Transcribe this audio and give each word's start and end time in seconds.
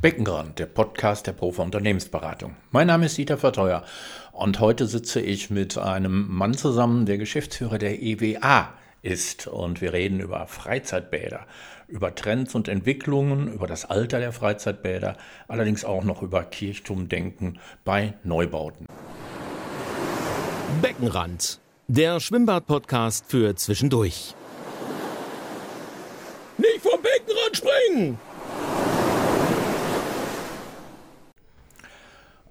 Beckenrand, 0.00 0.58
der 0.58 0.64
Podcast 0.64 1.26
der 1.26 1.32
Profi 1.32 1.60
Unternehmensberatung. 1.60 2.56
Mein 2.70 2.86
Name 2.86 3.04
ist 3.04 3.18
Dieter 3.18 3.36
Verteuer 3.36 3.84
und 4.32 4.58
heute 4.58 4.86
sitze 4.86 5.20
ich 5.20 5.50
mit 5.50 5.76
einem 5.76 6.26
Mann 6.26 6.54
zusammen, 6.54 7.04
der 7.04 7.18
Geschäftsführer 7.18 7.76
der 7.76 8.00
EWA 8.00 8.72
ist 9.02 9.46
und 9.46 9.82
wir 9.82 9.92
reden 9.92 10.20
über 10.20 10.46
Freizeitbäder, 10.46 11.46
über 11.86 12.14
Trends 12.14 12.54
und 12.54 12.68
Entwicklungen, 12.68 13.52
über 13.52 13.66
das 13.66 13.84
Alter 13.84 14.20
der 14.20 14.32
Freizeitbäder, 14.32 15.18
allerdings 15.48 15.84
auch 15.84 16.02
noch 16.02 16.22
über 16.22 16.44
Kirchturmdenken 16.44 17.58
bei 17.84 18.14
Neubauten. 18.24 18.86
Beckenrand, 20.80 21.60
der 21.88 22.20
Schwimmbad-Podcast 22.20 23.26
für 23.28 23.54
zwischendurch. 23.54 24.34
Nicht 26.56 26.80
vom 26.80 27.02
Beckenrand 27.02 27.54
springen! 27.54 28.29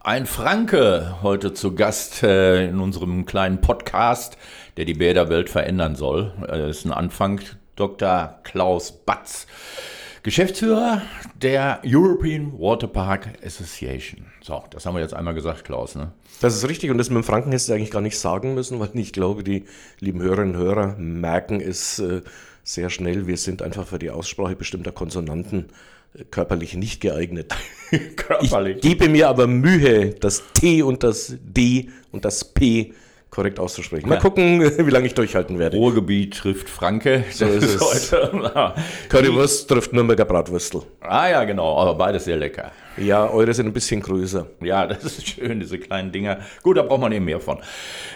Ein 0.02 0.26
Franke 0.28 1.18
heute 1.24 1.54
zu 1.54 1.76
Gast 1.76 2.24
äh, 2.24 2.70
in 2.70 2.80
unserem 2.80 3.26
kleinen 3.26 3.60
Podcast, 3.60 4.38
der 4.78 4.86
die 4.86 4.94
Bäderwelt 4.94 5.50
verändern 5.50 5.96
soll. 5.96 6.32
Das 6.48 6.78
ist 6.78 6.86
ein 6.86 6.94
Anfang. 6.94 7.42
Dr. 7.76 8.40
Klaus 8.44 8.94
Batz, 8.94 9.46
Geschäftsführer 10.24 11.02
der 11.36 11.82
European 11.86 12.54
Water 12.58 12.88
Park 12.88 13.30
Association. 13.46 14.26
So, 14.42 14.64
das 14.70 14.86
haben 14.86 14.96
wir 14.96 15.02
jetzt 15.02 15.14
einmal 15.14 15.34
gesagt, 15.34 15.66
Klaus. 15.66 15.96
Ne? 15.96 16.14
Das 16.40 16.56
ist 16.56 16.68
richtig 16.70 16.92
und 16.92 16.98
das 16.98 17.10
mit 17.10 17.18
dem 17.18 17.26
Franken 17.26 17.52
hättest 17.52 17.68
du 17.68 17.74
eigentlich 17.74 17.92
gar 17.92 18.02
nicht 18.02 18.18
sagen 18.18 18.54
müssen, 18.54 18.80
weil 18.80 18.90
ich 18.94 19.12
glaube, 19.12 19.44
die 19.44 19.66
lieben 20.00 20.22
Hörerinnen 20.22 20.56
und 20.56 20.62
Hörer 20.62 20.96
merken 20.98 21.60
es 21.60 22.00
äh, 22.00 22.22
sehr 22.64 22.90
schnell. 22.90 23.28
Wir 23.28 23.38
sind 23.38 23.62
einfach 23.62 23.88
für 23.88 24.00
die 24.00 24.12
Aussprache 24.12 24.56
bestimmter 24.56 24.94
Konsonanten 24.94 25.66
körperlich 26.32 26.76
nicht 26.76 27.02
geeignet. 27.02 27.54
körperlich. 28.16 28.78
Ich 28.78 28.82
gebe 28.82 29.10
mir 29.10 29.30
aber 29.30 29.48
Mühe, 29.48 30.12
das 30.12 30.44
T 30.54 30.82
und 30.82 31.04
das 31.04 31.36
D 31.42 31.90
und 32.12 32.26
das 32.26 32.46
P 32.46 32.94
korrekt 33.30 33.60
auszusprechen. 33.60 34.10
Mal 34.10 34.16
ja. 34.16 34.22
gucken, 34.22 34.62
wie 34.86 34.90
lange 34.90 35.08
ich 35.08 35.14
durchhalten 35.14 35.60
werde. 35.60 35.78
Ruhrgebiet 35.78 36.36
trifft 36.38 36.70
Franke. 36.70 37.24
So 37.32 37.46
ist 37.46 37.64
es. 37.64 37.82
Heute. 38.12 38.74
Currywurst 39.08 39.70
trifft 39.70 39.94
Nürnberger 39.94 40.26
Bratwürstel. 40.26 40.82
Ah 41.00 41.30
ja, 41.30 41.44
genau, 41.44 41.78
aber 41.78 41.96
beides 41.96 42.26
sehr 42.26 42.38
lecker. 42.38 42.72
Ja, 42.98 43.30
eure 43.30 43.54
sind 43.54 43.68
ein 43.68 43.74
bisschen 43.74 44.02
größer. 44.02 44.48
Ja, 44.62 44.86
das 44.86 45.06
ist 45.06 45.28
schön, 45.28 45.60
diese 45.60 45.80
kleinen 45.80 46.12
Dinger. 46.12 46.40
Gut, 46.64 46.78
da 46.78 46.82
braucht 46.82 47.02
man 47.02 47.12
eben 47.12 47.26
mehr 47.26 47.40
von. 47.40 47.60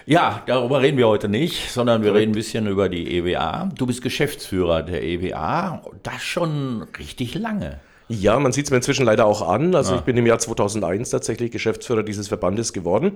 Ja, 0.05 0.41
darüber 0.45 0.81
reden 0.81 0.97
wir 0.97 1.07
heute 1.07 1.29
nicht, 1.29 1.71
sondern 1.71 2.03
wir 2.03 2.13
reden 2.13 2.31
ein 2.31 2.35
bisschen 2.35 2.67
über 2.67 2.89
die 2.89 3.17
EWA. 3.17 3.69
Du 3.77 3.85
bist 3.85 4.01
Geschäftsführer 4.01 4.83
der 4.83 5.03
EWA, 5.03 5.83
das 6.01 6.21
schon 6.21 6.85
richtig 6.99 7.35
lange. 7.35 7.79
Ja, 8.09 8.37
man 8.39 8.51
sieht 8.51 8.65
es 8.65 8.71
mir 8.71 8.77
inzwischen 8.77 9.05
leider 9.05 9.25
auch 9.25 9.47
an. 9.47 9.73
Also 9.73 9.93
ja. 9.93 9.99
ich 9.99 10.03
bin 10.03 10.17
im 10.17 10.25
Jahr 10.25 10.39
2001 10.39 11.09
tatsächlich 11.11 11.51
Geschäftsführer 11.51 12.03
dieses 12.03 12.27
Verbandes 12.27 12.73
geworden 12.73 13.15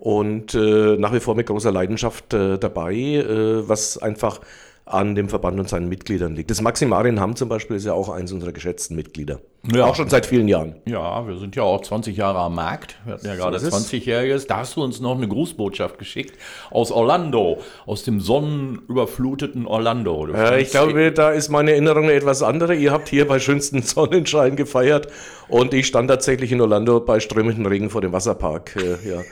und 0.00 0.54
äh, 0.54 0.96
nach 0.96 1.12
wie 1.12 1.20
vor 1.20 1.34
mit 1.34 1.46
großer 1.46 1.70
Leidenschaft 1.70 2.32
äh, 2.32 2.58
dabei, 2.58 2.94
äh, 2.94 3.68
was 3.68 3.98
einfach 3.98 4.40
an 4.86 5.14
dem 5.14 5.28
Verband 5.28 5.60
und 5.60 5.68
seinen 5.68 5.88
Mitgliedern 5.88 6.34
liegt. 6.34 6.50
Das 6.50 6.62
Maximarien 6.62 7.20
Hamm 7.20 7.36
zum 7.36 7.48
Beispiel 7.48 7.76
ist 7.76 7.84
ja 7.84 7.92
auch 7.92 8.08
eins 8.08 8.32
unserer 8.32 8.50
geschätzten 8.50 8.96
Mitglieder. 8.96 9.40
Ja. 9.72 9.84
Auch 9.84 9.94
schon 9.94 10.08
seit 10.08 10.26
vielen 10.26 10.48
Jahren. 10.48 10.76
Ja, 10.86 11.28
wir 11.28 11.36
sind 11.36 11.54
ja 11.54 11.62
auch 11.62 11.82
20 11.82 12.16
Jahre 12.16 12.38
am 12.38 12.54
Markt. 12.54 12.96
Wir 13.04 13.14
hatten 13.14 13.26
ja 13.26 13.36
so 13.36 13.42
gerade 13.42 13.58
20-Jähriges. 13.58 14.46
Da 14.48 14.58
hast 14.58 14.74
du 14.76 14.82
uns 14.82 15.00
noch 15.00 15.16
eine 15.16 15.28
Grußbotschaft 15.28 15.98
geschickt 15.98 16.36
aus 16.70 16.90
Orlando, 16.90 17.60
aus 17.86 18.02
dem 18.02 18.20
sonnenüberfluteten 18.20 19.66
Orlando. 19.66 20.26
Ja, 20.28 20.56
ich 20.56 20.70
glaube, 20.70 21.12
da 21.12 21.30
ist 21.30 21.50
meine 21.50 21.72
Erinnerung 21.72 22.04
eine 22.04 22.14
etwas 22.14 22.42
andere. 22.42 22.74
Ihr 22.74 22.90
habt 22.90 23.08
hier 23.08 23.28
bei 23.28 23.38
schönstem 23.38 23.82
Sonnenschein 23.82 24.56
gefeiert 24.56 25.08
und 25.48 25.74
ich 25.74 25.86
stand 25.86 26.08
tatsächlich 26.08 26.50
in 26.50 26.60
Orlando 26.60 27.00
bei 27.00 27.20
strömendem 27.20 27.66
Regen 27.66 27.90
vor 27.90 28.00
dem 28.00 28.12
Wasserpark. 28.12 28.76
Äh, 28.76 29.08
ja. 29.08 29.22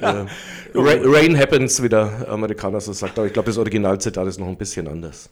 Äh, 0.00 0.24
Rain 0.74 1.38
happens, 1.38 1.82
wie 1.82 1.88
der 1.88 2.26
Amerikaner 2.28 2.80
so 2.80 2.92
sagt. 2.92 3.18
Aber 3.18 3.26
ich 3.26 3.32
glaube, 3.32 3.46
das 3.46 3.58
Originalzitat 3.58 4.26
ist 4.26 4.40
noch 4.40 4.48
ein 4.48 4.56
bisschen 4.56 4.88
anders. 4.88 5.30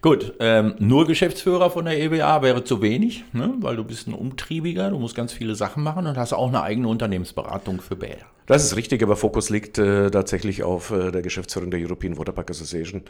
Gut, 0.00 0.34
ähm, 0.40 0.74
nur 0.78 1.06
Geschäftsführer 1.06 1.70
von 1.70 1.84
der 1.84 2.00
EBA 2.00 2.42
wäre 2.42 2.64
zu 2.64 2.80
wenig, 2.80 3.24
ne? 3.32 3.54
weil 3.60 3.76
du 3.76 3.84
bist 3.84 4.06
ein 4.06 4.14
Umtriebiger, 4.14 4.90
du 4.90 4.98
musst 4.98 5.14
ganz 5.14 5.32
viele 5.32 5.54
Sachen 5.54 5.82
machen 5.82 6.06
und 6.06 6.16
hast 6.16 6.32
auch 6.32 6.48
eine 6.48 6.62
eigene 6.62 6.88
Unternehmensberatung 6.88 7.80
für 7.80 7.96
Bäder. 7.96 8.26
Das 8.46 8.64
ist 8.64 8.76
richtig, 8.76 9.02
aber 9.02 9.14
Fokus 9.14 9.50
liegt 9.50 9.76
äh, 9.76 10.10
tatsächlich 10.10 10.62
auf 10.62 10.90
äh, 10.90 11.10
der 11.10 11.20
Geschäftsführung 11.20 11.70
der 11.70 11.80
European 11.80 12.16
Waterpark 12.16 12.50
Association, 12.50 13.02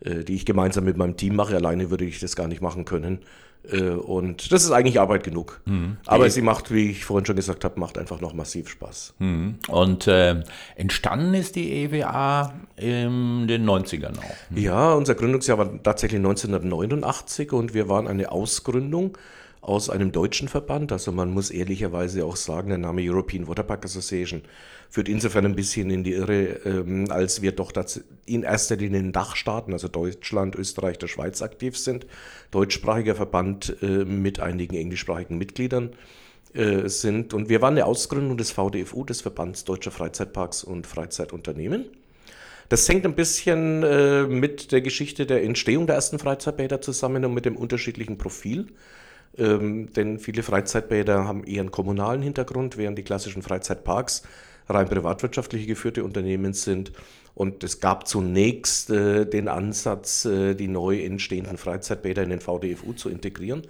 äh, 0.00 0.24
die 0.24 0.34
ich 0.34 0.46
gemeinsam 0.46 0.84
mit 0.84 0.96
meinem 0.96 1.18
Team 1.18 1.36
mache. 1.36 1.54
Alleine 1.54 1.90
würde 1.90 2.06
ich 2.06 2.18
das 2.18 2.34
gar 2.34 2.48
nicht 2.48 2.62
machen 2.62 2.86
können. 2.86 3.18
Äh, 3.70 3.90
und 3.90 4.52
das 4.52 4.64
ist 4.64 4.70
eigentlich 4.70 5.00
Arbeit 5.00 5.24
genug. 5.24 5.60
Mhm. 5.64 5.96
Aber 6.06 6.30
sie 6.30 6.42
macht, 6.42 6.72
wie 6.72 6.90
ich 6.90 7.04
vorhin 7.04 7.26
schon 7.26 7.36
gesagt 7.36 7.64
habe, 7.64 7.78
macht 7.80 7.98
einfach 7.98 8.20
noch 8.20 8.32
massiv 8.32 8.68
Spaß. 8.68 9.14
Mhm. 9.18 9.56
Und 9.68 10.06
äh, 10.06 10.42
entstanden 10.76 11.34
ist 11.34 11.56
die 11.56 11.72
EWA 11.72 12.54
in 12.76 13.46
den 13.48 13.68
90ern 13.68 14.18
auch. 14.18 14.50
Mhm. 14.50 14.58
Ja, 14.58 14.92
unser 14.94 15.14
Gründungsjahr 15.14 15.58
war 15.58 15.82
tatsächlich 15.82 16.18
1989 16.18 17.52
und 17.52 17.74
wir 17.74 17.88
waren 17.88 18.06
eine 18.06 18.32
Ausgründung 18.32 19.16
aus 19.60 19.90
einem 19.90 20.12
deutschen 20.12 20.48
Verband. 20.48 20.92
Also 20.92 21.10
man 21.10 21.30
muss 21.30 21.50
ehrlicherweise 21.50 22.24
auch 22.24 22.36
sagen, 22.36 22.68
der 22.68 22.78
Name 22.78 23.02
European 23.02 23.48
Waterpark 23.48 23.84
Association 23.84 24.42
führt 24.90 25.08
insofern 25.08 25.44
ein 25.44 25.56
bisschen 25.56 25.90
in 25.90 26.04
die 26.04 26.12
Irre, 26.12 26.60
ähm, 26.64 27.10
als 27.10 27.42
wir 27.42 27.52
doch 27.52 27.72
in 28.24 28.42
erster 28.42 28.76
Linie 28.76 29.00
in 29.00 29.12
Dachstaaten, 29.12 29.72
also 29.72 29.88
Deutschland, 29.88 30.56
Österreich, 30.56 30.98
der 30.98 31.08
Schweiz 31.08 31.42
aktiv 31.42 31.76
sind. 31.76 32.06
Deutschsprachiger 32.50 33.14
Verband 33.14 33.76
äh, 33.82 34.04
mit 34.04 34.40
einigen 34.40 34.76
englischsprachigen 34.76 35.38
Mitgliedern 35.38 35.90
äh, 36.54 36.88
sind. 36.88 37.34
Und 37.34 37.48
wir 37.48 37.60
waren 37.60 37.74
eine 37.74 37.86
Ausgründung 37.86 38.36
des 38.36 38.50
VDFU, 38.50 39.04
des 39.04 39.20
Verbands 39.20 39.64
Deutscher 39.64 39.90
Freizeitparks 39.90 40.64
und 40.64 40.86
Freizeitunternehmen. 40.86 41.86
Das 42.68 42.88
hängt 42.88 43.04
ein 43.04 43.14
bisschen 43.14 43.82
äh, 43.82 44.24
mit 44.24 44.72
der 44.72 44.80
Geschichte 44.80 45.26
der 45.26 45.44
Entstehung 45.44 45.86
der 45.86 45.94
ersten 45.96 46.18
Freizeitbäder 46.18 46.80
zusammen 46.80 47.24
und 47.24 47.34
mit 47.34 47.44
dem 47.44 47.56
unterschiedlichen 47.56 48.18
Profil. 48.18 48.68
Ähm, 49.38 49.92
denn 49.92 50.18
viele 50.18 50.42
Freizeitbäder 50.42 51.26
haben 51.26 51.44
eher 51.44 51.60
einen 51.60 51.70
kommunalen 51.70 52.22
Hintergrund, 52.22 52.76
während 52.76 52.98
die 52.98 53.04
klassischen 53.04 53.42
Freizeitparks 53.42 54.22
rein 54.68 54.88
privatwirtschaftlich 54.88 55.66
geführte 55.66 56.04
Unternehmen 56.04 56.52
sind. 56.52 56.92
Und 57.34 57.62
es 57.64 57.80
gab 57.80 58.08
zunächst 58.08 58.90
äh, 58.90 59.26
den 59.26 59.48
Ansatz, 59.48 60.24
äh, 60.24 60.54
die 60.54 60.68
neu 60.68 61.02
entstehenden 61.02 61.58
Freizeitbäder 61.58 62.22
in 62.22 62.30
den 62.30 62.40
VDFU 62.40 62.94
zu 62.94 63.10
integrieren. 63.10 63.62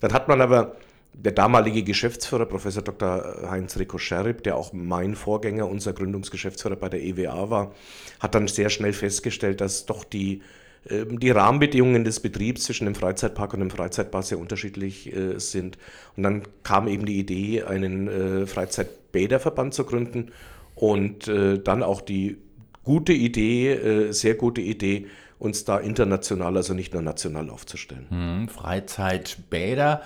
Dann 0.00 0.12
hat 0.12 0.28
man 0.28 0.40
aber 0.40 0.76
der 1.14 1.32
damalige 1.32 1.82
Geschäftsführer, 1.82 2.46
Professor 2.46 2.82
Dr. 2.82 3.50
Heinz 3.50 3.76
Rico 3.76 3.98
Scherib, 3.98 4.44
der 4.44 4.56
auch 4.56 4.72
mein 4.72 5.16
Vorgänger, 5.16 5.68
unser 5.68 5.92
Gründungsgeschäftsführer 5.92 6.76
bei 6.76 6.88
der 6.88 7.02
EWA 7.02 7.50
war, 7.50 7.74
hat 8.20 8.36
dann 8.36 8.46
sehr 8.46 8.70
schnell 8.70 8.92
festgestellt, 8.92 9.60
dass 9.60 9.86
doch 9.86 10.04
die 10.04 10.42
die 10.84 11.30
Rahmenbedingungen 11.30 12.04
des 12.04 12.20
Betriebs 12.20 12.64
zwischen 12.64 12.86
dem 12.86 12.94
Freizeitpark 12.94 13.54
und 13.54 13.60
dem 13.60 13.70
Freizeitbad 13.70 14.24
sehr 14.24 14.38
unterschiedlich 14.38 15.14
äh, 15.14 15.38
sind. 15.38 15.76
Und 16.16 16.22
dann 16.22 16.42
kam 16.62 16.88
eben 16.88 17.04
die 17.04 17.18
Idee, 17.18 17.64
einen 17.64 18.08
äh, 18.08 18.46
Freizeitbäderverband 18.46 19.74
zu 19.74 19.84
gründen 19.84 20.30
und 20.74 21.28
äh, 21.28 21.58
dann 21.58 21.82
auch 21.82 22.00
die 22.00 22.38
gute 22.84 23.12
Idee, 23.12 24.12
sehr 24.12 24.34
gute 24.34 24.62
Idee, 24.62 25.08
uns 25.38 25.64
da 25.64 25.78
international, 25.78 26.56
also 26.56 26.72
nicht 26.72 26.94
nur 26.94 27.02
national 27.02 27.50
aufzustellen. 27.50 28.06
Hm, 28.08 28.48
Freizeitbäder. 28.48 30.00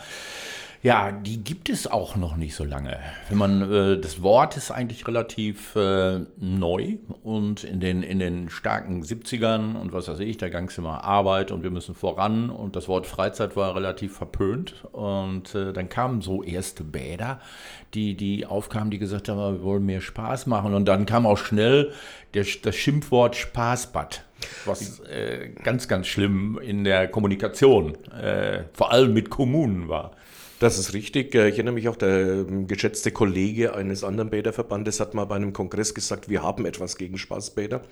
Ja, 0.83 1.13
die 1.13 1.45
gibt 1.45 1.69
es 1.69 1.87
auch 1.87 2.17
noch 2.17 2.35
nicht 2.35 2.57
so 2.57 2.65
lange. 2.65 2.99
Wenn 3.29 3.39
man 3.39 3.73
äh, 3.73 4.01
das 4.01 4.21
Wort 4.21 4.57
ist 4.57 4.73
eigentlich 4.73 5.07
relativ 5.07 5.77
äh, 5.77 6.23
neu 6.41 6.97
und 7.23 7.63
in 7.63 7.79
den 7.79 8.03
in 8.03 8.19
den 8.19 8.51
starken 8.51 9.05
70ern 9.05 9.77
und 9.81 9.93
was 9.93 10.09
weiß 10.09 10.19
ich, 10.19 10.39
da 10.39 10.49
ging 10.49 10.65
es 10.65 10.79
immer 10.79 11.05
Arbeit 11.05 11.53
und 11.53 11.63
wir 11.63 11.71
müssen 11.71 11.95
voran 11.95 12.51
und 12.51 12.75
das 12.75 12.89
Wort 12.89 13.07
Freizeit 13.07 13.55
war 13.55 13.77
relativ 13.77 14.17
verpönt 14.17 14.85
und 14.91 15.55
äh, 15.55 15.73
dann 15.73 15.89
kamen 15.89 16.21
so 16.21 16.43
erste 16.43 16.83
Bäder, 16.83 17.41
die 17.95 18.17
die 18.17 18.45
aufkamen, 18.45 18.91
die 18.91 18.99
gesagt 18.99 19.29
haben, 19.29 19.39
wir 19.39 19.63
wollen 19.63 19.87
mehr 19.87 20.01
Spaß 20.01 20.47
machen 20.47 20.75
und 20.75 20.87
dann 20.87 21.07
kam 21.07 21.27
auch 21.27 21.39
schnell 21.39 21.93
der, 22.35 22.45
das 22.61 22.75
Schimpfwort 22.75 23.37
Spaßbad 23.37 24.25
was 24.65 24.99
äh, 25.01 25.51
ganz, 25.63 25.87
ganz 25.87 26.09
schlimm 26.09 26.59
in 26.61 26.83
der 26.83 27.07
Kommunikation, 27.07 27.95
äh, 28.11 28.65
vor 28.73 28.91
allem 28.91 29.13
mit 29.13 29.31
Kommunen 29.31 29.89
war. 29.89 30.17
Das 30.63 30.79
ist 30.79 30.93
richtig. 30.93 31.35
Äh, 31.35 31.49
ich 31.49 31.57
erinnere 31.57 31.75
mich 31.75 31.89
auch, 31.89 31.97
der 31.97 32.21
ähm, 32.21 32.69
geschätzte 32.69 33.11
Kollege 33.11 33.75
eines 33.75 34.05
anderen 34.05 34.31
Bäderverbandes 34.31 35.01
hat 35.01 35.13
mal 35.13 35.25
bei 35.25 35.35
einem 35.35 35.53
Kongress 35.53 35.93
gesagt, 35.93 36.29
wir 36.29 36.45
haben 36.45 36.67
etwas 36.67 36.97
gegen 36.97 37.19
Spaßbäder. 37.19 37.83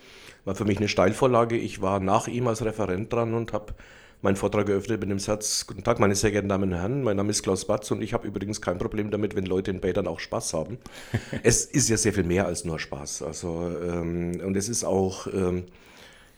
War 0.45 0.55
für 0.55 0.65
mich 0.65 0.79
eine 0.79 0.87
Steilvorlage. 0.87 1.57
Ich 1.57 1.83
war 1.83 1.99
nach 1.99 2.29
ihm 2.29 2.47
als 2.47 2.65
Referent 2.65 3.13
dran 3.13 3.35
und 3.35 3.53
habe 3.53 3.75
meinen 4.23 4.37
Vortrag 4.37 4.69
eröffnet 4.69 5.01
mit 5.01 5.11
dem 5.11 5.19
Satz, 5.19 5.67
Guten 5.67 5.83
Tag, 5.83 5.99
meine 5.99 6.15
sehr 6.15 6.31
geehrten 6.31 6.49
Damen 6.49 6.73
und 6.73 6.79
Herren, 6.79 7.03
mein 7.03 7.17
Name 7.17 7.31
ist 7.31 7.43
Klaus 7.43 7.65
Batz 7.65 7.91
und 7.91 8.03
ich 8.03 8.13
habe 8.13 8.29
übrigens 8.29 8.61
kein 8.61 8.79
Problem 8.79 9.11
damit, 9.11 9.35
wenn 9.35 9.47
Leute 9.47 9.73
in 9.73 9.81
Bädern 9.81 10.07
auch 10.07 10.21
Spaß 10.21 10.55
haben. 10.55 10.79
es 11.43 11.65
ist 11.65 11.89
ja 11.89 11.97
sehr 11.97 12.13
viel 12.13 12.23
mehr 12.23 12.47
als 12.47 12.65
nur 12.65 12.79
Spaß. 12.79 13.23
Also, 13.23 13.69
ähm, 13.83 14.41
und 14.45 14.57
es 14.57 14.69
ist 14.69 14.85
auch... 14.85 15.27
Ähm, 15.27 15.65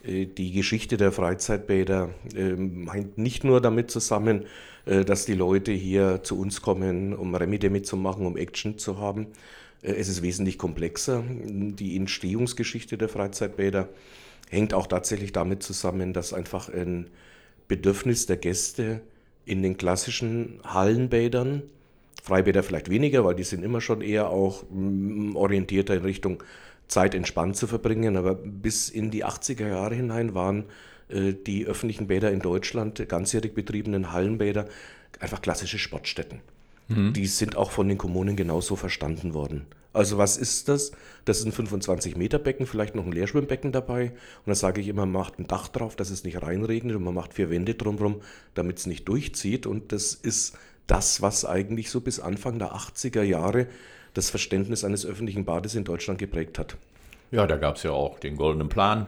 äh, 0.03 0.25
die 0.25 0.51
Geschichte 0.51 0.97
der 0.97 1.11
Freizeitbäder 1.11 2.09
ähm, 2.35 2.91
hängt 2.91 3.17
nicht 3.17 3.43
nur 3.43 3.61
damit 3.61 3.89
zusammen, 3.89 4.45
dass 4.85 5.25
die 5.25 5.33
Leute 5.33 5.71
hier 5.71 6.23
zu 6.23 6.37
uns 6.37 6.61
kommen, 6.61 7.13
um 7.13 7.33
Remi-Demi 7.33 7.81
zu 7.83 7.95
machen, 7.95 8.25
um 8.25 8.35
Action 8.37 8.77
zu 8.77 8.97
haben. 8.97 9.27
Äh, 9.81 9.93
es 9.93 10.07
ist 10.07 10.21
wesentlich 10.21 10.57
komplexer. 10.57 11.23
Die 11.27 11.95
Entstehungsgeschichte 11.95 12.97
der 12.97 13.09
Freizeitbäder 13.09 13.89
hängt 14.49 14.73
auch 14.73 14.87
tatsächlich 14.87 15.31
damit 15.31 15.63
zusammen, 15.63 16.13
dass 16.13 16.33
einfach 16.33 16.69
ein 16.69 17.09
Bedürfnis 17.67 18.25
der 18.25 18.37
Gäste 18.37 19.01
in 19.45 19.61
den 19.61 19.77
klassischen 19.77 20.59
Hallenbädern, 20.63 21.63
Freibäder 22.21 22.63
vielleicht 22.63 22.89
weniger, 22.89 23.25
weil 23.25 23.35
die 23.35 23.43
sind 23.43 23.63
immer 23.63 23.81
schon 23.81 24.01
eher 24.01 24.29
auch 24.29 24.63
mm, 24.69 25.35
orientierter 25.35 25.95
in 25.95 26.03
Richtung 26.03 26.43
Zeit 26.87 27.15
entspannt 27.15 27.57
zu 27.57 27.67
verbringen, 27.67 28.15
aber 28.15 28.35
bis 28.35 28.89
in 28.89 29.11
die 29.11 29.25
80er 29.25 29.67
Jahre 29.67 29.95
hinein 29.95 30.33
waren 30.33 30.61
äh, 30.61 30.92
die 31.13 31.65
öffentlichen 31.65 32.07
Bäder 32.07 32.31
in 32.31 32.39
Deutschland, 32.39 33.07
ganzjährig 33.07 33.53
betriebenen 33.53 34.11
Hallenbäder, 34.11 34.67
einfach 35.19 35.41
klassische 35.41 35.77
Sportstätten. 35.79 36.41
Mhm. 36.87 37.13
Die 37.13 37.27
sind 37.27 37.55
auch 37.55 37.71
von 37.71 37.87
den 37.87 37.97
Kommunen 37.97 38.35
genauso 38.35 38.75
verstanden 38.75 39.33
worden. 39.33 39.65
Also 39.93 40.17
was 40.17 40.37
ist 40.37 40.69
das? 40.69 40.91
Das 41.25 41.39
ist 41.39 41.45
ein 41.45 41.51
25 41.51 42.17
Meter 42.17 42.39
Becken, 42.39 42.65
vielleicht 42.65 42.95
noch 42.95 43.05
ein 43.05 43.11
Leerschwimmbecken 43.11 43.71
dabei. 43.71 44.09
Und 44.45 44.47
da 44.47 44.55
sage 44.55 44.81
ich 44.81 44.87
immer, 44.87 45.05
man 45.05 45.21
macht 45.21 45.39
ein 45.39 45.47
Dach 45.47 45.67
drauf, 45.67 45.95
dass 45.95 46.09
es 46.09 46.23
nicht 46.23 46.41
reinregnet 46.41 46.95
und 46.95 47.03
man 47.03 47.13
macht 47.13 47.35
vier 47.35 47.49
Wände 47.49 47.75
drumherum, 47.75 48.21
damit 48.55 48.79
es 48.79 48.87
nicht 48.87 49.07
durchzieht. 49.07 49.67
Und 49.67 49.91
das 49.91 50.15
ist 50.15 50.57
das, 50.87 51.21
was 51.21 51.45
eigentlich 51.45 51.91
so 51.91 52.01
bis 52.01 52.19
Anfang 52.19 52.57
der 52.57 52.73
80er 52.73 53.21
Jahre 53.21 53.67
das 54.15 54.31
Verständnis 54.31 54.83
eines 54.83 55.05
öffentlichen 55.05 55.45
Bades 55.45 55.75
in 55.75 55.83
Deutschland 55.83 56.19
geprägt 56.19 56.57
hat. 56.57 56.77
Ja, 57.33 57.47
da 57.47 57.57
gab 57.57 57.77
es 57.77 57.83
ja 57.83 57.89
auch 57.89 58.19
den 58.19 58.37
Goldenen 58.37 58.69
Plan. 58.69 59.07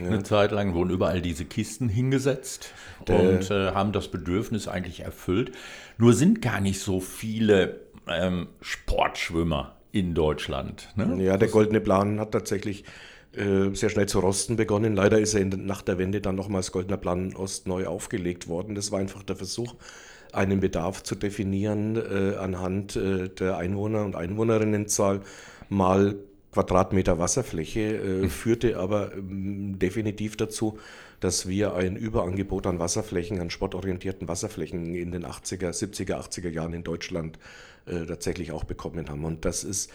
Ja. 0.00 0.06
Eine 0.06 0.22
Zeit 0.22 0.50
lang 0.50 0.72
wurden 0.72 0.88
überall 0.88 1.20
diese 1.20 1.44
Kisten 1.44 1.90
hingesetzt 1.90 2.72
der 3.06 3.20
und 3.20 3.50
äh, 3.50 3.72
haben 3.72 3.92
das 3.92 4.08
Bedürfnis 4.08 4.66
eigentlich 4.66 5.00
erfüllt. 5.00 5.52
Nur 5.98 6.14
sind 6.14 6.40
gar 6.40 6.62
nicht 6.62 6.80
so 6.80 7.00
viele 7.00 7.80
ähm, 8.08 8.48
Sportschwimmer 8.62 9.76
in 9.92 10.14
Deutschland. 10.14 10.88
Ne? 10.96 11.22
Ja, 11.22 11.36
der 11.36 11.48
Goldene 11.48 11.82
Plan 11.82 12.18
hat 12.18 12.32
tatsächlich 12.32 12.84
äh, 13.34 13.74
sehr 13.74 13.90
schnell 13.90 14.06
zu 14.06 14.20
rosten 14.20 14.56
begonnen. 14.56 14.96
Leider 14.96 15.18
ist 15.18 15.34
er 15.34 15.42
in, 15.42 15.66
nach 15.66 15.82
der 15.82 15.98
Wende 15.98 16.22
dann 16.22 16.34
nochmals 16.34 16.72
Goldener 16.72 16.96
Plan 16.96 17.36
Ost 17.36 17.68
neu 17.68 17.86
aufgelegt 17.86 18.48
worden. 18.48 18.74
Das 18.74 18.90
war 18.90 19.00
einfach 19.00 19.22
der 19.22 19.36
Versuch, 19.36 19.74
einen 20.32 20.60
Bedarf 20.60 21.02
zu 21.02 21.14
definieren 21.14 21.96
äh, 21.96 22.36
anhand 22.36 22.96
äh, 22.96 23.28
der 23.28 23.58
Einwohner- 23.58 24.06
und 24.06 24.16
Einwohnerinnenzahl 24.16 25.20
mal 25.68 26.16
Quadratmeter 26.56 27.18
Wasserfläche, 27.18 27.80
äh, 27.80 28.22
hm. 28.22 28.30
führte 28.30 28.78
aber 28.78 29.12
ähm, 29.12 29.78
definitiv 29.78 30.38
dazu, 30.38 30.78
dass 31.20 31.46
wir 31.46 31.74
ein 31.74 31.96
Überangebot 31.96 32.66
an 32.66 32.78
Wasserflächen, 32.78 33.40
an 33.40 33.50
sportorientierten 33.50 34.26
Wasserflächen 34.26 34.94
in 34.94 35.12
den 35.12 35.26
80er, 35.26 35.70
70er, 35.70 36.14
80er 36.14 36.48
Jahren 36.48 36.72
in 36.72 36.82
Deutschland 36.82 37.38
äh, 37.84 38.06
tatsächlich 38.06 38.52
auch 38.52 38.64
bekommen 38.64 39.10
haben. 39.10 39.24
Und 39.26 39.44
das 39.44 39.64
ist 39.64 39.90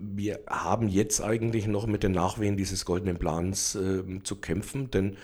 wir 0.00 0.40
haben 0.46 0.88
jetzt 0.88 1.22
eigentlich 1.22 1.66
noch 1.66 1.86
mit 1.86 2.02
den 2.02 2.12
Nachwehen 2.12 2.56
dieses 2.56 2.84
goldenen 2.84 3.18
Plans 3.18 3.74
äh, 3.74 4.02
zu 4.22 4.36
kämpfen, 4.36 4.90
denn 4.90 5.16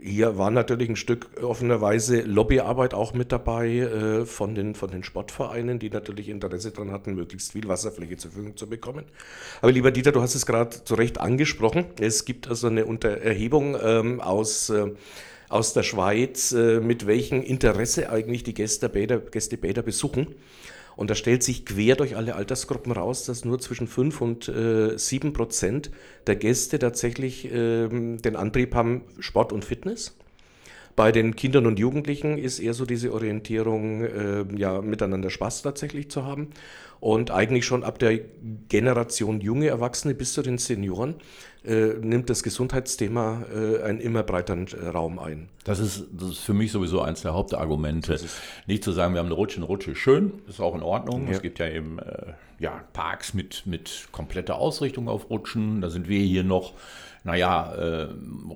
hier 0.00 0.38
war 0.38 0.50
natürlich 0.50 0.88
ein 0.88 0.96
Stück 0.96 1.42
offenerweise 1.42 2.22
Lobbyarbeit 2.22 2.94
auch 2.94 3.14
mit 3.14 3.30
dabei 3.30 3.78
äh, 3.78 4.26
von, 4.26 4.54
den, 4.54 4.74
von 4.74 4.90
den 4.90 5.04
Sportvereinen, 5.04 5.78
die 5.78 5.90
natürlich 5.90 6.28
Interesse 6.28 6.72
daran 6.72 6.90
hatten, 6.90 7.14
möglichst 7.14 7.52
viel 7.52 7.68
Wasserfläche 7.68 8.16
zur 8.16 8.32
Verfügung 8.32 8.56
zu 8.56 8.68
bekommen. 8.68 9.04
Aber 9.60 9.72
lieber 9.72 9.90
Dieter, 9.90 10.12
du 10.12 10.20
hast 10.20 10.34
es 10.34 10.46
gerade 10.46 10.84
zu 10.84 10.94
Recht 10.94 11.20
angesprochen. 11.20 11.86
Es 12.00 12.24
gibt 12.24 12.48
also 12.48 12.66
eine 12.66 12.86
Untererhebung 12.86 13.76
ähm, 13.80 14.20
aus 14.20 14.70
äh, 14.70 14.92
aus 15.48 15.72
der 15.72 15.84
Schweiz, 15.84 16.52
äh, 16.52 16.80
mit 16.80 17.06
welchem 17.06 17.42
Interesse 17.42 18.10
eigentlich 18.10 18.42
die 18.42 18.54
Gäste 18.54 18.88
Bäder 18.88 19.82
besuchen. 19.82 20.34
Und 20.96 21.10
da 21.10 21.14
stellt 21.14 21.42
sich 21.42 21.66
quer 21.66 21.96
durch 21.96 22.16
alle 22.16 22.36
Altersgruppen 22.36 22.92
raus, 22.92 23.24
dass 23.24 23.44
nur 23.44 23.58
zwischen 23.58 23.88
5 23.88 24.20
und 24.20 24.48
äh, 24.48 24.96
7 24.96 25.32
Prozent 25.32 25.90
der 26.26 26.36
Gäste 26.36 26.78
tatsächlich 26.78 27.46
äh, 27.46 27.88
den 27.88 28.36
Antrieb 28.36 28.74
haben, 28.74 29.02
Sport 29.18 29.52
und 29.52 29.64
Fitness. 29.64 30.16
Bei 30.96 31.10
den 31.10 31.34
Kindern 31.34 31.66
und 31.66 31.80
Jugendlichen 31.80 32.38
ist 32.38 32.60
eher 32.60 32.74
so 32.74 32.86
diese 32.86 33.12
Orientierung, 33.12 34.04
äh, 34.04 34.44
ja, 34.56 34.80
miteinander 34.80 35.30
Spaß 35.30 35.62
tatsächlich 35.62 36.08
zu 36.08 36.24
haben. 36.24 36.50
Und 37.04 37.30
eigentlich 37.30 37.66
schon 37.66 37.84
ab 37.84 37.98
der 37.98 38.18
Generation 38.70 39.42
junge 39.42 39.66
Erwachsene 39.66 40.14
bis 40.14 40.32
zu 40.32 40.40
den 40.40 40.56
Senioren 40.56 41.16
äh, 41.62 41.88
nimmt 42.00 42.30
das 42.30 42.42
Gesundheitsthema 42.42 43.42
äh, 43.54 43.82
einen 43.82 44.00
immer 44.00 44.22
breiteren 44.22 44.68
äh, 44.68 44.88
Raum 44.88 45.18
ein. 45.18 45.50
Das 45.64 45.80
ist, 45.80 46.06
das 46.12 46.30
ist 46.30 46.38
für 46.38 46.54
mich 46.54 46.72
sowieso 46.72 47.02
eins 47.02 47.20
der 47.20 47.34
Hauptargumente. 47.34 48.18
Nicht 48.66 48.82
zu 48.82 48.92
sagen, 48.92 49.12
wir 49.12 49.18
haben 49.18 49.26
eine 49.26 49.34
Rutsche, 49.34 49.58
eine 49.58 49.66
Rutsche 49.66 49.94
schön, 49.94 50.32
ist 50.48 50.62
auch 50.62 50.74
in 50.74 50.82
Ordnung. 50.82 51.26
Ja. 51.26 51.32
Es 51.32 51.42
gibt 51.42 51.58
ja 51.58 51.68
eben 51.68 51.98
äh, 51.98 52.32
ja, 52.58 52.82
Parks 52.94 53.34
mit, 53.34 53.66
mit 53.66 54.08
kompletter 54.10 54.56
Ausrichtung 54.56 55.10
auf 55.10 55.28
Rutschen. 55.28 55.82
Da 55.82 55.90
sind 55.90 56.08
wir 56.08 56.20
hier 56.20 56.42
noch, 56.42 56.72
naja, 57.22 57.74
äh, 57.74 58.08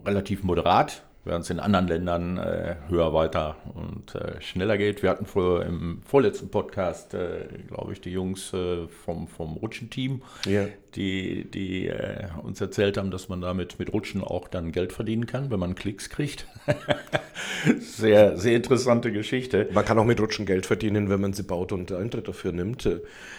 relativ 0.07 0.43
moderat 0.43 1.03
während 1.25 1.45
es 1.45 1.51
in 1.51 1.61
anderen 1.61 1.89
Ländern 1.89 2.39
äh, 2.39 2.77
höher, 2.89 3.13
weiter 3.13 3.57
und 3.75 4.15
äh, 4.15 4.41
schneller 4.41 4.79
geht. 4.79 5.03
Wir 5.03 5.11
hatten 5.11 5.27
vor, 5.27 5.65
im 5.65 6.01
vorletzten 6.05 6.49
Podcast, 6.49 7.15
äh, 7.15 7.47
glaube 7.69 7.93
ich, 7.93 8.01
die 8.01 8.11
Jungs 8.11 8.53
äh, 8.53 8.89
vom, 8.89 9.29
vom 9.29 9.57
Rutschenteam, 9.57 10.23
ja. 10.47 10.67
die, 10.95 11.45
die 11.51 11.89
äh, 11.89 12.29
uns 12.43 12.61
erzählt 12.61 12.97
haben, 12.97 13.11
dass 13.11 13.29
man 13.29 13.41
damit 13.41 13.79
mit 13.79 13.93
Rutschen 13.93 14.23
auch 14.23 14.49
dann 14.49 14.73
Geld 14.73 14.93
verdienen 14.93 15.27
kann, 15.27 15.51
wenn 15.51 15.61
man 15.61 15.75
Klicks 15.75 16.09
kriegt. 16.09 16.47
sehr, 17.81 18.39
sehr 18.39 18.57
interessante 18.57 19.13
Geschichte. 19.13 19.69
Man 19.73 19.85
kann 19.85 19.99
auch 19.99 20.05
mit 20.05 20.21
Rutschen 20.21 20.47
Geld 20.47 20.67
verdienen, 20.67 21.11
wenn 21.11 21.21
man 21.21 21.35
sie 21.35 21.43
baut 21.43 21.73
und 21.73 21.93
Eintritt 21.93 22.29
dafür 22.29 22.53
nimmt. 22.53 22.89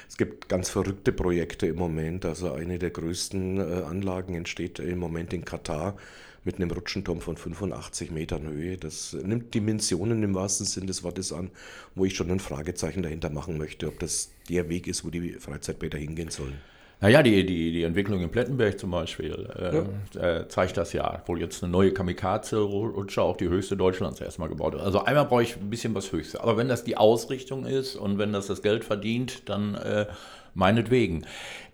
Es 0.08 0.18
gibt 0.18 0.48
ganz 0.50 0.70
verrückte 0.70 1.12
Projekte 1.12 1.68
im 1.68 1.78
Moment. 1.78 2.26
Also 2.26 2.52
eine 2.52 2.78
der 2.78 2.92
größten 2.92 3.58
äh, 3.58 3.84
Anlagen 3.84 4.36
entsteht 4.36 4.80
im 4.80 5.00
Moment 5.00 5.34
in 5.34 5.46
Katar 5.46 5.96
mit 6.44 6.56
einem 6.56 6.72
Rutschenturm 6.72 7.22
von 7.22 7.38
85 7.38 8.12
Metern 8.12 8.48
Höhe. 8.48 8.78
Das 8.78 9.14
nimmt 9.14 9.54
Dimensionen 9.54 10.24
im 10.24 10.36
wahrsten 10.36 10.66
Sinne 10.66 10.88
des 10.88 11.04
Wortes 11.04 11.34
an, 11.34 11.52
wo 11.96 12.06
ich 12.06 12.16
schon 12.16 12.32
ein 12.32 12.40
Fragezeichen 12.40 13.04
dahinter 13.04 13.30
machen 13.30 13.58
möchte, 13.58 13.88
ob 13.88 14.00
das 14.00 14.32
der 14.50 14.70
Weg 14.70 14.88
ist, 14.88 15.06
wo 15.06 15.10
die 15.10 15.34
Freizeitbäder 15.34 15.98
hingehen 15.98 16.30
sollen. 16.30 16.60
Naja, 17.02 17.24
die, 17.24 17.46
die, 17.46 17.72
die 17.72 17.84
Entwicklung 17.84 18.22
in 18.22 18.30
Plettenberg 18.30 18.78
zum 18.78 18.92
Beispiel 18.92 19.50
äh, 19.58 20.18
ja. 20.18 20.40
äh, 20.40 20.48
zeigt 20.50 20.76
das 20.76 20.92
ja, 20.92 21.24
wo 21.28 21.38
jetzt 21.38 21.64
eine 21.64 21.72
neue 21.72 21.94
Kamikaze-Rutsche, 21.94 23.22
auch 23.22 23.38
die 23.38 23.48
höchste 23.48 23.78
Deutschlands 23.78 24.20
erstmal 24.20 24.50
gebaut 24.50 24.74
wird. 24.74 24.84
Also 24.84 25.06
einmal 25.06 25.26
brauche 25.26 25.44
ich 25.44 25.56
ein 25.56 25.70
bisschen 25.70 25.96
was 25.96 26.12
Höchstes. 26.12 26.42
Aber 26.42 26.58
wenn 26.58 26.68
das 26.68 26.84
die 26.84 26.98
Ausrichtung 26.98 27.66
ist 27.66 27.96
und 27.96 28.18
wenn 28.18 28.34
das 28.34 28.48
das 28.48 28.62
Geld 28.62 28.84
verdient, 28.84 29.48
dann 29.48 29.76
äh, 29.76 30.08
meinetwegen. 30.54 31.26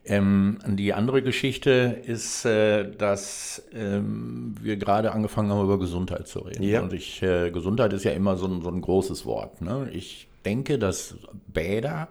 Ähm, 0.08 0.60
die 0.68 0.94
andere 0.94 1.24
Geschichte 1.24 2.02
ist, 2.06 2.46
äh, 2.46 2.92
dass 2.92 3.64
ähm, 3.74 4.56
wir 4.62 4.78
gerade 4.78 5.12
angefangen 5.12 5.50
haben, 5.50 5.64
über 5.64 5.80
Gesundheit 5.80 6.28
zu 6.28 6.40
reden. 6.40 6.64
Ja. 6.64 6.82
Und 6.82 6.94
ich, 6.94 7.24
äh, 7.24 7.50
Gesundheit 7.50 7.92
ist 7.94 8.04
ja 8.04 8.12
immer 8.12 8.38
so 8.38 8.46
ein, 8.46 8.62
so 8.62 8.70
ein 8.70 8.82
großes 8.82 9.26
Wort. 9.26 9.62
Ne? 9.62 9.90
Ich 9.94 10.28
denke, 10.46 10.78
dass 10.78 11.16
Bäder 11.48 12.10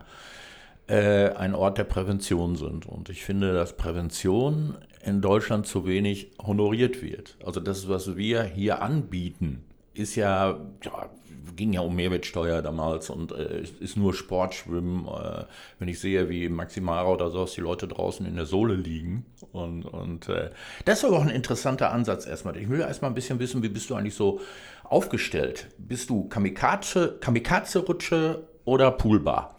äh, 0.88 1.30
ein 1.30 1.54
Ort 1.54 1.78
der 1.78 1.84
Prävention 1.84 2.56
sind. 2.56 2.86
Und 2.86 3.10
ich 3.10 3.24
finde, 3.24 3.52
dass 3.52 3.76
Prävention 3.76 4.74
in 5.04 5.20
Deutschland 5.20 5.66
zu 5.66 5.86
wenig 5.86 6.32
honoriert 6.42 7.00
wird. 7.00 7.36
Also 7.44 7.60
das, 7.60 7.88
was 7.88 8.16
wir 8.16 8.42
hier 8.42 8.82
anbieten, 8.82 9.62
ist 9.94 10.16
ja, 10.16 10.58
ja 10.82 11.10
ging 11.56 11.72
ja 11.72 11.80
um 11.80 11.94
Mehrwertsteuer 11.94 12.62
damals 12.62 13.10
und 13.10 13.32
äh, 13.32 13.62
ist 13.80 13.96
nur 13.96 14.14
Sportschwimmen. 14.14 15.06
Äh, 15.06 15.44
wenn 15.78 15.88
ich 15.88 16.00
sehe, 16.00 16.28
wie 16.28 16.48
Maximara 16.48 17.08
oder 17.08 17.30
so, 17.30 17.44
die 17.44 17.60
Leute 17.60 17.88
draußen 17.88 18.26
in 18.26 18.36
der 18.36 18.46
Sohle 18.46 18.74
liegen. 18.74 19.26
Und, 19.52 19.84
und 19.84 20.28
äh, 20.28 20.50
das 20.84 20.98
ist 20.98 21.04
aber 21.04 21.18
auch 21.18 21.22
ein 21.22 21.30
interessanter 21.30 21.92
Ansatz 21.92 22.26
erstmal. 22.26 22.56
Ich 22.56 22.68
will 22.68 22.80
erstmal 22.80 23.10
ein 23.10 23.14
bisschen 23.14 23.38
wissen, 23.38 23.62
wie 23.62 23.68
bist 23.68 23.90
du 23.90 23.94
eigentlich 23.94 24.14
so 24.14 24.40
aufgestellt? 24.84 25.68
Bist 25.78 26.10
du 26.10 26.28
Kamikaze, 26.28 27.18
Kamikaze-Rutsche 27.20 28.44
oder 28.64 28.90
Poolbar? 28.90 29.58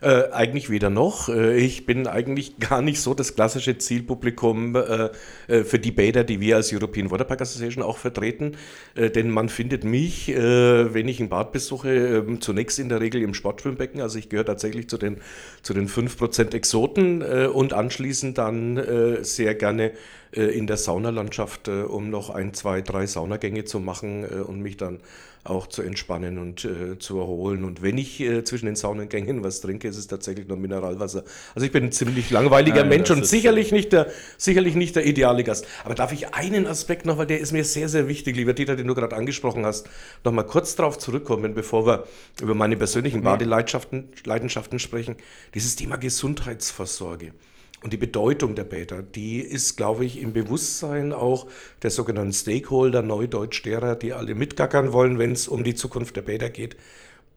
Äh, 0.00 0.30
eigentlich 0.30 0.70
weder 0.70 0.90
noch. 0.90 1.28
Äh, 1.28 1.56
ich 1.56 1.84
bin 1.84 2.06
eigentlich 2.06 2.58
gar 2.60 2.82
nicht 2.82 3.00
so 3.00 3.14
das 3.14 3.34
klassische 3.34 3.78
Zielpublikum 3.78 4.76
äh, 4.76 5.10
äh 5.48 5.64
für 5.64 5.78
die 5.78 5.90
Bäder, 5.90 6.24
die 6.24 6.40
wir 6.40 6.56
als 6.56 6.72
European 6.72 7.10
Waterpark 7.10 7.40
Association 7.40 7.82
auch 7.82 7.98
vertreten. 7.98 8.56
Äh, 8.94 9.10
denn 9.10 9.30
man 9.30 9.48
findet 9.48 9.84
mich, 9.84 10.28
wenn 10.28 11.08
ich 11.08 11.20
ein 11.20 11.28
Bad 11.28 11.52
besuche, 11.52 11.88
ähm, 11.88 12.40
zunächst 12.40 12.78
in 12.78 12.88
der 12.88 13.00
Regel 13.00 13.22
im 13.22 13.34
Sportschwimmbecken. 13.34 14.00
Also 14.00 14.18
ich 14.18 14.28
gehöre 14.28 14.44
tatsächlich 14.44 14.88
zu 14.88 14.98
den, 14.98 15.18
zu 15.62 15.74
den 15.74 15.88
5% 15.88 16.54
Exoten 16.54 17.22
und 17.22 17.72
anschließend 17.72 18.38
dann 18.38 18.80
sehr 19.22 19.54
gerne 19.54 19.92
in 20.32 20.66
der 20.66 20.76
Saunalandschaft, 20.76 21.68
um 21.68 22.10
noch 22.10 22.30
ein, 22.30 22.54
zwei, 22.54 22.82
drei 22.82 23.06
Saunagänge 23.06 23.64
zu 23.64 23.80
machen 23.80 24.24
und 24.24 24.60
mich 24.60 24.76
dann 24.76 25.00
auch 25.48 25.66
zu 25.66 25.82
entspannen 25.82 26.38
und 26.38 26.64
äh, 26.64 26.98
zu 26.98 27.18
erholen. 27.18 27.64
Und 27.64 27.82
wenn 27.82 27.98
ich 27.98 28.20
äh, 28.20 28.44
zwischen 28.44 28.66
den 28.66 28.76
Saunengängen 28.76 29.42
was 29.42 29.60
trinke, 29.60 29.88
ist 29.88 29.96
es 29.96 30.06
tatsächlich 30.06 30.48
nur 30.48 30.56
Mineralwasser. 30.56 31.24
Also 31.54 31.66
ich 31.66 31.72
bin 31.72 31.84
ein 31.84 31.92
ziemlich 31.92 32.30
langweiliger 32.30 32.80
Nein, 32.80 32.88
Mensch 32.88 33.08
das 33.08 33.18
und 33.18 33.26
sicherlich 33.26 33.72
nicht, 33.72 33.92
der, 33.92 34.10
sicherlich 34.36 34.74
nicht 34.74 34.96
der 34.96 35.06
ideale 35.06 35.44
Gast. 35.44 35.66
Aber 35.84 35.94
darf 35.94 36.12
ich 36.12 36.34
einen 36.34 36.66
Aspekt 36.66 37.06
noch, 37.06 37.18
weil 37.18 37.26
der 37.26 37.40
ist 37.40 37.52
mir 37.52 37.64
sehr, 37.64 37.88
sehr 37.88 38.08
wichtig, 38.08 38.36
lieber 38.36 38.52
Dieter, 38.52 38.76
den 38.76 38.86
du 38.86 38.94
gerade 38.94 39.16
angesprochen 39.16 39.64
hast, 39.64 39.88
noch 40.24 40.32
mal 40.32 40.44
kurz 40.44 40.76
darauf 40.76 40.98
zurückkommen, 40.98 41.54
bevor 41.54 41.86
wir 41.86 42.04
über 42.40 42.54
meine 42.54 42.76
persönlichen 42.76 43.22
Badeleidenschaften 43.22 44.08
Leidenschaften 44.24 44.78
sprechen. 44.78 45.16
Dieses 45.54 45.76
Thema 45.76 45.96
Gesundheitsvorsorge. 45.96 47.32
Und 47.82 47.92
die 47.92 47.96
Bedeutung 47.96 48.56
der 48.56 48.64
Bäder, 48.64 49.02
die 49.02 49.38
ist, 49.38 49.76
glaube 49.76 50.04
ich, 50.04 50.20
im 50.20 50.32
Bewusstsein 50.32 51.12
auch 51.12 51.46
der 51.82 51.90
sogenannten 51.90 52.32
Stakeholder, 52.32 53.02
Neudeutsch 53.02 53.64
derer, 53.64 53.94
die 53.94 54.12
alle 54.12 54.34
mitgackern 54.34 54.92
wollen, 54.92 55.18
wenn 55.18 55.32
es 55.32 55.46
um 55.46 55.62
die 55.62 55.76
Zukunft 55.76 56.16
der 56.16 56.22
Bäder 56.22 56.50
geht, 56.50 56.76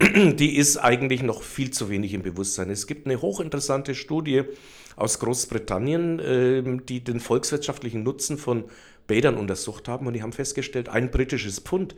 die 0.00 0.56
ist 0.56 0.78
eigentlich 0.78 1.22
noch 1.22 1.42
viel 1.42 1.70
zu 1.70 1.90
wenig 1.90 2.12
im 2.12 2.22
Bewusstsein. 2.22 2.70
Es 2.70 2.88
gibt 2.88 3.06
eine 3.06 3.22
hochinteressante 3.22 3.94
Studie 3.94 4.42
aus 4.96 5.20
Großbritannien, 5.20 6.20
ähm, 6.24 6.86
die 6.86 7.04
den 7.04 7.20
volkswirtschaftlichen 7.20 8.02
Nutzen 8.02 8.36
von 8.36 8.64
Bädern 9.06 9.36
untersucht 9.36 9.88
haben 9.88 10.06
und 10.06 10.14
die 10.14 10.22
haben 10.22 10.32
festgestellt, 10.32 10.88
ein 10.88 11.10
britisches 11.10 11.60
Pfund 11.60 11.94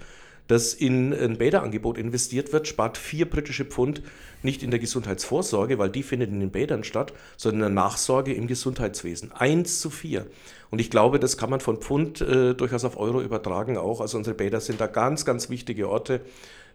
das 0.46 0.74
in 0.74 1.12
ein 1.12 1.38
Bäderangebot 1.38 1.96
investiert 1.96 2.52
wird, 2.52 2.68
spart 2.68 2.98
vier 2.98 3.28
britische 3.28 3.64
Pfund 3.64 4.02
nicht 4.42 4.62
in 4.62 4.70
der 4.70 4.78
Gesundheitsvorsorge, 4.78 5.78
weil 5.78 5.88
die 5.88 6.02
findet 6.02 6.30
in 6.30 6.40
den 6.40 6.50
Bädern 6.50 6.84
statt, 6.84 7.14
sondern 7.36 7.70
in 7.70 7.74
der 7.74 7.84
Nachsorge 7.84 8.34
im 8.34 8.46
Gesundheitswesen. 8.46 9.32
Eins 9.32 9.80
zu 9.80 9.88
vier. 9.88 10.26
Und 10.70 10.80
ich 10.80 10.90
glaube, 10.90 11.18
das 11.18 11.38
kann 11.38 11.50
man 11.50 11.60
von 11.60 11.78
Pfund 11.78 12.20
äh, 12.20 12.54
durchaus 12.54 12.84
auf 12.84 12.98
Euro 12.98 13.22
übertragen 13.22 13.78
auch. 13.78 14.00
Also 14.00 14.18
unsere 14.18 14.36
Bäder 14.36 14.60
sind 14.60 14.80
da 14.80 14.86
ganz, 14.86 15.24
ganz 15.24 15.48
wichtige 15.48 15.88
Orte, 15.88 16.20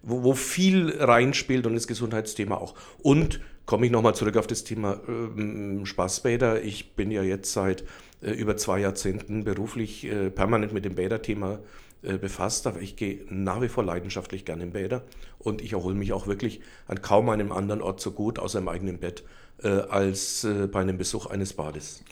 wo, 0.01 0.23
wo 0.23 0.33
viel 0.33 0.95
reinspielt 0.97 1.67
und 1.67 1.75
das 1.75 1.88
Gesundheitsthema 1.88 2.55
auch. 2.55 2.73
Und 3.03 3.39
komme 3.67 3.85
ich 3.85 3.91
nochmal 3.91 4.15
zurück 4.15 4.38
auf 4.38 4.47
das 4.47 4.63
Thema 4.63 4.99
ähm, 5.07 5.85
Spaßbäder. 5.85 6.63
Ich 6.63 6.95
bin 6.95 7.11
ja 7.11 7.21
jetzt 7.21 7.53
seit 7.53 7.83
äh, 8.21 8.31
über 8.31 8.57
zwei 8.57 8.79
Jahrzehnten 8.79 9.43
beruflich 9.43 10.05
äh, 10.05 10.31
permanent 10.31 10.73
mit 10.73 10.85
dem 10.85 10.95
Bäderthema 10.95 11.59
befasst, 12.01 12.65
aber 12.65 12.79
ich 12.79 12.96
gehe 12.96 13.25
nach 13.29 13.62
wie 13.62 13.68
vor 13.68 13.84
leidenschaftlich 13.84 14.46
gerne 14.46 14.63
in 14.63 14.72
Bäder 14.72 15.03
und 15.38 15.62
ich 15.62 15.74
erhole 15.74 15.96
mich 15.96 16.13
auch 16.13 16.27
wirklich 16.27 16.62
an 16.88 17.01
kaum 17.01 17.29
einem 17.29 17.51
anderen 17.51 17.82
Ort 17.82 18.00
so 18.00 18.12
gut, 18.12 18.39
außer 18.39 18.60
im 18.60 18.70
eigenen 18.70 19.00
Bett, 19.00 19.24
äh, 19.62 19.68
als 19.68 20.46
äh, 20.46 20.68
bei 20.68 20.79
einem 20.79 20.98
Besuch 20.98 21.25
eines 21.25 21.53
Bades. 21.53 22.03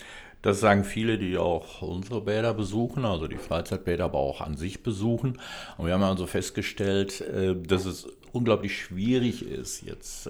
Das 0.41 0.59
sagen 0.59 0.83
viele, 0.83 1.17
die 1.17 1.37
auch 1.37 1.81
unsere 1.81 2.21
Bäder 2.21 2.53
besuchen, 2.53 3.05
also 3.05 3.27
die 3.27 3.37
Freizeitbäder 3.37 4.05
aber 4.05 4.19
auch 4.19 4.41
an 4.41 4.55
sich 4.55 4.83
besuchen. 4.83 5.39
Und 5.77 5.87
wir 5.87 5.93
haben 5.93 6.03
also 6.03 6.27
festgestellt, 6.27 7.23
dass 7.67 7.85
es 7.85 8.07
unglaublich 8.33 8.79
schwierig 8.79 9.43
ist, 9.43 9.81
jetzt 9.81 10.29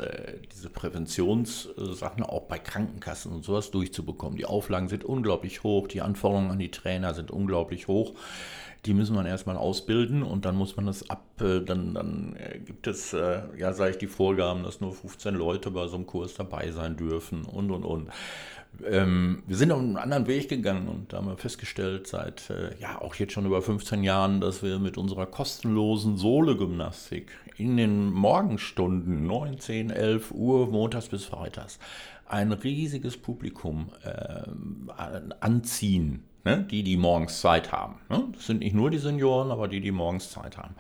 diese 0.56 0.70
Präventionssachen 0.70 2.24
auch 2.24 2.44
bei 2.44 2.58
Krankenkassen 2.58 3.34
und 3.34 3.44
sowas 3.44 3.70
durchzubekommen. 3.70 4.38
Die 4.38 4.46
Auflagen 4.46 4.88
sind 4.88 5.04
unglaublich 5.04 5.64
hoch, 5.64 5.90
die 5.90 6.02
Anforderungen 6.02 6.52
an 6.52 6.60
die 6.60 6.72
Trainer 6.72 7.14
sind 7.14 7.30
unglaublich 7.30 7.90
hoch 7.90 8.14
die 8.88 8.94
müssen 8.94 9.16
man 9.16 9.26
erstmal 9.26 9.58
ausbilden 9.58 10.24
und 10.24 10.46
dann 10.46 10.56
muss 10.56 10.78
man 10.78 10.86
das 10.86 11.10
ab, 11.10 11.26
äh, 11.42 11.60
dann, 11.60 11.94
dann 11.94 12.36
äh, 12.38 12.60
gibt 12.60 12.88
es, 12.88 13.12
äh, 13.12 13.42
ja, 13.58 13.74
sage 13.74 13.92
ich, 13.92 13.98
die 13.98 14.08
Vorgaben, 14.08 14.64
dass 14.64 14.80
nur 14.80 14.94
15 14.94 15.36
Leute 15.36 15.72
bei 15.72 15.88
so 15.88 15.96
einem 15.96 16.08
Kurs 16.08 16.36
dabei 16.36 16.72
sein 16.72 16.96
dürfen 16.96 17.44
und 17.44 17.70
und 17.70 17.84
und. 17.84 18.10
Ähm, 18.86 19.44
wir 19.46 19.58
sind 19.58 19.72
auf 19.72 19.80
einen 19.80 19.98
anderen 19.98 20.28
Weg 20.28 20.50
gegangen 20.50 20.88
und 20.88 21.14
haben 21.14 21.36
festgestellt, 21.38 22.08
seit 22.08 22.44
ja 22.80 23.02
auch 23.02 23.16
jetzt 23.16 23.34
schon 23.34 23.46
über 23.46 23.62
15 23.62 24.04
Jahren, 24.04 24.40
dass 24.40 24.62
wir 24.64 24.80
mit 24.80 24.98
unserer 24.98 25.26
kostenlosen 25.26 26.16
Sohle-Gymnastik 26.16 27.32
in 27.58 27.76
den 27.76 28.12
Morgenstunden 28.12 29.26
9, 29.26 29.60
10, 29.60 29.90
11 29.90 30.32
Uhr, 30.32 30.68
montags 30.68 31.10
bis 31.10 31.26
freitags, 31.26 31.80
ein 32.28 32.52
riesiges 32.52 33.18
Publikum 33.18 33.90
äh, 34.04 34.44
anziehen 35.40 36.27
ne? 36.48 36.68
die, 36.70 36.84
die 36.84 36.98
morgens 36.98 37.42
Zeit 37.42 37.72
haben. 37.72 37.96
Ne? 38.10 38.24
Das 38.34 38.48
sind 38.48 38.60
nicht 38.60 38.74
nur 38.74 38.90
die 38.90 38.98
Senioren, 38.98 39.52
aber 39.52 39.68
die, 39.68 39.82
die 39.82 39.92
morgens 39.92 40.32
Zeit 40.32 40.58
haben. 40.58 40.76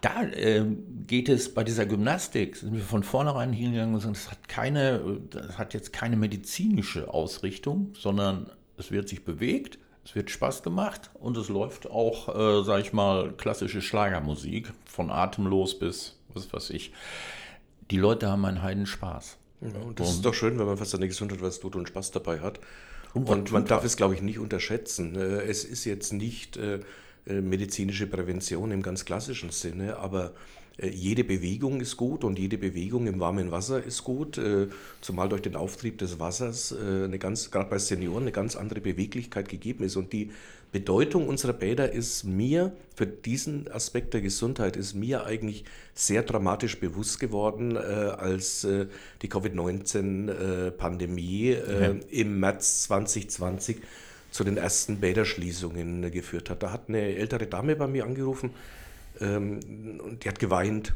Da 0.00 0.24
äh, 0.24 0.64
geht 1.06 1.28
es 1.28 1.54
bei 1.54 1.62
dieser 1.62 1.86
Gymnastik, 1.86 2.56
sind 2.56 2.74
wir 2.74 2.82
von 2.82 3.04
vornherein 3.04 3.52
hingegangen 3.52 3.94
und 3.94 4.00
sagen, 4.00 4.14
das 4.14 4.30
hat, 4.30 4.48
keine, 4.48 5.20
das 5.30 5.58
hat 5.58 5.74
jetzt 5.74 5.92
keine 5.92 6.16
medizinische 6.16 7.12
Ausrichtung, 7.12 7.92
sondern 7.96 8.50
es 8.76 8.90
wird 8.90 9.08
sich 9.08 9.24
bewegt, 9.24 9.78
es 10.04 10.16
wird 10.16 10.30
Spaß 10.30 10.64
gemacht 10.64 11.10
und 11.14 11.36
es 11.36 11.48
läuft 11.48 11.88
auch, 11.88 12.34
äh, 12.34 12.64
sag 12.64 12.80
ich 12.80 12.92
mal, 12.92 13.32
klassische 13.32 13.80
Schlagermusik, 13.80 14.72
von 14.86 15.10
atemlos 15.10 15.78
bis 15.78 16.16
was 16.34 16.52
weiß 16.52 16.70
ich. 16.70 16.92
Die 17.90 17.96
Leute 17.96 18.30
haben 18.30 18.44
einen 18.44 18.62
heiden 18.62 18.86
Spaß. 18.86 19.38
Ja, 19.60 19.68
und 19.80 20.00
das 20.00 20.08
und, 20.08 20.14
ist 20.14 20.24
doch 20.24 20.34
schön, 20.34 20.58
wenn 20.58 20.66
man 20.66 20.76
fast 20.76 20.92
seine 20.92 21.08
Gesundheit 21.08 21.42
was 21.42 21.60
tut 21.60 21.76
und 21.76 21.88
Spaß 21.88 22.10
dabei 22.10 22.40
hat. 22.40 22.58
Und, 23.14 23.52
man 23.52 23.66
darf 23.66 23.84
es, 23.84 23.96
glaube 23.96 24.14
ich, 24.14 24.22
nicht 24.22 24.38
unterschätzen. 24.38 25.16
Äh, 25.16 25.42
es 25.42 25.64
ist 25.64 25.84
jetzt 25.84 26.12
nicht 26.12 26.56
äh, 26.56 26.80
äh, 27.26 27.40
medizinische 27.40 28.06
Prävention 28.06 28.70
im 28.70 28.82
ganz 28.82 29.04
klassischen 29.04 29.50
Sinne, 29.50 29.96
aber 29.98 30.32
jede 30.80 31.22
Bewegung 31.22 31.80
ist 31.80 31.96
gut 31.96 32.24
und 32.24 32.38
jede 32.38 32.56
Bewegung 32.56 33.06
im 33.06 33.20
warmen 33.20 33.50
Wasser 33.50 33.82
ist 33.82 34.04
gut, 34.04 34.40
zumal 35.00 35.28
durch 35.28 35.42
den 35.42 35.54
Auftrieb 35.54 35.98
des 35.98 36.18
Wassers 36.18 36.74
eine 36.74 37.18
ganz, 37.18 37.50
gerade 37.50 37.68
bei 37.68 37.78
Senioren, 37.78 38.22
eine 38.22 38.32
ganz 38.32 38.56
andere 38.56 38.80
Beweglichkeit 38.80 39.50
gegeben 39.50 39.84
ist. 39.84 39.96
Und 39.96 40.14
die 40.14 40.30
Bedeutung 40.72 41.28
unserer 41.28 41.52
Bäder 41.52 41.92
ist 41.92 42.24
mir, 42.24 42.72
für 42.94 43.06
diesen 43.06 43.70
Aspekt 43.70 44.14
der 44.14 44.22
Gesundheit, 44.22 44.76
ist 44.76 44.94
mir 44.94 45.26
eigentlich 45.26 45.64
sehr 45.94 46.22
dramatisch 46.22 46.80
bewusst 46.80 47.20
geworden, 47.20 47.76
äh, 47.76 47.78
als 47.78 48.64
äh, 48.64 48.86
die 49.20 49.28
Covid-19-Pandemie 49.28 51.50
äh, 51.50 51.82
ja. 51.82 51.94
im 52.10 52.40
März 52.40 52.84
2020 52.84 53.82
zu 54.30 54.44
den 54.44 54.56
ersten 54.56 54.96
Bäderschließungen 54.96 56.10
geführt 56.10 56.48
hat. 56.48 56.62
Da 56.62 56.72
hat 56.72 56.88
eine 56.88 57.16
ältere 57.16 57.46
Dame 57.46 57.76
bei 57.76 57.86
mir 57.86 58.06
angerufen 58.06 58.52
und 59.20 60.18
die 60.22 60.28
hat 60.28 60.38
geweint 60.38 60.94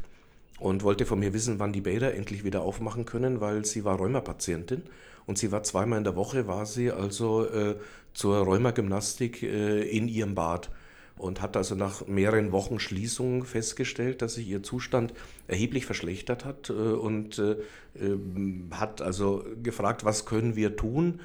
und 0.59 0.83
wollte 0.83 1.05
von 1.05 1.19
mir 1.19 1.33
wissen, 1.33 1.59
wann 1.59 1.73
die 1.73 1.81
Bäder 1.81 2.15
endlich 2.15 2.43
wieder 2.43 2.61
aufmachen 2.61 3.05
können, 3.05 3.41
weil 3.41 3.65
sie 3.65 3.83
war 3.85 3.97
Rheumapatientin. 3.97 4.83
Und 5.25 5.37
sie 5.37 5.51
war 5.51 5.63
zweimal 5.63 5.97
in 5.97 6.03
der 6.03 6.15
Woche, 6.15 6.47
war 6.47 6.65
sie 6.65 6.91
also 6.91 7.45
äh, 7.45 7.75
zur 8.13 8.37
Rheumagymnastik 8.37 9.43
äh, 9.43 9.81
in 9.83 10.07
ihrem 10.07 10.35
Bad 10.35 10.71
und 11.17 11.41
hat 11.41 11.57
also 11.57 11.75
nach 11.75 12.07
mehreren 12.07 12.51
Wochen 12.51 12.79
Schließung 12.79 13.43
festgestellt, 13.43 14.21
dass 14.21 14.35
sich 14.35 14.47
ihr 14.47 14.63
Zustand 14.63 15.13
erheblich 15.47 15.85
verschlechtert 15.85 16.45
hat 16.45 16.69
äh, 16.69 16.73
und 16.73 17.39
äh, 17.39 17.57
ähm, 17.99 18.69
hat 18.71 19.01
also 19.01 19.43
gefragt, 19.61 20.05
was 20.05 20.25
können 20.25 20.55
wir 20.55 20.75
tun, 20.75 21.19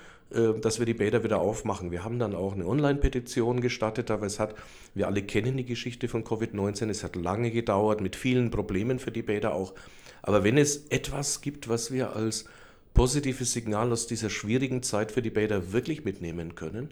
dass 0.61 0.79
wir 0.79 0.87
die 0.87 0.95
Bäder 0.95 1.25
wieder 1.25 1.41
aufmachen. 1.41 1.91
Wir 1.91 2.05
haben 2.05 2.19
dann 2.19 2.35
auch 2.35 2.55
eine 2.55 2.67
Online-Petition 2.67 3.61
gestartet, 3.61 4.11
aber 4.11 4.27
es 4.27 4.39
hat, 4.39 4.55
wir 4.95 5.07
alle 5.07 5.23
kennen 5.23 5.57
die 5.57 5.65
Geschichte 5.65 6.09
von 6.09 6.25
Covid-19, 6.25 6.89
es 6.89 7.05
hat 7.05 7.17
lange 7.17 7.51
gedauert, 7.51 8.01
mit 8.01 8.17
vielen 8.17 8.51
Problemen 8.51 8.99
für 8.99 9.11
die 9.11 9.23
Bäder 9.23 9.55
auch. 9.55 9.75
Aber 10.23 10.45
wenn 10.45 10.57
es 10.57 10.87
etwas 10.89 11.41
gibt, 11.41 11.69
was 11.69 11.93
wir 11.93 12.17
als 12.17 12.47
positives 12.95 13.53
Signal 13.53 13.93
aus 13.93 14.07
dieser 14.07 14.31
schwierigen 14.31 14.83
Zeit 14.83 15.13
für 15.13 15.23
die 15.23 15.31
Bäder 15.31 15.73
wirklich 15.73 16.05
mitnehmen 16.05 16.55
können, 16.55 16.91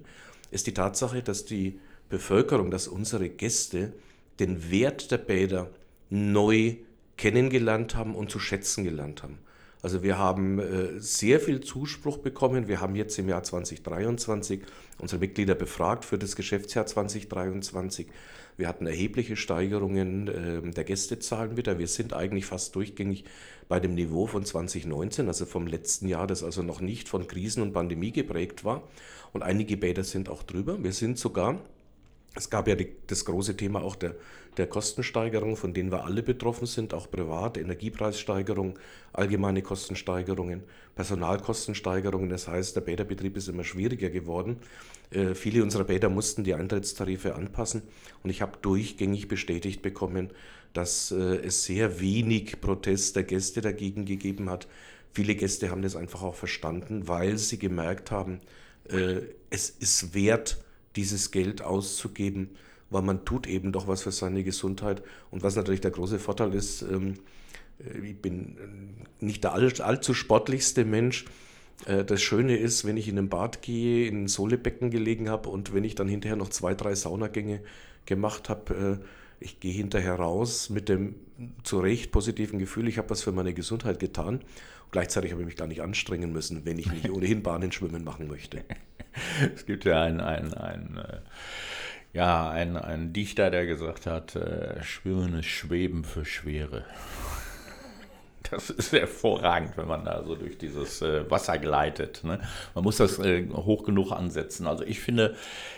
ist 0.50 0.66
die 0.66 0.74
Tatsache, 0.74 1.22
dass 1.22 1.44
die 1.44 1.78
Bevölkerung, 2.08 2.70
dass 2.70 2.88
unsere 2.88 3.28
Gäste 3.28 3.92
den 4.40 4.70
Wert 4.70 5.10
der 5.10 5.18
Bäder 5.18 5.70
neu 6.08 6.76
kennengelernt 7.16 7.94
haben 7.94 8.14
und 8.14 8.30
zu 8.30 8.38
schätzen 8.38 8.82
gelernt 8.84 9.22
haben. 9.22 9.38
Also 9.82 10.02
wir 10.02 10.18
haben 10.18 10.58
äh, 10.58 11.00
sehr 11.00 11.40
viel 11.40 11.60
Zuspruch 11.60 12.18
bekommen. 12.18 12.68
Wir 12.68 12.80
haben 12.80 12.94
jetzt 12.94 13.18
im 13.18 13.28
Jahr 13.28 13.42
2023 13.42 14.60
unsere 14.98 15.20
Mitglieder 15.20 15.54
befragt 15.54 16.04
für 16.04 16.18
das 16.18 16.36
Geschäftsjahr 16.36 16.84
2023. 16.84 18.06
Wir 18.58 18.68
hatten 18.68 18.86
erhebliche 18.86 19.36
Steigerungen 19.36 20.28
äh, 20.28 20.70
der 20.70 20.84
Gästezahlen 20.84 21.56
wieder. 21.56 21.78
Wir 21.78 21.86
sind 21.86 22.12
eigentlich 22.12 22.44
fast 22.44 22.74
durchgängig 22.76 23.24
bei 23.68 23.80
dem 23.80 23.94
Niveau 23.94 24.26
von 24.26 24.44
2019, 24.44 25.28
also 25.28 25.46
vom 25.46 25.66
letzten 25.66 26.08
Jahr, 26.08 26.26
das 26.26 26.42
also 26.42 26.62
noch 26.62 26.80
nicht 26.80 27.08
von 27.08 27.26
Krisen 27.26 27.62
und 27.62 27.72
Pandemie 27.72 28.12
geprägt 28.12 28.64
war. 28.64 28.82
Und 29.32 29.42
einige 29.42 29.78
Bäder 29.78 30.04
sind 30.04 30.28
auch 30.28 30.42
drüber. 30.42 30.82
Wir 30.82 30.92
sind 30.92 31.18
sogar 31.18 31.58
es 32.34 32.48
gab 32.48 32.68
ja 32.68 32.74
die, 32.74 32.92
das 33.06 33.24
große 33.24 33.56
Thema 33.56 33.82
auch 33.82 33.96
der, 33.96 34.14
der 34.56 34.66
Kostensteigerung, 34.66 35.56
von 35.56 35.74
denen 35.74 35.90
wir 35.90 36.04
alle 36.04 36.22
betroffen 36.22 36.66
sind, 36.66 36.94
auch 36.94 37.10
privat, 37.10 37.56
Energiepreissteigerung, 37.56 38.78
allgemeine 39.12 39.62
Kostensteigerungen, 39.62 40.62
Personalkostensteigerungen. 40.94 42.28
Das 42.28 42.46
heißt, 42.46 42.76
der 42.76 42.82
Bäderbetrieb 42.82 43.36
ist 43.36 43.48
immer 43.48 43.64
schwieriger 43.64 44.10
geworden. 44.10 44.58
Äh, 45.10 45.34
viele 45.34 45.62
unserer 45.62 45.84
Bäder 45.84 46.08
mussten 46.08 46.44
die 46.44 46.54
Eintrittstarife 46.54 47.34
anpassen 47.34 47.82
und 48.22 48.30
ich 48.30 48.42
habe 48.42 48.58
durchgängig 48.62 49.28
bestätigt 49.28 49.82
bekommen, 49.82 50.30
dass 50.72 51.10
äh, 51.10 51.16
es 51.16 51.64
sehr 51.64 52.00
wenig 52.00 52.60
Protest 52.60 53.16
der 53.16 53.24
Gäste 53.24 53.60
dagegen 53.60 54.04
gegeben 54.04 54.48
hat. 54.50 54.68
Viele 55.12 55.34
Gäste 55.34 55.70
haben 55.70 55.82
das 55.82 55.96
einfach 55.96 56.22
auch 56.22 56.36
verstanden, 56.36 57.08
weil 57.08 57.38
sie 57.38 57.58
gemerkt 57.58 58.12
haben, 58.12 58.40
äh, 58.88 59.22
es 59.50 59.70
ist 59.70 60.14
wert, 60.14 60.62
dieses 60.96 61.30
Geld 61.30 61.62
auszugeben 61.62 62.50
weil 62.90 63.02
man 63.02 63.24
tut 63.24 63.46
eben 63.46 63.72
doch 63.72 63.86
was 63.86 64.02
für 64.02 64.12
seine 64.12 64.44
Gesundheit. 64.44 65.02
Und 65.30 65.42
was 65.42 65.56
natürlich 65.56 65.80
der 65.80 65.92
große 65.92 66.18
Vorteil 66.18 66.54
ist, 66.54 66.82
ähm, 66.82 67.14
äh, 67.78 68.06
ich 68.06 68.20
bin 68.20 68.56
äh, 68.58 69.24
nicht 69.24 69.44
der 69.44 69.54
all, 69.54 69.72
allzu 69.80 70.12
sportlichste 70.12 70.84
Mensch. 70.84 71.24
Äh, 71.86 72.04
das 72.04 72.20
Schöne 72.20 72.56
ist, 72.56 72.84
wenn 72.84 72.96
ich 72.96 73.08
in 73.08 73.18
ein 73.18 73.28
Bad 73.28 73.62
gehe, 73.62 74.08
in 74.08 74.24
ein 74.24 74.28
Sohlebecken 74.28 74.90
gelegen 74.90 75.30
habe 75.30 75.48
und 75.48 75.72
wenn 75.72 75.84
ich 75.84 75.94
dann 75.94 76.08
hinterher 76.08 76.36
noch 76.36 76.50
zwei, 76.50 76.74
drei 76.74 76.94
Saunagänge 76.94 77.60
gemacht 78.06 78.48
habe, 78.48 79.00
ich 79.40 79.58
gehe 79.58 79.72
hinterher 79.72 80.14
raus 80.14 80.70
mit 80.70 80.88
dem 80.88 81.14
zu 81.62 81.80
Recht 81.80 82.12
positiven 82.12 82.58
Gefühl, 82.58 82.86
ich 82.86 82.98
habe 82.98 83.10
was 83.10 83.22
für 83.22 83.32
meine 83.32 83.54
Gesundheit 83.54 83.98
getan. 83.98 84.40
Gleichzeitig 84.90 85.32
habe 85.32 85.42
ich 85.42 85.46
mich 85.46 85.56
gar 85.56 85.66
nicht 85.66 85.82
anstrengen 85.82 86.32
müssen, 86.32 86.64
wenn 86.66 86.78
ich 86.78 86.90
nicht 86.90 87.10
ohnehin 87.10 87.42
Bahnen 87.42 87.72
schwimmen 87.72 88.04
machen 88.04 88.28
möchte. 88.28 88.64
Es 89.56 89.66
gibt 89.66 89.84
ja 89.86 90.04
einen, 90.04 90.20
einen, 90.20 90.54
einen, 90.54 91.00
ja, 92.12 92.48
einen, 92.48 92.76
einen 92.76 93.12
Dichter, 93.12 93.50
der 93.50 93.66
gesagt 93.66 94.06
hat, 94.06 94.38
Schwimmen 94.82 95.34
ist 95.34 95.46
Schweben 95.46 96.04
für 96.04 96.24
Schwere. 96.24 96.84
Das 98.50 98.70
ist 98.70 98.92
hervorragend, 98.92 99.76
wenn 99.76 99.86
man 99.86 100.04
da 100.04 100.24
so 100.24 100.34
durch 100.34 100.58
dieses 100.58 101.02
äh, 101.02 101.30
Wasser 101.30 101.58
gleitet. 101.58 102.24
Ne? 102.24 102.40
Man 102.74 102.84
muss 102.84 102.96
das 102.96 103.18
äh, 103.18 103.46
hoch 103.52 103.84
genug 103.84 104.12
ansetzen. 104.12 104.66
Also 104.66 104.84
ich 104.84 105.00
finde, 105.00 105.36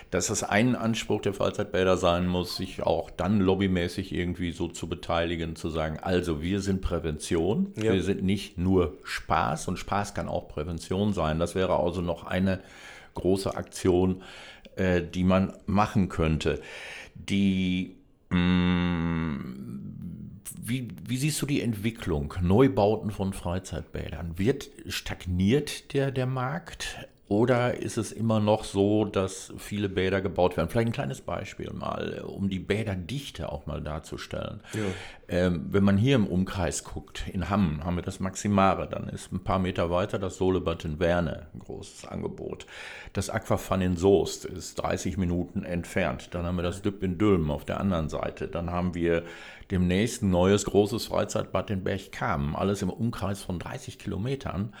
dass 0.09 0.27
das 0.27 0.43
ein 0.43 0.75
Anspruch 0.75 1.21
der 1.21 1.33
Freizeitbäder 1.33 1.97
sein 1.97 2.27
muss, 2.27 2.57
sich 2.57 2.83
auch 2.83 3.09
dann 3.09 3.39
lobbymäßig 3.39 4.13
irgendwie 4.13 4.51
so 4.51 4.67
zu 4.67 4.87
beteiligen, 4.87 5.55
zu 5.55 5.69
sagen, 5.69 5.99
also 6.01 6.41
wir 6.41 6.61
sind 6.61 6.81
Prävention, 6.81 7.73
ja. 7.75 7.93
wir 7.93 8.03
sind 8.03 8.23
nicht 8.23 8.57
nur 8.57 8.97
Spaß 9.03 9.67
und 9.67 9.77
Spaß 9.77 10.13
kann 10.13 10.27
auch 10.27 10.47
Prävention 10.47 11.13
sein. 11.13 11.39
Das 11.39 11.55
wäre 11.55 11.77
also 11.77 12.01
noch 12.01 12.25
eine 12.25 12.59
große 13.13 13.55
Aktion, 13.55 14.23
äh, 14.75 15.01
die 15.01 15.23
man 15.23 15.53
machen 15.65 16.09
könnte. 16.09 16.61
Die 17.15 17.95
mh, 18.29 18.37
mm, 18.37 19.73
wie, 20.65 20.87
wie, 21.07 21.17
siehst 21.17 21.41
du 21.41 21.45
die 21.45 21.61
Entwicklung? 21.61 22.33
Neubauten 22.41 23.11
von 23.11 23.33
Freizeitbädern. 23.33 24.37
Wird 24.37 24.69
stagniert 24.87 25.93
der, 25.93 26.11
der 26.11 26.25
Markt? 26.25 27.07
Oder 27.29 27.77
ist 27.77 27.97
es 27.97 28.11
immer 28.11 28.41
noch 28.41 28.65
so, 28.65 29.05
dass 29.05 29.53
viele 29.57 29.87
Bäder 29.87 30.21
gebaut 30.21 30.57
werden? 30.57 30.69
Vielleicht 30.69 30.89
ein 30.89 30.93
kleines 30.93 31.21
Beispiel 31.21 31.71
mal, 31.71 32.21
um 32.27 32.49
die 32.49 32.59
Bäderdichte 32.59 33.49
auch 33.49 33.65
mal 33.65 33.81
darzustellen. 33.81 34.59
Ja. 34.73 34.81
Ähm, 35.29 35.67
wenn 35.69 35.85
man 35.85 35.97
hier 35.97 36.17
im 36.17 36.27
Umkreis 36.27 36.83
guckt, 36.83 37.23
in 37.31 37.49
Hamm 37.49 37.83
haben 37.85 37.95
wir 37.95 38.03
das 38.03 38.19
Maximare, 38.19 38.89
dann 38.89 39.07
ist 39.07 39.31
ein 39.31 39.41
paar 39.41 39.57
Meter 39.57 39.89
weiter 39.89 40.19
das 40.19 40.35
Solebad 40.35 40.83
in 40.83 40.99
Werne, 40.99 41.47
ein 41.53 41.59
großes 41.59 42.05
Angebot. 42.05 42.65
Das 43.13 43.29
Aquafun 43.29 43.81
in 43.81 43.95
Soest 43.95 44.43
ist 44.43 44.75
30 44.75 45.17
Minuten 45.17 45.63
entfernt. 45.63 46.35
Dann 46.35 46.45
haben 46.45 46.57
wir 46.57 46.63
das 46.63 46.81
Düpp 46.81 47.01
in 47.03 47.17
Dülmen 47.17 47.51
auf 47.51 47.63
der 47.63 47.79
anderen 47.79 48.09
Seite. 48.09 48.49
Dann 48.49 48.69
haben 48.69 48.95
wir 48.95 49.23
demnächst 49.71 50.23
ein 50.23 50.29
neues 50.29 50.65
großes 50.65 51.05
Freizeitbad 51.05 51.69
in 51.71 51.85
Berchtesgaden, 51.85 52.53
alles 52.53 52.81
im 52.81 52.89
Umkreis 52.89 53.41
von 53.41 53.59
30 53.59 53.97
Kilometern. 53.97 54.73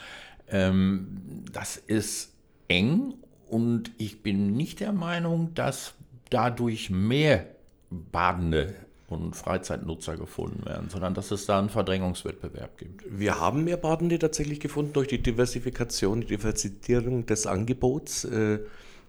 Ähm, 0.49 1.45
das 1.51 1.77
ist 1.77 2.32
eng 2.73 3.13
und 3.47 3.91
ich 3.97 4.23
bin 4.23 4.55
nicht 4.55 4.79
der 4.79 4.93
Meinung, 4.93 5.53
dass 5.53 5.93
dadurch 6.29 6.89
mehr 6.89 7.45
Badende 7.89 8.73
und 9.07 9.35
Freizeitnutzer 9.35 10.17
gefunden 10.17 10.65
werden, 10.65 10.89
sondern 10.89 11.13
dass 11.13 11.29
es 11.29 11.45
da 11.45 11.59
einen 11.59 11.69
Verdrängungswettbewerb 11.69 12.77
gibt. 12.79 13.03
Wir 13.07 13.39
haben 13.39 13.63
mehr 13.63 13.77
Badende 13.77 14.17
tatsächlich 14.17 14.59
gefunden 14.59 14.93
durch 14.93 15.07
die 15.07 15.21
Diversifikation, 15.21 16.21
die 16.21 16.27
Diversitierung 16.27 17.27
des 17.27 17.45
Angebots. 17.45 18.25
Äh, 18.25 18.59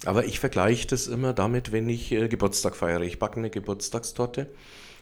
aber 0.04 0.26
ich 0.26 0.40
vergleiche 0.40 0.87
das 0.88 1.06
immer 1.06 1.33
damit, 1.33 1.73
wenn 1.73 1.88
ich 1.88 2.12
äh, 2.12 2.28
Geburtstag 2.28 2.76
feiere. 2.76 3.02
Ich 3.02 3.18
backe 3.18 3.38
eine 3.38 3.49
Geburtstagstorte 3.49 4.49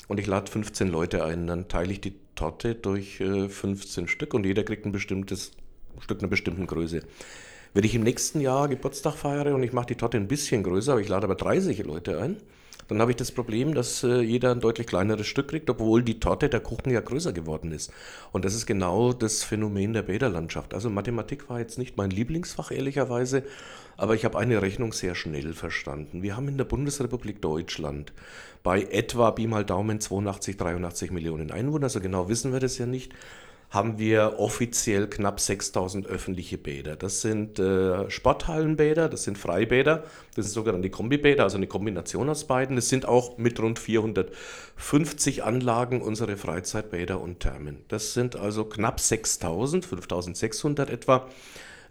und 0.06 0.20
ich 0.20 0.26
lade 0.28 0.48
15 0.48 0.86
Leute 0.86 1.24
ein. 1.24 1.48
Dann 1.48 1.66
teile 1.66 1.92
ich 1.92 2.00
die 2.00 2.14
Torte 2.36 2.76
durch 2.76 3.16
15 3.16 4.04
äh, 4.04 4.08
Stück 4.08 4.34
und 4.34 4.46
jeder 4.46 4.62
kriegt 4.62 4.86
ein 4.86 4.92
bestimmtes 4.92 5.50
Stück 5.98 6.20
einer 6.20 6.28
bestimmten 6.28 6.68
Größe. 6.68 7.02
Wenn 7.74 7.84
ich 7.84 7.94
im 7.94 8.02
nächsten 8.02 8.40
Jahr 8.40 8.68
Geburtstag 8.68 9.14
feiere 9.14 9.54
und 9.54 9.62
ich 9.62 9.72
mache 9.72 9.86
die 9.86 9.94
Torte 9.94 10.18
ein 10.18 10.28
bisschen 10.28 10.62
größer, 10.62 10.92
aber 10.92 11.00
ich 11.00 11.08
lade 11.08 11.24
aber 11.24 11.36
30 11.36 11.82
Leute 11.84 12.20
ein, 12.20 12.36
dann 12.88 13.00
habe 13.00 13.12
ich 13.12 13.16
das 13.16 13.32
Problem, 13.32 13.74
dass 13.74 14.02
äh, 14.02 14.20
jeder 14.20 14.50
ein 14.50 14.60
deutlich 14.60 14.86
kleineres 14.86 15.26
Stück 15.26 15.48
kriegt, 15.48 15.70
obwohl 15.70 16.02
die 16.02 16.20
Torte, 16.20 16.50
der 16.50 16.60
Kuchen 16.60 16.92
ja 16.92 17.00
größer 17.00 17.32
geworden 17.32 17.72
ist. 17.72 17.90
Und 18.32 18.44
das 18.44 18.54
ist 18.54 18.66
genau 18.66 19.14
das 19.14 19.42
Phänomen 19.42 19.94
der 19.94 20.02
Bäderlandschaft. 20.02 20.74
Also 20.74 20.90
Mathematik 20.90 21.48
war 21.48 21.60
jetzt 21.60 21.78
nicht 21.78 21.96
mein 21.96 22.10
Lieblingsfach, 22.10 22.70
ehrlicherweise, 22.70 23.44
aber 23.96 24.14
ich 24.14 24.26
habe 24.26 24.38
eine 24.38 24.60
Rechnung 24.60 24.92
sehr 24.92 25.14
schnell 25.14 25.54
verstanden. 25.54 26.22
Wir 26.22 26.36
haben 26.36 26.48
in 26.48 26.58
der 26.58 26.64
Bundesrepublik 26.64 27.40
Deutschland 27.40 28.12
bei 28.62 28.82
etwa, 28.82 29.30
Pi 29.30 29.46
mal 29.46 29.64
Daumen, 29.64 29.98
82, 29.98 30.58
83 30.58 31.10
Millionen 31.10 31.50
Einwohner, 31.50 31.84
also 31.84 32.00
genau 32.00 32.28
wissen 32.28 32.52
wir 32.52 32.60
das 32.60 32.76
ja 32.76 32.84
nicht 32.84 33.12
haben 33.72 33.98
wir 33.98 34.38
offiziell 34.38 35.08
knapp 35.08 35.40
6000 35.40 36.06
öffentliche 36.06 36.58
Bäder. 36.58 36.94
Das 36.94 37.22
sind 37.22 37.58
äh, 37.58 38.10
Sporthallenbäder, 38.10 39.08
das 39.08 39.24
sind 39.24 39.38
Freibäder, 39.38 40.04
das 40.34 40.44
sind 40.44 40.52
sogenannte 40.52 40.90
Kombibäder, 40.90 41.44
also 41.44 41.56
eine 41.56 41.66
Kombination 41.66 42.28
aus 42.28 42.46
beiden. 42.46 42.76
Es 42.76 42.90
sind 42.90 43.08
auch 43.08 43.38
mit 43.38 43.58
rund 43.58 43.78
450 43.78 45.42
Anlagen 45.42 46.02
unsere 46.02 46.36
Freizeitbäder 46.36 47.18
und 47.18 47.40
Thermen. 47.40 47.78
Das 47.88 48.12
sind 48.12 48.36
also 48.36 48.66
knapp 48.66 49.00
6000, 49.00 49.86
5600 49.86 50.90
etwa. 50.90 51.26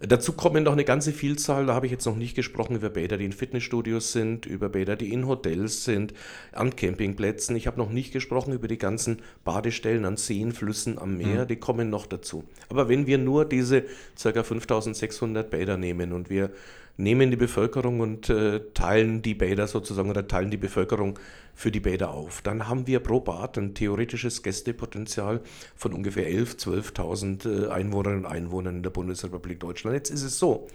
Dazu 0.04 0.32
kommen 0.32 0.64
noch 0.64 0.72
eine 0.72 0.84
ganze 0.84 1.12
Vielzahl, 1.12 1.66
da 1.66 1.74
habe 1.74 1.86
ich 1.86 1.92
jetzt 1.92 2.06
noch 2.06 2.16
nicht 2.16 2.34
gesprochen, 2.34 2.74
über 2.74 2.90
Bäder, 2.90 3.18
die 3.18 3.24
in 3.24 3.32
Fitnessstudios 3.32 4.10
sind, 4.10 4.46
über 4.46 4.68
Bäder, 4.68 4.96
die 4.96 5.12
in 5.12 5.28
Hotels 5.28 5.84
sind, 5.84 6.12
an 6.50 6.74
Campingplätzen. 6.74 7.54
Ich 7.54 7.68
habe 7.68 7.78
noch 7.78 7.90
nicht 7.90 8.12
gesprochen 8.12 8.52
über 8.52 8.66
die 8.66 8.78
ganzen 8.78 9.22
Badestellen 9.44 10.04
an 10.04 10.16
Seen, 10.16 10.50
Flüssen, 10.50 10.98
am 10.98 11.18
Meer, 11.18 11.44
mhm. 11.44 11.48
die 11.48 11.56
kommen 11.56 11.88
noch 11.88 12.06
dazu. 12.06 12.42
Aber 12.68 12.88
wenn 12.88 13.06
wir 13.06 13.18
nur 13.18 13.44
diese 13.44 13.84
ca. 14.20 14.42
5600 14.42 15.48
Bäder 15.48 15.76
nehmen 15.76 16.12
und 16.12 16.30
wir 16.30 16.50
nehmen 16.96 17.30
die 17.30 17.36
Bevölkerung 17.36 18.00
und 18.00 18.28
äh, 18.28 18.60
teilen 18.74 19.22
die 19.22 19.34
Bäder 19.34 19.66
sozusagen 19.66 20.10
oder 20.10 20.26
teilen 20.28 20.50
die 20.50 20.56
Bevölkerung 20.56 21.18
für 21.54 21.70
die 21.70 21.80
Bäder 21.80 22.10
auf. 22.10 22.42
Dann 22.42 22.68
haben 22.68 22.86
wir 22.86 23.00
pro 23.00 23.20
Bad 23.20 23.58
ein 23.58 23.74
theoretisches 23.74 24.42
Gästepotenzial 24.42 25.40
von 25.76 25.92
ungefähr 25.92 26.30
11.000, 26.30 26.94
12.000 26.94 27.66
äh, 27.66 27.70
Einwohnerinnen 27.70 28.24
und 28.24 28.30
Einwohnern 28.30 28.76
in 28.76 28.82
der 28.82 28.90
Bundesrepublik 28.90 29.60
Deutschland. 29.60 29.94
Jetzt 29.96 30.10
ist 30.10 30.22
es 30.22 30.38
so, 30.38 30.68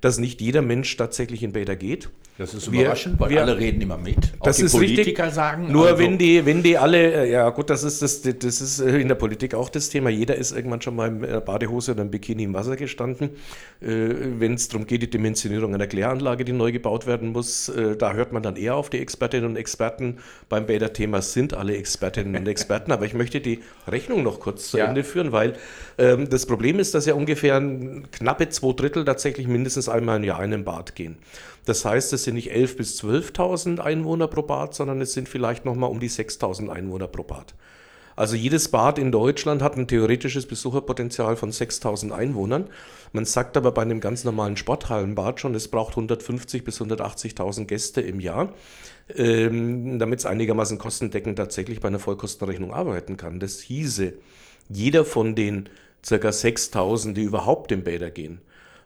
dass 0.00 0.18
nicht 0.18 0.40
jeder 0.40 0.62
Mensch 0.62 0.96
tatsächlich 0.96 1.42
in 1.42 1.52
Bäder 1.52 1.76
geht. 1.76 2.10
Das 2.38 2.52
ist 2.52 2.70
wir, 2.70 2.82
überraschend, 2.82 3.18
weil 3.18 3.30
wir, 3.30 3.40
alle 3.40 3.56
reden 3.56 3.80
immer 3.80 3.96
mit. 3.96 4.34
Auch 4.38 4.44
das 4.44 4.58
die 4.58 4.64
ist 4.64 4.72
Politiker 4.72 5.24
richtig. 5.24 5.34
sagen. 5.34 5.72
Nur 5.72 5.86
also 5.86 5.98
wenn 5.98 6.18
die, 6.18 6.44
wenn 6.44 6.62
die 6.62 6.76
alle, 6.76 7.24
äh, 7.24 7.30
ja 7.30 7.48
gut, 7.48 7.70
das 7.70 7.82
ist 7.82 8.02
das, 8.02 8.20
das 8.20 8.60
ist 8.60 8.80
äh, 8.80 8.98
in 8.98 9.08
der 9.08 9.14
Politik 9.14 9.54
auch 9.54 9.70
das 9.70 9.88
Thema. 9.88 10.10
Jeder 10.10 10.34
ist 10.34 10.52
irgendwann 10.52 10.82
schon 10.82 10.96
mal 10.96 11.08
in 11.08 11.44
Badehose 11.44 11.92
oder 11.92 12.02
im 12.02 12.10
Bikini 12.10 12.44
im 12.44 12.52
Wasser 12.52 12.76
gestanden. 12.76 13.30
Wenn 13.80 14.54
es 14.54 14.68
darum 14.68 14.86
geht, 14.86 15.02
die 15.02 15.10
Dimensionierung 15.10 15.74
einer 15.74 15.86
Kläranlage, 15.86 16.44
die 16.44 16.52
neu 16.52 16.72
gebaut 16.72 17.06
werden 17.06 17.32
muss, 17.32 17.70
da 17.98 18.12
hört 18.14 18.32
man 18.32 18.42
dann 18.42 18.56
eher 18.56 18.74
auf 18.74 18.90
die 18.90 18.98
Expertinnen 19.00 19.50
und 19.50 19.56
Experten. 19.56 20.18
Beim 20.48 20.66
Bäderthema 20.66 21.20
sind 21.22 21.54
alle 21.54 21.76
Expertinnen 21.76 22.36
und 22.36 22.48
Experten. 22.48 22.92
Aber 22.92 23.04
ich 23.04 23.14
möchte 23.14 23.40
die 23.40 23.60
Rechnung 23.86 24.22
noch 24.22 24.40
kurz 24.40 24.70
zu 24.70 24.78
ja. 24.78 24.86
Ende 24.86 25.04
führen, 25.04 25.32
weil 25.32 25.54
ähm, 25.98 26.28
das 26.28 26.46
Problem 26.46 26.78
ist, 26.78 26.94
dass 26.94 27.06
ja 27.06 27.14
ungefähr 27.14 27.60
knappe 28.12 28.48
zwei 28.48 28.72
Drittel 28.72 29.04
tatsächlich 29.04 29.46
mindestens 29.46 29.88
einmal 29.88 30.16
im 30.18 30.24
Jahr 30.24 30.42
in 30.42 30.52
ein 30.52 30.64
Bad 30.64 30.94
gehen. 30.94 31.16
Das 31.66 31.84
heißt, 31.84 32.12
es 32.12 32.24
sind 32.24 32.36
nicht 32.36 32.52
11.000 32.52 32.76
bis 32.76 33.02
12.000 33.02 33.80
Einwohner 33.80 34.28
pro 34.28 34.42
Bad, 34.42 34.74
sondern 34.74 35.00
es 35.00 35.12
sind 35.12 35.28
vielleicht 35.28 35.64
nochmal 35.64 35.90
um 35.90 36.00
die 36.00 36.08
6.000 36.08 36.68
Einwohner 36.70 37.08
pro 37.08 37.24
Bad. 37.24 37.54
Also 38.16 38.34
jedes 38.34 38.70
Bad 38.70 38.98
in 38.98 39.12
Deutschland 39.12 39.60
hat 39.60 39.76
ein 39.76 39.88
theoretisches 39.88 40.46
Besucherpotenzial 40.46 41.36
von 41.36 41.52
6000 41.52 42.12
Einwohnern. 42.12 42.70
Man 43.12 43.26
sagt 43.26 43.58
aber 43.58 43.72
bei 43.72 43.82
einem 43.82 44.00
ganz 44.00 44.24
normalen 44.24 44.56
Sporthallenbad 44.56 45.38
schon, 45.38 45.54
es 45.54 45.68
braucht 45.68 45.90
150 45.90 46.64
bis 46.64 46.80
180.000 46.80 47.66
Gäste 47.66 48.00
im 48.00 48.20
Jahr, 48.20 48.54
ähm, 49.14 49.98
damit 49.98 50.20
es 50.20 50.26
einigermaßen 50.26 50.78
kostendeckend 50.78 51.36
tatsächlich 51.36 51.80
bei 51.80 51.88
einer 51.88 51.98
Vollkostenrechnung 51.98 52.72
arbeiten 52.72 53.18
kann. 53.18 53.38
Das 53.38 53.60
hieße, 53.60 54.14
jeder 54.70 55.04
von 55.04 55.34
den 55.34 55.68
ca. 56.08 56.32
6000, 56.32 57.16
die 57.16 57.22
überhaupt 57.22 57.70
in 57.70 57.84
Bäder 57.84 58.10
gehen, 58.10 58.40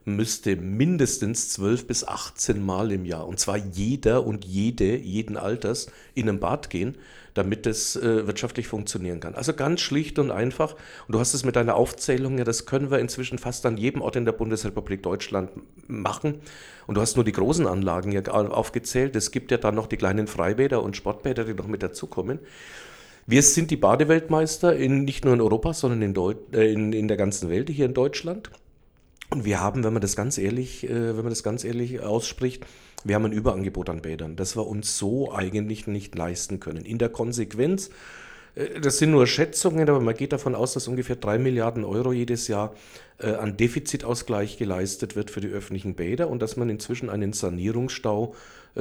müsste 0.05 0.57
mindestens 0.57 1.51
12 1.51 1.87
bis 1.87 2.05
18 2.07 2.65
Mal 2.65 2.93
im 2.93 3.05
Jahr, 3.05 3.27
und 3.27 3.39
zwar 3.39 3.57
jeder 3.57 4.27
und 4.27 4.45
jede, 4.45 4.97
jeden 4.97 5.37
Alters, 5.37 5.91
in 6.15 6.29
ein 6.29 6.41
Bad 6.41 6.71
gehen, 6.71 6.97
damit 7.35 7.67
es 7.67 7.97
äh, 7.97 8.27
wirtschaftlich 8.27 8.67
funktionieren 8.67 9.21
kann. 9.21 9.35
Also 9.35 9.53
ganz 9.53 9.81
schlicht 9.81 10.19
und 10.19 10.31
einfach. 10.31 10.75
Und 11.07 11.15
du 11.15 11.21
hast 11.21 11.35
es 11.35 11.45
mit 11.45 11.57
deiner 11.57 11.77
Aufzählung, 11.77 12.39
ja, 12.39 12.45
das 12.45 12.67
können 12.67 12.91
wir 12.91 12.99
inzwischen 12.99 13.39
fast 13.39 13.65
an 13.67 13.77
jedem 13.77 14.03
Ort 14.03 14.17
in 14.17 14.25
der 14.25 14.33
Bundesrepublik 14.33 15.03
Deutschland 15.03 15.51
machen. 15.87 16.41
Und 16.87 16.97
du 16.97 17.01
hast 17.01 17.17
nur 17.17 17.25
die 17.25 17.33
großen 17.33 17.67
Anlagen 17.67 18.13
ja 18.13 18.23
aufgezählt. 18.33 19.15
Es 19.15 19.31
gibt 19.31 19.51
ja 19.51 19.59
dann 19.59 19.75
noch 19.75 19.87
die 19.87 19.97
kleinen 19.97 20.27
Freibäder 20.27 20.83
und 20.83 20.97
Sportbäder, 20.97 21.45
die 21.45 21.55
noch 21.55 21.69
mit 21.69 21.83
dazukommen. 21.83 22.41
Wir 23.27 23.43
sind 23.43 23.71
die 23.71 23.77
Badeweltmeister 23.77 24.75
in, 24.75 25.05
nicht 25.05 25.25
nur 25.25 25.35
in 25.35 25.41
Europa, 25.41 25.73
sondern 25.73 26.03
in, 26.03 26.17
äh, 26.53 26.73
in, 26.73 26.93
in 26.93 27.07
der 27.07 27.17
ganzen 27.17 27.49
Welt, 27.49 27.71
hier 27.71 27.87
in 27.87 27.95
Deutschland. 27.95 28.51
Und 29.31 29.45
wir 29.45 29.61
haben, 29.61 29.85
wenn 29.85 29.93
man 29.93 30.03
das 30.03 30.17
ganz 30.17 30.39
ehrlich, 30.39 30.85
äh, 30.85 31.17
wenn 31.17 31.25
man 31.25 31.31
das 31.31 31.45
ganz 31.45 31.63
ehrlich 31.65 32.01
ausspricht, 32.01 32.67
wir 33.05 33.15
haben 33.15 33.25
ein 33.25 33.33
Überangebot 33.33 33.89
an 33.89 34.03
Bädern, 34.03 34.35
das 34.35 34.57
wir 34.57 34.67
uns 34.67 34.99
so 34.99 35.33
eigentlich 35.33 35.87
nicht 35.87 36.15
leisten 36.17 36.59
können. 36.59 36.85
In 36.85 36.99
der 36.99 37.11
Konsequenz, 37.11 37.91
äh, 38.57 38.81
das 38.81 38.99
sind 38.99 39.13
nur 39.13 39.29
Schätzungen, 39.29 39.89
aber 39.89 40.01
man 40.01 40.17
geht 40.17 40.33
davon 40.33 40.57
aus, 40.57 40.75
dass 40.75 40.89
ungefähr 40.89 41.15
drei 41.15 41.39
Milliarden 41.39 41.85
Euro 41.85 42.13
jedes 42.13 42.49
Jahr 42.49 42.75
äh, 43.19 43.31
an 43.31 43.57
Defizitausgleich 43.57 44.59
geleistet 44.59 45.15
wird 45.15 45.31
für 45.31 45.41
die 45.41 45.49
öffentlichen 45.49 45.95
Bäder 45.95 46.29
und 46.29 46.43
dass 46.43 46.57
man 46.57 46.69
inzwischen 46.69 47.09
einen 47.09 47.33
Sanierungsstau 47.33 48.35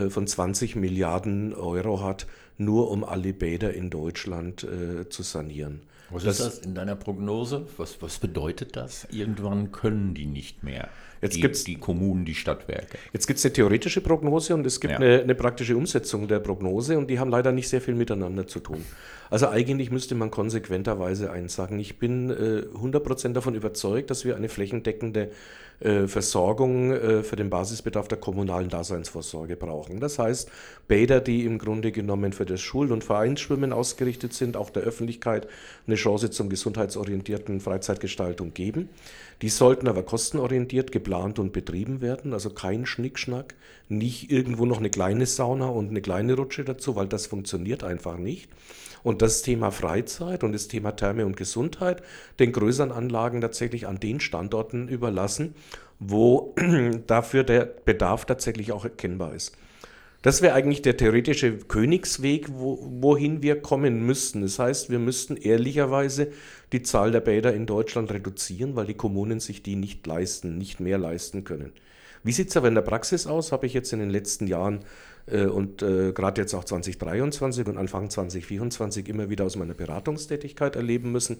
von 0.10 0.28
20 0.28 0.76
Milliarden 0.76 1.52
Euro 1.56 2.04
hat, 2.04 2.28
nur 2.60 2.92
um 2.92 3.04
alle 3.04 3.34
Bäder 3.34 3.74
in 3.74 3.90
Deutschland 3.90 4.68
zu 5.10 5.24
sanieren. 5.24 5.82
Was 6.12 6.24
das, 6.24 6.40
ist 6.40 6.46
das 6.48 6.60
in 6.60 6.76
deiner 6.76 6.96
Prognose? 6.96 7.68
Was, 7.78 8.02
was 8.02 8.20
bedeutet 8.20 8.76
das? 8.76 9.08
Irgendwann 9.12 9.72
können 9.72 10.14
die 10.14 10.26
nicht 10.26 10.64
mehr. 10.64 10.90
Jetzt 11.22 11.36
die, 11.36 11.42
gibt's, 11.42 11.64
die 11.64 11.76
Kommunen, 11.76 12.26
die 12.26 12.36
Stadtwerke. 12.36 12.98
Jetzt 13.12 13.28
gibt 13.28 13.40
es 13.40 13.46
eine 13.46 13.54
theoretische 13.54 14.02
Prognose 14.02 14.54
und 14.54 14.66
es 14.66 14.80
gibt 14.80 14.94
ja. 14.94 15.00
eine, 15.00 15.22
eine, 15.22 15.36
praktische 15.36 15.76
Umsetzung 15.76 16.28
der 16.28 16.40
Prognose 16.40 16.98
und 16.98 17.10
die 17.10 17.20
haben 17.20 17.30
leider 17.30 17.52
nicht 17.52 17.68
sehr 17.68 17.82
viel 17.82 17.96
miteinander 17.96 18.48
zu 18.48 18.60
tun. 18.60 18.84
Also 19.30 19.50
eigentlich 19.50 19.92
müsste 19.92 20.16
man 20.16 20.32
konsequenterweise 20.32 21.32
eins 21.32 21.56
sagen. 21.56 21.78
Ich 21.80 22.00
bin 22.00 22.30
äh, 22.30 22.64
100% 22.78 23.34
davon 23.34 23.56
überzeugt, 23.56 24.10
dass 24.10 24.26
wir 24.26 24.36
eine 24.36 24.50
flächendeckende 24.50 25.32
Versorgung 26.08 26.92
äh, 26.92 27.24
für 27.24 27.38
den 27.38 27.50
Basisbedarf 27.50 28.08
der 28.08 28.18
kommunalen 28.18 28.70
Daseinsvorsorge 28.70 29.56
brauchen. 29.56 30.00
Das 30.00 30.20
heißt, 30.20 30.52
Bäder, 30.88 31.22
die 31.22 31.46
im 31.46 31.58
Grunde 31.58 31.92
genommen 31.92 32.34
für 32.34 32.46
das 32.46 32.60
Schul- 32.60 32.92
und 32.92 33.04
Vereinsschwimmen 33.04 33.72
ausgerichtet 33.72 34.34
sind, 34.34 34.58
auch 34.58 34.70
der 34.70 34.84
Öffentlichkeit 34.84 35.48
eine 35.88 35.96
Chance 35.96 36.32
zum 36.32 36.50
gesundheitsorientierten 36.50 37.62
Freizeitgestaltung 37.62 38.54
geben. 38.54 38.90
Die 39.42 39.50
sollten 39.50 39.88
aber 39.88 40.04
kostenorientiert 40.04 40.92
geplant 40.92 41.40
und 41.40 41.54
betrieben 41.54 42.02
werden, 42.02 42.34
also 42.34 42.50
kein 42.50 42.86
Schnickschnack, 42.86 43.56
nicht 43.88 44.32
irgendwo 44.32 44.66
noch 44.66 44.80
eine 44.80 44.90
kleine 44.90 45.26
Sauna 45.26 45.68
und 45.68 45.90
eine 45.90 46.02
kleine 46.02 46.34
Rutsche 46.34 46.66
dazu, 46.66 46.98
weil 46.98 47.08
das 47.08 47.28
funktioniert 47.28 47.84
einfach 47.86 48.18
nicht. 48.18 48.50
Und 49.04 49.22
das 49.22 49.42
Thema 49.42 49.72
Freizeit 49.72 50.44
und 50.44 50.52
das 50.52 50.68
Thema 50.68 50.92
Therme 50.92 51.26
und 51.26 51.38
Gesundheit 51.38 52.04
den 52.40 52.52
größeren 52.52 52.92
Anlagen 52.92 53.42
tatsächlich 53.42 53.88
an 53.88 54.00
den 54.00 54.20
Standorten 54.20 54.88
überlassen, 54.88 55.56
wo 56.00 56.56
dafür 57.08 57.44
der 57.44 57.66
Bedarf 57.66 58.26
tatsächlich 58.26 58.72
auch 58.72 58.84
erkennbar 58.84 59.34
ist. 59.34 59.56
Das 60.22 60.42
wäre 60.42 60.54
eigentlich 60.54 60.82
der 60.82 60.98
theoretische 60.98 61.58
Königsweg, 61.60 62.48
wo, 62.52 62.78
wohin 63.00 63.42
wir 63.42 63.62
kommen 63.62 64.06
müssten. 64.06 64.42
Das 64.42 64.60
heißt, 64.60 64.90
wir 64.90 65.00
müssten 65.00 65.38
ehrlicherweise 65.38 66.32
die 66.74 66.84
Zahl 66.84 67.12
der 67.12 67.22
Bäder 67.22 67.54
in 67.54 67.66
Deutschland 67.66 68.12
reduzieren, 68.12 68.76
weil 68.76 68.86
die 68.86 68.96
Kommunen 68.96 69.40
sich 69.40 69.64
die 69.64 69.78
nicht 69.78 70.06
leisten, 70.06 70.58
nicht 70.58 70.82
mehr 70.82 70.98
leisten 70.98 71.46
können. 71.46 71.72
Wie 72.22 72.34
sieht 72.34 72.50
es 72.50 72.58
aber 72.58 72.68
in 72.68 72.76
der 72.76 72.82
Praxis 72.82 73.28
aus? 73.28 73.54
Habe 73.54 73.66
ich 73.66 73.74
jetzt 73.74 73.94
in 73.94 74.00
den 74.00 74.10
letzten 74.10 74.48
Jahren 74.48 74.82
äh, 75.28 75.46
und 75.46 75.82
äh, 75.82 76.12
gerade 76.12 76.42
jetzt 76.42 76.54
auch 76.54 76.66
2023 76.66 77.66
und 77.68 77.78
Anfang 77.78 78.10
2024 78.10 79.08
immer 79.08 79.30
wieder 79.30 79.46
aus 79.46 79.56
meiner 79.56 79.74
Beratungstätigkeit 79.74 80.76
erleben 80.76 81.14
müssen. 81.14 81.38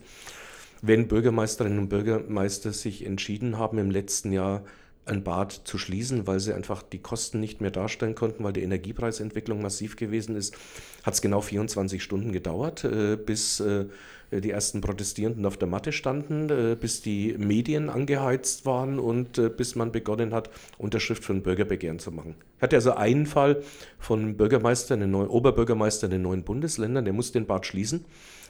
Wenn 0.82 1.08
Bürgermeisterinnen 1.08 1.80
und 1.80 1.90
Bürgermeister 1.90 2.72
sich 2.72 3.06
entschieden 3.06 3.58
haben, 3.58 3.78
im 3.78 3.92
letzten 3.92 4.32
Jahr 4.32 4.64
ein 5.10 5.24
Bad 5.24 5.52
zu 5.52 5.78
schließen, 5.78 6.28
weil 6.28 6.40
sie 6.40 6.54
einfach 6.54 6.84
die 6.84 7.00
Kosten 7.00 7.40
nicht 7.40 7.62
mehr 7.62 7.72
darstellen 7.72 8.16
konnten, 8.16 8.44
weil 8.44 8.54
die 8.54 8.62
Energiepreisentwicklung 8.62 9.62
massiv 9.62 9.96
gewesen 9.96 10.36
ist, 10.36 10.56
hat 11.04 11.16
es 11.16 11.22
genau 11.22 11.42
24 11.42 12.02
Stunden 12.02 12.32
gedauert, 12.32 12.84
äh, 12.84 13.18
bis 13.18 13.60
äh, 13.60 13.86
die 14.32 14.52
ersten 14.52 14.82
Protestierenden 14.82 15.46
auf 15.48 15.58
der 15.58 15.68
Matte 15.68 15.92
standen, 15.92 16.50
äh, 16.50 16.78
bis 16.80 17.02
die 17.02 17.36
Medien 17.38 17.90
angeheizt 17.90 18.66
waren 18.66 19.00
und 19.00 19.58
bis 19.58 19.76
man 19.76 19.92
begonnen 19.92 20.34
hat, 20.34 20.52
Unterschrift 20.78 21.26
für 21.26 21.34
ein 21.34 21.42
Bürgerbegehren 21.42 22.00
zu 22.00 22.12
machen. 22.12 22.36
Ich 22.58 22.62
hatte 22.62 22.76
also 22.76 22.94
einen 22.94 23.26
Fall 23.26 23.64
von 23.98 24.20
einem 24.20 24.38
Bürgermeister, 24.38 24.94
einem 24.94 25.12
neuen 25.12 25.30
Oberbürgermeister 25.30 26.06
in 26.06 26.12
den 26.12 26.22
neuen 26.22 26.44
Bundesländern, 26.44 27.06
der 27.06 27.14
muss 27.14 27.32
den 27.32 27.48
Bad 27.48 27.66
schließen 27.66 28.06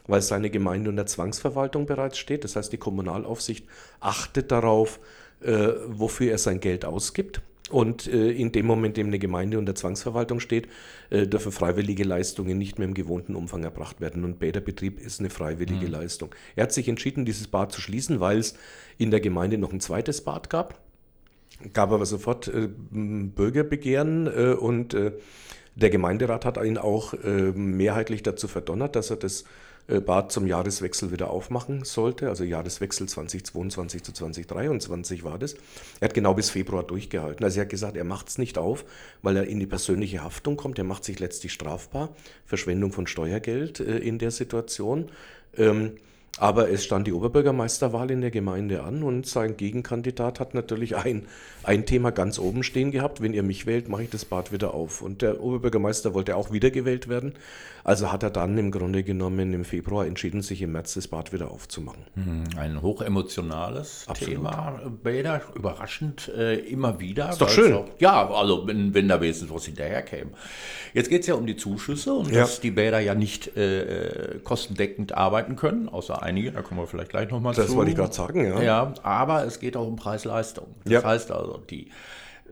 weil 0.09 0.21
seine 0.21 0.49
Gemeinde 0.49 0.89
unter 0.89 1.05
Zwangsverwaltung 1.05 1.85
bereits 1.85 2.17
steht. 2.17 2.43
Das 2.43 2.55
heißt, 2.55 2.73
die 2.73 2.77
Kommunalaufsicht 2.77 3.65
achtet 3.99 4.51
darauf, 4.51 4.99
äh, 5.41 5.69
wofür 5.87 6.31
er 6.31 6.37
sein 6.37 6.59
Geld 6.59 6.83
ausgibt. 6.83 7.41
Und 7.69 8.07
äh, 8.07 8.31
in 8.31 8.51
dem 8.51 8.65
Moment, 8.65 8.97
in 8.97 9.05
dem 9.05 9.07
eine 9.09 9.19
Gemeinde 9.19 9.59
unter 9.59 9.75
Zwangsverwaltung 9.75 10.39
steht, 10.39 10.67
äh, 11.11 11.27
dürfen 11.27 11.51
freiwillige 11.51 12.03
Leistungen 12.03 12.57
nicht 12.57 12.79
mehr 12.79 12.87
im 12.87 12.95
gewohnten 12.95 13.35
Umfang 13.35 13.63
erbracht 13.63 14.01
werden. 14.01 14.23
Und 14.23 14.39
Bäderbetrieb 14.39 14.99
ist 14.99 15.19
eine 15.19 15.29
freiwillige 15.29 15.85
mhm. 15.85 15.91
Leistung. 15.91 16.33
Er 16.55 16.63
hat 16.63 16.73
sich 16.73 16.87
entschieden, 16.87 17.25
dieses 17.25 17.47
Bad 17.47 17.71
zu 17.71 17.79
schließen, 17.79 18.19
weil 18.19 18.39
es 18.39 18.55
in 18.97 19.11
der 19.11 19.19
Gemeinde 19.19 19.59
noch 19.59 19.71
ein 19.71 19.79
zweites 19.79 20.21
Bad 20.21 20.49
gab. 20.49 20.79
Gab 21.73 21.91
aber 21.91 22.07
sofort 22.07 22.47
äh, 22.47 22.69
Bürgerbegehren 22.91 24.25
äh, 24.25 24.53
und 24.53 24.95
äh, 24.95 25.11
der 25.75 25.91
Gemeinderat 25.91 26.45
hat 26.45 26.57
ihn 26.63 26.77
auch 26.77 27.13
äh, 27.13 27.51
mehrheitlich 27.51 28.23
dazu 28.23 28.47
verdonnert, 28.47 28.95
dass 28.95 29.11
er 29.11 29.17
das 29.17 29.45
Bad 29.89 30.31
zum 30.31 30.45
Jahreswechsel 30.45 31.11
wieder 31.11 31.29
aufmachen 31.29 31.83
sollte. 31.83 32.29
Also 32.29 32.43
Jahreswechsel 32.43 33.07
2022 33.07 34.03
zu 34.03 34.13
2023 34.13 35.23
war 35.23 35.39
das. 35.39 35.55
Er 35.99 36.09
hat 36.09 36.13
genau 36.13 36.33
bis 36.33 36.49
Februar 36.49 36.83
durchgehalten. 36.83 37.43
Also 37.43 37.59
er 37.59 37.63
hat 37.63 37.69
gesagt, 37.69 37.97
er 37.97 38.03
macht 38.03 38.29
es 38.29 38.37
nicht 38.37 38.57
auf, 38.57 38.85
weil 39.21 39.37
er 39.37 39.47
in 39.47 39.59
die 39.59 39.67
persönliche 39.67 40.23
Haftung 40.23 40.57
kommt. 40.57 40.77
Er 40.77 40.83
macht 40.83 41.03
sich 41.03 41.19
letztlich 41.19 41.53
strafbar. 41.53 42.09
Verschwendung 42.45 42.91
von 42.91 43.07
Steuergeld 43.07 43.79
äh, 43.79 43.97
in 43.97 44.19
der 44.19 44.31
Situation. 44.31 45.09
Ähm, 45.57 45.93
aber 46.39 46.69
es 46.69 46.85
stand 46.85 47.05
die 47.05 47.13
Oberbürgermeisterwahl 47.13 48.09
in 48.11 48.21
der 48.21 48.31
Gemeinde 48.31 48.83
an 48.83 49.03
und 49.03 49.27
sein 49.27 49.57
Gegenkandidat 49.57 50.39
hat 50.39 50.53
natürlich 50.53 50.95
ein, 50.95 51.25
ein 51.63 51.85
Thema 51.85 52.11
ganz 52.11 52.39
oben 52.39 52.63
stehen 52.63 52.91
gehabt. 52.91 53.21
Wenn 53.21 53.33
ihr 53.33 53.43
mich 53.43 53.65
wählt, 53.65 53.89
mache 53.89 54.03
ich 54.03 54.09
das 54.09 54.25
Bad 54.25 54.51
wieder 54.51 54.73
auf. 54.73 55.01
Und 55.01 55.21
der 55.21 55.41
Oberbürgermeister 55.41 56.13
wollte 56.13 56.35
auch 56.35 56.51
wiedergewählt 56.51 57.09
werden. 57.09 57.33
Also 57.83 58.11
hat 58.11 58.23
er 58.23 58.29
dann 58.29 58.57
im 58.57 58.71
Grunde 58.71 59.03
genommen 59.03 59.53
im 59.53 59.65
Februar 59.65 60.05
entschieden, 60.05 60.41
sich 60.41 60.61
im 60.61 60.73
März 60.73 60.93
das 60.93 61.07
Bad 61.07 61.33
wieder 61.33 61.49
aufzumachen. 61.51 62.03
Hm, 62.13 62.43
ein 62.57 62.81
hochemotionales 62.81 64.05
Absolut. 64.07 64.35
Thema, 64.35 64.79
Bäder, 65.03 65.41
überraschend 65.55 66.29
äh, 66.37 66.55
immer 66.55 66.99
wieder. 66.99 67.31
Ist 67.31 67.41
doch 67.41 67.49
schön. 67.49 67.73
Auch, 67.73 67.85
ja, 67.99 68.29
also 68.29 68.67
wenn, 68.67 68.93
wenn 68.93 69.07
da 69.07 69.19
wenigstens 69.21 69.49
was 69.49 69.65
hinterherkäme. 69.65 70.31
Jetzt 70.93 71.09
geht 71.09 71.21
es 71.21 71.27
ja 71.27 71.35
um 71.35 71.47
die 71.47 71.55
Zuschüsse 71.55 72.13
und 72.13 72.31
ja. 72.31 72.41
dass 72.41 72.59
die 72.59 72.71
Bäder 72.71 72.99
ja 72.99 73.15
nicht 73.15 73.55
äh, 73.57 74.39
kostendeckend 74.43 75.13
arbeiten 75.13 75.55
können, 75.55 75.89
außer 75.89 76.21
einige, 76.29 76.51
da 76.51 76.61
kommen 76.61 76.79
wir 76.79 76.87
vielleicht 76.87 77.09
gleich 77.09 77.29
nochmal 77.29 77.53
zu. 77.53 77.61
Das 77.61 77.75
wollte 77.75 77.91
ich 77.91 77.97
gerade 77.97 78.13
sagen, 78.13 78.45
ja. 78.45 78.61
Ja, 78.61 78.93
aber 79.03 79.45
es 79.45 79.59
geht 79.59 79.75
auch 79.75 79.87
um 79.87 79.95
Preis-Leistung. 79.95 80.67
Das 80.83 80.93
ja. 80.93 81.03
heißt 81.03 81.31
also, 81.31 81.57
die 81.69 81.91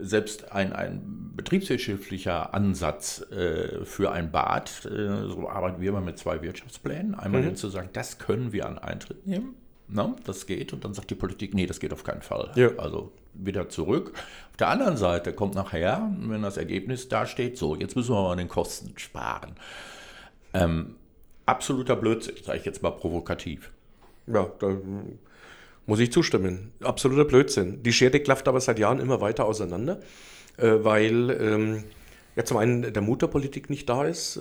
selbst 0.00 0.52
ein, 0.52 0.72
ein 0.72 1.32
betriebswirtschaftlicher 1.34 2.54
Ansatz 2.54 3.24
äh, 3.32 3.84
für 3.84 4.12
ein 4.12 4.30
Bad, 4.30 4.84
äh, 4.86 5.28
so 5.28 5.48
arbeiten 5.48 5.80
wir 5.80 5.88
immer 5.90 6.00
mit 6.00 6.18
zwei 6.18 6.40
Wirtschaftsplänen. 6.42 7.14
Einmal 7.14 7.42
mhm. 7.42 7.56
zu 7.56 7.68
sagen, 7.68 7.90
das 7.92 8.18
können 8.18 8.52
wir 8.52 8.66
an 8.66 8.78
Eintritt 8.78 9.26
nehmen, 9.26 9.54
na, 9.88 10.14
das 10.24 10.46
geht. 10.46 10.72
Und 10.72 10.84
dann 10.84 10.94
sagt 10.94 11.10
die 11.10 11.14
Politik, 11.14 11.54
nee, 11.54 11.66
das 11.66 11.80
geht 11.80 11.92
auf 11.92 12.04
keinen 12.04 12.22
Fall. 12.22 12.50
Ja. 12.54 12.70
Also 12.76 13.12
wieder 13.34 13.68
zurück. 13.68 14.12
Auf 14.50 14.56
der 14.58 14.68
anderen 14.68 14.96
Seite 14.96 15.32
kommt 15.32 15.54
nachher, 15.54 16.10
wenn 16.20 16.42
das 16.42 16.56
Ergebnis 16.56 17.08
da 17.08 17.26
steht, 17.26 17.56
so, 17.56 17.74
jetzt 17.74 17.96
müssen 17.96 18.14
wir 18.14 18.22
mal 18.22 18.32
an 18.32 18.38
den 18.38 18.48
Kosten 18.48 18.92
sparen. 18.98 19.52
Ähm, 20.54 20.96
absoluter 21.48 21.96
Blödsinn, 21.96 22.36
sage 22.44 22.58
ich 22.58 22.64
jetzt 22.64 22.82
mal 22.82 22.90
provokativ. 22.90 23.70
Ja, 24.26 24.50
da 24.58 24.76
muss 25.86 25.98
ich 26.00 26.12
zustimmen. 26.12 26.72
Absoluter 26.82 27.24
Blödsinn. 27.24 27.82
Die 27.82 27.92
Schere 27.92 28.20
klafft 28.20 28.46
aber 28.46 28.60
seit 28.60 28.78
Jahren 28.78 29.00
immer 29.00 29.20
weiter 29.20 29.46
auseinander, 29.46 30.00
äh, 30.58 30.72
weil 30.80 31.30
ähm, 31.30 31.84
ja 32.36 32.44
zum 32.44 32.58
einen 32.58 32.92
der 32.92 33.02
Mutterpolitik 33.02 33.70
nicht 33.70 33.88
da 33.88 34.04
ist. 34.04 34.38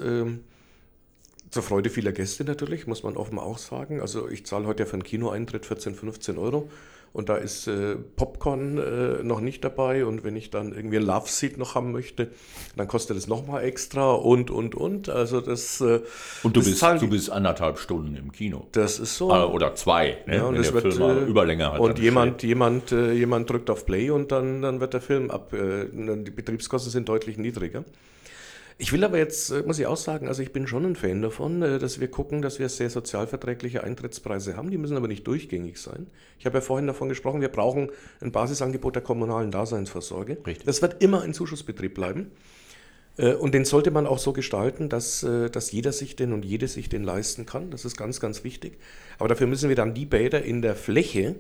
Zur 1.50 1.64
Freude 1.64 1.90
vieler 1.90 2.12
Gäste 2.12 2.44
natürlich, 2.44 2.88
muss 2.88 3.04
man 3.04 3.16
offen 3.16 3.40
auch 3.40 3.58
sagen. 3.58 4.02
Also 4.02 4.30
ich 4.30 4.46
zahle 4.46 4.68
heute 4.68 4.84
ja 4.84 4.88
für 4.88 4.94
einen 4.94 5.04
Kinoeintritt 5.04 5.66
14, 5.66 5.96
15 5.96 6.38
Euro. 6.38 6.70
Und 7.14 7.30
da 7.30 7.38
ist 7.38 7.68
äh, 7.68 7.96
Popcorn 7.96 8.78
äh, 8.78 9.24
noch 9.24 9.40
nicht 9.40 9.64
dabei. 9.64 10.06
Und 10.06 10.24
wenn 10.24 10.36
ich 10.36 10.52
dann 10.52 10.74
irgendwie 10.74 10.98
ein 10.98 11.04
Love 11.04 11.28
Seat 11.28 11.58
noch 11.58 11.74
haben 11.74 11.92
möchte, 11.92 12.30
dann 12.76 12.88
kostet 12.88 13.18
es 13.18 13.28
nochmal 13.28 13.64
extra 13.64 14.12
und, 14.12 14.52
und, 14.52 14.76
und. 14.76 15.10
Also 15.10 15.42
das. 15.42 15.82
Äh, 15.82 16.02
und 16.44 16.56
du, 16.56 16.60
das 16.60 16.70
bist, 16.70 16.84
du 17.02 17.10
bist 17.10 17.32
anderthalb 17.32 17.80
Stunden 17.80 18.16
im 18.16 18.32
Kino. 18.32 18.68
Das 18.74 19.00
ist 19.00 19.18
so. 19.18 19.32
Äh, 19.32 19.46
oder 19.46 19.74
zwei, 19.74 20.18
ne? 20.28 20.36
ja, 20.36 20.44
und 20.44 20.56
wenn 20.56 20.62
der 20.62 20.74
wird, 20.74 20.94
Film 20.94 21.18
äh, 21.18 21.24
Überlänge 21.24 21.72
hat. 21.72 21.80
Und 21.80 21.98
jemand, 21.98 22.44
jemand, 22.44 22.92
äh, 22.92 23.14
jemand 23.14 23.50
drückt 23.50 23.70
auf 23.70 23.86
Play 23.86 24.12
und 24.12 24.32
dann, 24.32 24.62
dann 24.62 24.80
wird 24.80 24.94
der 24.94 25.02
Film 25.02 25.32
ab. 25.32 25.52
die 25.52 26.32
Betriebskosten 26.32 26.92
sind 26.92 27.10
deutlich 27.10 27.38
niedriger. 27.38 27.84
Ich 28.80 28.92
will 28.94 29.04
aber 29.04 29.18
jetzt, 29.18 29.50
äh, 29.50 29.64
muss 29.66 29.80
ich 29.80 29.88
auch 29.88 29.98
sagen, 29.98 30.28
also 30.28 30.44
ich 30.44 30.54
bin 30.54 30.68
schon 30.68 30.86
ein 30.86 30.96
Fan 30.96 31.22
davon, 31.24 31.64
äh, 31.64 31.80
dass 31.80 32.00
wir 32.00 32.10
gucken, 32.10 32.44
dass 32.44 32.60
wir 32.60 32.70
sehr 32.70 32.92
sozialverträgliche 32.92 33.84
Eintrittspreise 33.84 34.56
haben. 34.56 34.70
Die 34.70 34.78
müssen 34.78 34.96
aber 34.96 35.08
nicht 35.08 35.26
durchgängig 35.26 35.80
sein. 35.80 36.08
Ich 36.38 36.46
habe 36.46 36.60
ja 36.60 36.62
vorhin 36.62 36.86
davon 36.86 37.10
gesprochen, 37.10 37.42
wir 37.42 37.48
brauchen 37.48 37.90
ein 38.22 38.32
Basisangebot 38.32 38.96
der 38.96 39.02
kommunalen 39.02 39.50
Daseinsvorsorge. 39.50 40.38
Richtig. 40.46 40.66
Das 40.66 40.84
wird 40.84 41.02
immer 41.02 41.24
ein 41.24 41.34
Zuschussbetrieb 41.34 41.96
bleiben. 41.96 42.30
Äh, 43.18 43.34
und 43.34 43.56
den 43.56 43.66
sollte 43.66 43.90
man 43.90 44.06
auch 44.06 44.20
so 44.20 44.32
gestalten, 44.32 44.90
dass, 44.90 45.22
dass 45.22 45.72
jeder 45.72 45.92
sich 45.92 46.16
den 46.16 46.32
und 46.32 46.46
jede 46.46 46.68
sich 46.68 46.88
den 46.88 47.04
leisten 47.04 47.48
kann. 47.48 47.72
Das 47.72 47.84
ist 47.84 47.98
ganz, 47.98 48.20
ganz 48.20 48.44
wichtig. 48.44 48.78
Aber 49.18 49.28
dafür 49.28 49.48
müssen 49.48 49.70
wir 49.70 49.76
dann 49.76 49.96
die 49.96 50.06
Bäder 50.06 50.44
in 50.44 50.62
der 50.62 50.76
Fläche 50.76 51.36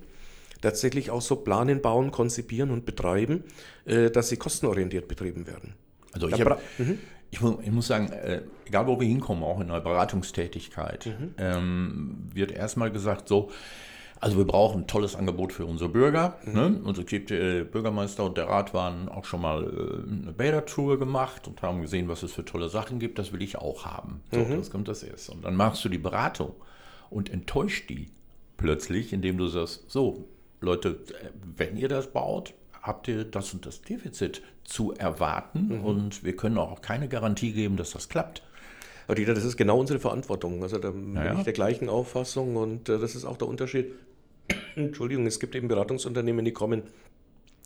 tatsächlich 0.64 1.12
auch 1.12 1.22
so 1.22 1.36
planen, 1.36 1.84
bauen, 1.84 2.10
konzipieren 2.10 2.72
und 2.72 2.88
betreiben, 2.88 3.44
dass 3.86 4.30
sie 4.30 4.38
kostenorientiert 4.38 5.08
betrieben 5.08 5.46
werden. 5.46 5.76
Also 6.14 6.30
ich, 6.30 6.42
hab, 6.42 6.60
ich, 7.32 7.42
mu- 7.42 7.60
ich 7.62 7.72
muss 7.72 7.88
sagen, 7.88 8.10
äh, 8.12 8.42
egal 8.66 8.88
wo 8.88 9.00
wir 9.00 9.08
hinkommen, 9.08 9.44
auch 9.44 9.60
in 9.60 9.68
der 9.68 9.80
Beratungstätigkeit, 9.82 11.10
ähm, 11.38 12.18
wird 12.34 12.52
erstmal 12.52 12.92
gesagt, 12.92 13.28
so, 13.28 13.50
also 14.20 14.38
wir 14.38 14.46
brauchen 14.46 14.82
ein 14.82 14.88
tolles 14.88 15.16
Angebot 15.16 15.54
für 15.54 15.66
unsere 15.66 15.90
Bürger. 15.90 16.38
Ne? 16.46 16.82
Und 16.84 16.98
es 16.98 17.06
gibt 17.06 17.30
äh, 17.30 17.64
Bürgermeister 17.64 18.24
und 18.26 18.36
der 18.38 18.48
Rat 18.48 18.74
waren 18.74 19.10
auch 19.10 19.26
schon 19.26 19.42
mal 19.42 19.64
äh, 19.64 20.12
eine 20.24 20.32
Bädertour 20.34 20.98
gemacht 20.98 21.48
und 21.48 21.62
haben 21.62 21.82
gesehen, 21.82 22.08
was 22.08 22.24
es 22.24 22.34
für 22.34 22.44
tolle 22.44 22.70
Sachen 22.70 22.98
gibt. 23.00 23.20
Das 23.20 23.32
will 23.32 23.42
ich 23.44 23.58
auch 23.58 23.86
haben. 23.86 24.22
So, 24.32 24.40
das 24.58 24.72
kommt 24.72 24.88
das 24.88 25.04
erste. 25.04 25.34
Und 25.34 25.46
dann 25.46 25.56
machst 25.56 25.86
du 25.86 25.90
die 25.90 26.00
Beratung 26.00 26.54
und 27.12 27.30
enttäuscht 27.32 27.90
die 27.90 28.10
plötzlich, 28.58 29.14
indem 29.14 29.38
du 29.38 29.46
sagst, 29.48 29.84
so, 29.92 30.26
Leute, 30.62 30.90
äh, 31.22 31.30
wenn 31.56 31.78
ihr 31.78 31.88
das 31.90 32.08
baut, 32.12 32.56
habt 32.88 33.08
ihr 33.08 33.24
das 33.26 33.54
und 33.54 33.66
das 33.66 33.82
Defizit 33.82 34.42
zu 34.64 34.94
erwarten 34.94 35.80
und 35.82 36.24
wir 36.24 36.36
können 36.36 36.58
auch 36.58 36.82
keine 36.82 37.08
Garantie 37.08 37.52
geben, 37.54 37.78
dass 37.78 37.92
das 37.92 38.10
klappt. 38.10 38.42
Aber 39.06 39.16
Dieter, 39.16 39.34
das 39.34 39.46
ist 39.46 39.56
genau 39.58 39.80
unsere 39.80 40.00
Verantwortung. 40.00 40.64
Also 40.64 40.78
da 40.80 40.92
bin 40.92 41.16
Ja. 41.16 41.34
ich 41.36 41.44
der 41.44 41.54
gleichen 41.54 41.88
Auffassung 41.88 42.56
und 42.58 42.90
äh, 42.90 42.98
das 43.00 43.16
ist 43.16 43.24
auch 43.26 43.38
der 43.38 43.48
Unterschied. 43.48 43.94
Entschuldigung, 44.76 45.26
es 45.28 45.40
gibt 45.40 45.56
eben 45.56 45.68
Beratungsunternehmen, 45.68 46.44
die 46.44 46.52
kommen 46.52 46.84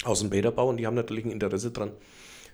aus 0.03 0.19
dem 0.19 0.29
Bäderbau 0.29 0.69
und 0.69 0.77
die 0.77 0.85
haben 0.87 0.95
natürlich 0.95 1.25
ein 1.25 1.31
Interesse 1.31 1.71
daran, 1.71 1.91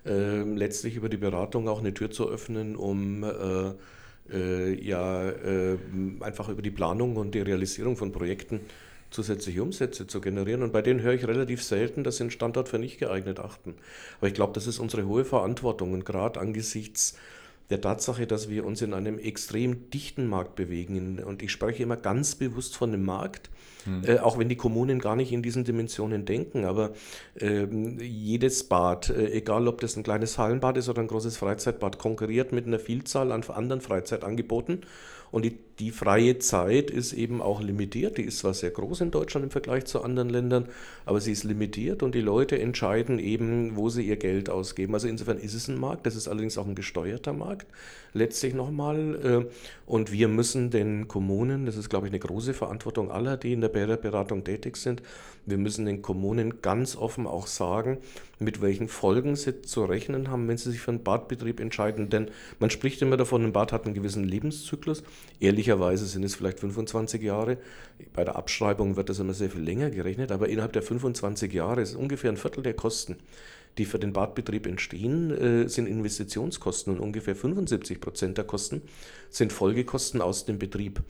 ähm, 0.06 0.56
letztlich 0.58 0.96
über 0.96 1.10
die 1.10 1.18
Beratung 1.18 1.68
auch 1.68 1.80
eine 1.80 1.94
Tür 1.94 2.12
zu 2.12 2.30
öffnen, 2.30 2.76
um 2.76 3.24
äh, 3.24 3.74
äh, 4.34 4.84
ja 4.86 5.30
äh, 5.30 5.78
einfach 6.22 6.50
über 6.50 6.62
die 6.62 6.72
Planung 6.72 7.16
und 7.18 7.34
die 7.36 7.40
Realisierung 7.42 7.96
von 7.98 8.12
Projekten 8.12 8.62
zusätzliche 9.10 9.62
Umsätze 9.64 10.08
zu 10.08 10.22
generieren. 10.22 10.64
Und 10.64 10.74
bei 10.74 10.82
denen 10.82 11.02
höre 11.02 11.14
ich 11.14 11.28
relativ 11.28 11.64
selten, 11.64 12.04
dass 12.04 12.18
sie 12.18 12.24
einen 12.24 12.32
Standort 12.32 12.70
für 12.70 12.80
nicht 12.80 13.00
geeignet 13.00 13.40
achten. 13.40 13.76
Aber 14.20 14.28
ich 14.28 14.34
glaube, 14.34 14.54
das 14.54 14.68
ist 14.68 14.80
unsere 14.80 15.08
hohe 15.08 15.26
Verantwortung 15.26 15.94
und 15.94 16.06
gerade 16.06 16.40
angesichts 16.40 17.18
der 17.70 17.82
Tatsache, 17.82 18.28
dass 18.28 18.50
wir 18.50 18.66
uns 18.66 18.82
in 18.82 18.94
einem 18.94 19.20
extrem 19.20 19.90
dichten 19.90 20.28
Markt 20.28 20.56
bewegen. 20.56 21.20
Und 21.20 21.42
ich 21.42 21.52
spreche 21.52 21.84
immer 21.84 21.98
ganz 21.98 22.36
bewusst 22.36 22.78
von 22.78 22.92
dem 22.92 23.04
Markt, 23.04 23.50
äh, 24.04 24.20
auch 24.20 24.38
wenn 24.38 24.48
die 24.50 24.56
Kommunen 24.56 25.00
gar 25.00 25.16
nicht 25.16 25.32
in 25.32 25.42
diesen 25.42 25.66
Dimensionen 25.66 26.26
denken. 26.26 26.64
Aber 26.64 26.94
ähm, 27.40 28.00
jedes 28.00 28.64
Bad, 28.64 29.10
äh, 29.10 29.32
egal 29.32 29.68
ob 29.68 29.82
das 29.82 29.98
ein 29.98 30.04
kleines 30.04 30.38
Hallenbad 30.38 30.78
ist 30.78 30.88
oder 30.88 31.02
ein 31.02 31.08
großes 31.08 31.38
Freizeitbad, 31.38 31.98
konkurriert 31.98 32.54
mit 32.54 32.68
einer 32.68 32.80
Vielzahl 32.80 33.32
an 33.32 33.44
anderen 33.44 33.82
Freizeitangeboten. 33.82 34.86
Und 35.32 35.44
die, 35.44 35.58
die 35.80 35.92
freie 35.92 36.40
Zeit 36.40 36.90
ist 36.90 37.14
eben 37.14 37.42
auch 37.42 37.62
limitiert. 37.62 38.18
Die 38.18 38.24
ist 38.24 38.40
zwar 38.40 38.54
sehr 38.54 38.72
groß 38.72 39.02
in 39.02 39.12
Deutschland 39.12 39.44
im 39.44 39.52
Vergleich 39.52 39.86
zu 39.86 40.02
anderen 40.02 40.30
Ländern, 40.30 40.68
aber 41.06 41.22
sie 41.22 41.32
ist 41.32 41.44
limitiert 41.44 42.02
und 42.02 42.16
die 42.16 42.22
Leute 42.22 42.60
entscheiden 42.60 43.20
eben, 43.20 43.76
wo 43.76 43.90
sie 43.90 44.04
ihr 44.08 44.18
Geld 44.18 44.50
ausgeben. 44.50 44.96
Also 44.96 45.08
insofern 45.08 45.38
ist 45.38 45.54
es 45.54 45.68
ein 45.68 45.80
Markt, 45.80 46.06
das 46.06 46.16
ist 46.16 46.28
allerdings 46.28 46.58
auch 46.58 46.66
ein 46.66 46.76
gesteuerter 46.76 47.34
Markt, 47.34 47.68
letztlich 48.14 48.54
nochmal. 48.56 49.46
äh, 49.48 49.54
Und 49.86 50.12
wir 50.12 50.28
müssen 50.28 50.72
den 50.72 51.08
Kommunen, 51.08 51.66
das 51.66 51.78
ist 51.78 51.90
glaube 51.90 52.08
ich 52.08 52.12
eine 52.12 52.20
große 52.20 52.54
Verantwortung 52.54 53.12
aller, 53.12 53.38
die 53.38 53.54
in 53.54 53.62
der 53.62 53.70
Beratung 53.70 54.44
tätig 54.44 54.78
sind, 54.78 55.02
wir 55.46 55.58
müssen 55.58 55.86
den 55.86 56.02
Kommunen 56.02 56.62
ganz 56.62 56.98
offen 56.98 57.26
auch 57.26 57.48
sagen, 57.48 58.00
mit 58.38 58.62
welchen 58.62 58.90
Folgen 58.90 59.36
sie 59.38 59.62
zu 59.62 59.86
rechnen 59.86 60.30
haben, 60.30 60.48
wenn 60.48 60.58
sie 60.58 60.72
sich 60.72 60.82
für 60.82 60.92
einen 60.92 61.04
Badbetrieb 61.04 61.62
entscheiden. 61.62 62.10
Denn 62.10 62.30
man 62.60 62.70
spricht 62.70 63.02
immer 63.02 63.16
davon, 63.16 63.46
ein 63.46 63.54
Bad 63.54 63.72
hat 63.72 63.86
einen 63.86 63.94
gewissen 63.94 64.26
Lebenszyklus. 64.26 65.04
Ehrlicherweise 65.68 66.06
sind 66.06 66.24
es 66.24 66.34
vielleicht 66.34 66.62
25 66.62 67.22
Jahre. 67.22 67.58
Bei 68.14 68.24
der 68.24 68.38
Abschreibung 68.38 68.96
wird 68.96 69.10
das 69.10 69.20
immer 69.20 69.34
sehr 69.34 69.50
viel 69.50 69.60
länger 69.60 69.90
gerechnet, 69.90 70.32
aber 70.32 70.48
innerhalb 70.48 70.72
der 70.72 70.82
25 70.82 71.52
Jahre 71.52 71.82
ist 71.82 71.94
ungefähr 71.94 72.32
ein 72.32 72.38
Viertel 72.38 72.64
der 72.64 72.74
Kosten, 72.74 73.18
die 73.78 73.84
für 73.84 74.00
den 74.00 74.14
Badbetrieb 74.14 74.66
entstehen, 74.66 75.30
äh, 75.32 75.68
sind 75.68 75.88
Investitionskosten 75.88 76.94
und 76.94 77.02
ungefähr 77.02 77.36
75 77.36 78.00
Prozent 78.00 78.38
der 78.38 78.46
Kosten 78.46 78.82
sind 79.30 79.52
Folgekosten 79.52 80.22
aus 80.22 80.46
dem 80.46 80.58
Betrieb. 80.58 81.02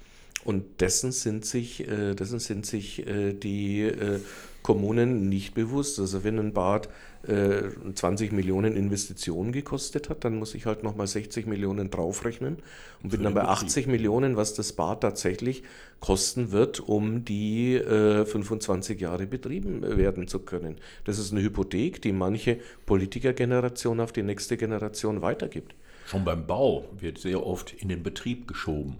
Und 0.44 0.82
dessen 0.82 1.12
sind 1.12 1.46
sich, 1.46 1.88
äh, 1.88 2.14
dessen 2.14 2.40
sind 2.40 2.66
sich 2.66 3.06
äh, 3.06 3.34
die 3.34 3.82
äh, 3.82 4.20
Kommunen 4.68 5.30
nicht 5.30 5.54
bewusst. 5.54 6.00
Also 6.00 6.24
wenn 6.24 6.40
ein 6.40 6.54
Bad 6.54 6.90
äh, 7.28 7.70
20 7.94 8.32
Millionen 8.32 8.76
Investitionen 8.76 9.52
gekostet 9.52 10.10
hat, 10.10 10.26
dann 10.26 10.38
muss 10.38 10.56
ich 10.56 10.66
halt 10.66 10.84
nochmal 10.84 11.08
60 11.08 11.48
Millionen 11.48 11.90
draufrechnen 11.90 12.58
und 13.02 13.10
bin 13.10 13.24
dann 13.24 13.34
bei 13.34 13.44
80 13.44 13.88
Millionen, 13.88 14.36
was 14.36 14.54
das 14.54 14.74
Bad 14.74 15.02
tatsächlich 15.02 15.64
kosten 16.00 16.52
wird, 16.52 16.80
um 16.80 17.24
die 17.24 17.76
äh, 17.76 18.26
25 18.26 19.00
Jahre 19.00 19.26
betrieben 19.26 19.84
werden 19.84 20.28
zu 20.28 20.40
können. 20.40 20.76
Das 21.06 21.18
ist 21.18 21.32
eine 21.32 21.42
Hypothek, 21.42 22.02
die 22.02 22.12
manche 22.12 22.60
Politikergeneration 22.86 24.00
auf 24.00 24.12
die 24.12 24.24
nächste 24.24 24.58
Generation 24.58 25.22
weitergibt. 25.22 25.76
Schon 26.06 26.24
beim 26.24 26.46
Bau 26.46 26.86
wird 26.98 27.18
sehr 27.18 27.46
oft 27.46 27.74
in 27.74 27.90
den 27.90 28.04
Betrieb 28.04 28.48
geschoben. 28.48 28.98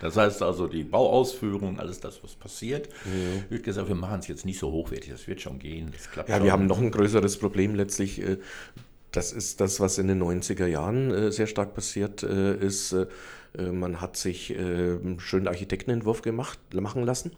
Das 0.00 0.16
heißt 0.16 0.42
also, 0.42 0.66
die 0.66 0.82
Bauausführung, 0.82 1.78
alles 1.78 2.00
das, 2.00 2.22
was 2.24 2.34
passiert, 2.34 2.88
wird 3.48 3.62
gesagt, 3.62 3.88
wir 3.88 3.94
machen 3.94 4.20
es 4.20 4.28
jetzt 4.28 4.44
nicht 4.46 4.58
so 4.58 4.72
hochwertig, 4.72 5.10
das 5.10 5.26
wird 5.28 5.40
schon 5.40 5.58
gehen, 5.58 5.92
das 5.94 6.10
klappt 6.10 6.28
Ja, 6.28 6.36
schon. 6.36 6.44
wir 6.44 6.52
haben 6.52 6.66
noch 6.66 6.78
ein 6.78 6.90
größeres 6.90 7.36
Problem 7.38 7.74
letztlich. 7.74 8.20
äh, 8.22 8.38
Das 9.12 9.32
ist 9.32 9.60
das, 9.60 9.78
was 9.80 9.98
in 9.98 10.06
den 10.08 10.18
90er 10.22 10.66
Jahren 10.66 11.10
äh, 11.10 11.32
sehr 11.32 11.46
stark 11.46 11.74
passiert 11.74 12.22
äh, 12.22 12.54
ist. 12.56 12.96
Man 13.58 14.00
hat 14.00 14.16
sich 14.16 14.56
einen 14.56 15.18
schönen 15.18 15.48
Architektenentwurf 15.48 16.22
gemacht, 16.22 16.60
machen 16.72 17.02
lassen. 17.04 17.32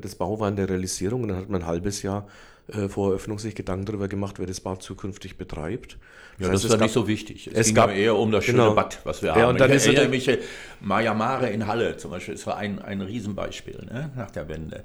Das 0.00 0.14
Bau 0.14 0.38
war 0.38 0.48
in 0.48 0.54
der 0.54 0.68
Realisierung 0.68 1.22
und 1.24 1.28
dann 1.30 1.38
hat 1.38 1.48
man 1.48 1.62
ein 1.62 1.66
halbes 1.66 2.02
Jahr 2.02 2.28
äh, 2.68 2.88
vor 2.88 3.08
Eröffnung 3.10 3.38
sich 3.38 3.54
Gedanken 3.54 3.86
darüber 3.86 4.08
gemacht, 4.08 4.38
wer 4.38 4.46
das 4.46 4.60
Bad 4.60 4.82
zukünftig 4.82 5.36
betreibt. 5.38 5.98
Ja, 6.38 6.46
heißt, 6.48 6.54
das 6.54 6.64
es 6.64 6.70
war 6.70 6.78
nicht 6.78 6.92
so 6.92 7.06
wichtig. 7.08 7.46
Es, 7.48 7.54
es 7.54 7.66
ging 7.66 7.74
gab- 7.76 7.90
eher 7.90 8.16
um 8.16 8.30
das 8.30 8.44
schöne 8.44 8.58
genau. 8.58 8.74
Bad, 8.74 9.00
was 9.04 9.22
wir 9.22 9.30
Ja, 9.30 9.36
haben. 9.36 9.50
und 9.50 9.60
dann 9.60 9.70
ich 9.70 9.76
ist 9.76 9.86
erinnere 9.86 10.04
natürlich- 10.04 10.26
mich, 10.26 10.38
äh, 10.38 10.42
Maya 10.80 11.14
Mare 11.14 11.50
in 11.50 11.66
Halle 11.66 11.96
zum 11.96 12.10
Beispiel, 12.10 12.34
das 12.34 12.46
war 12.46 12.56
ein, 12.56 12.78
ein 12.80 13.00
Riesenbeispiel 13.00 13.86
ne, 13.90 14.10
nach 14.16 14.30
der 14.30 14.48
Wende. 14.48 14.84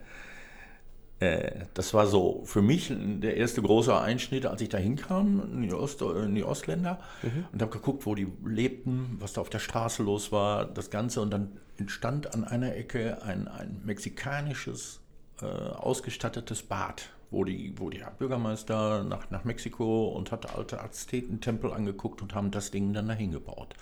Äh, 1.20 1.66
Das 1.74 1.94
war 1.94 2.08
so 2.08 2.42
für 2.46 2.62
mich 2.62 2.92
der 2.98 3.38
erste 3.38 3.62
große 3.62 3.96
Einschnitt, 3.98 4.46
als 4.46 4.62
ich 4.62 4.70
da 4.70 4.78
hinkam, 4.78 5.42
in 5.54 5.62
die, 5.64 5.74
Ost, 5.74 6.02
die 6.02 6.44
Ostländer 6.44 7.00
Mhm. 7.22 7.46
und 7.52 7.62
habe 7.62 7.72
geguckt, 7.72 8.06
wo 8.06 8.16
die 8.16 8.28
lebten, 8.46 9.18
was 9.20 9.34
da 9.34 9.42
auf 9.42 9.50
der 9.50 9.60
Straße 9.60 10.04
los 10.04 10.32
war, 10.32 10.66
das 10.66 10.90
Ganze. 10.90 11.22
Und 11.22 11.32
dann 11.32 11.58
entstand 11.78 12.34
an 12.34 12.44
einer 12.44 12.76
Ecke 12.76 13.22
ein, 13.24 13.48
ein 13.48 13.82
mexikanisches 13.86 15.00
äh, 15.42 15.46
ausgestattetes 15.46 16.62
Bad, 16.64 17.10
wo 17.34 17.44
die, 17.44 17.74
wo 17.78 17.90
der 17.90 18.12
Bürgermeister 18.12 19.04
nach, 19.04 19.30
nach 19.30 19.44
Mexiko 19.44 20.08
und 20.10 20.32
hat 20.32 20.56
alte 20.56 20.82
Aztekentempel 20.82 21.74
angeguckt 21.74 22.22
und 22.22 22.36
haben 22.36 22.52
das 22.52 22.72
Ding 22.72 22.94
dann 22.94 23.08
dahin 23.08 23.32
gebaut. 23.32 23.74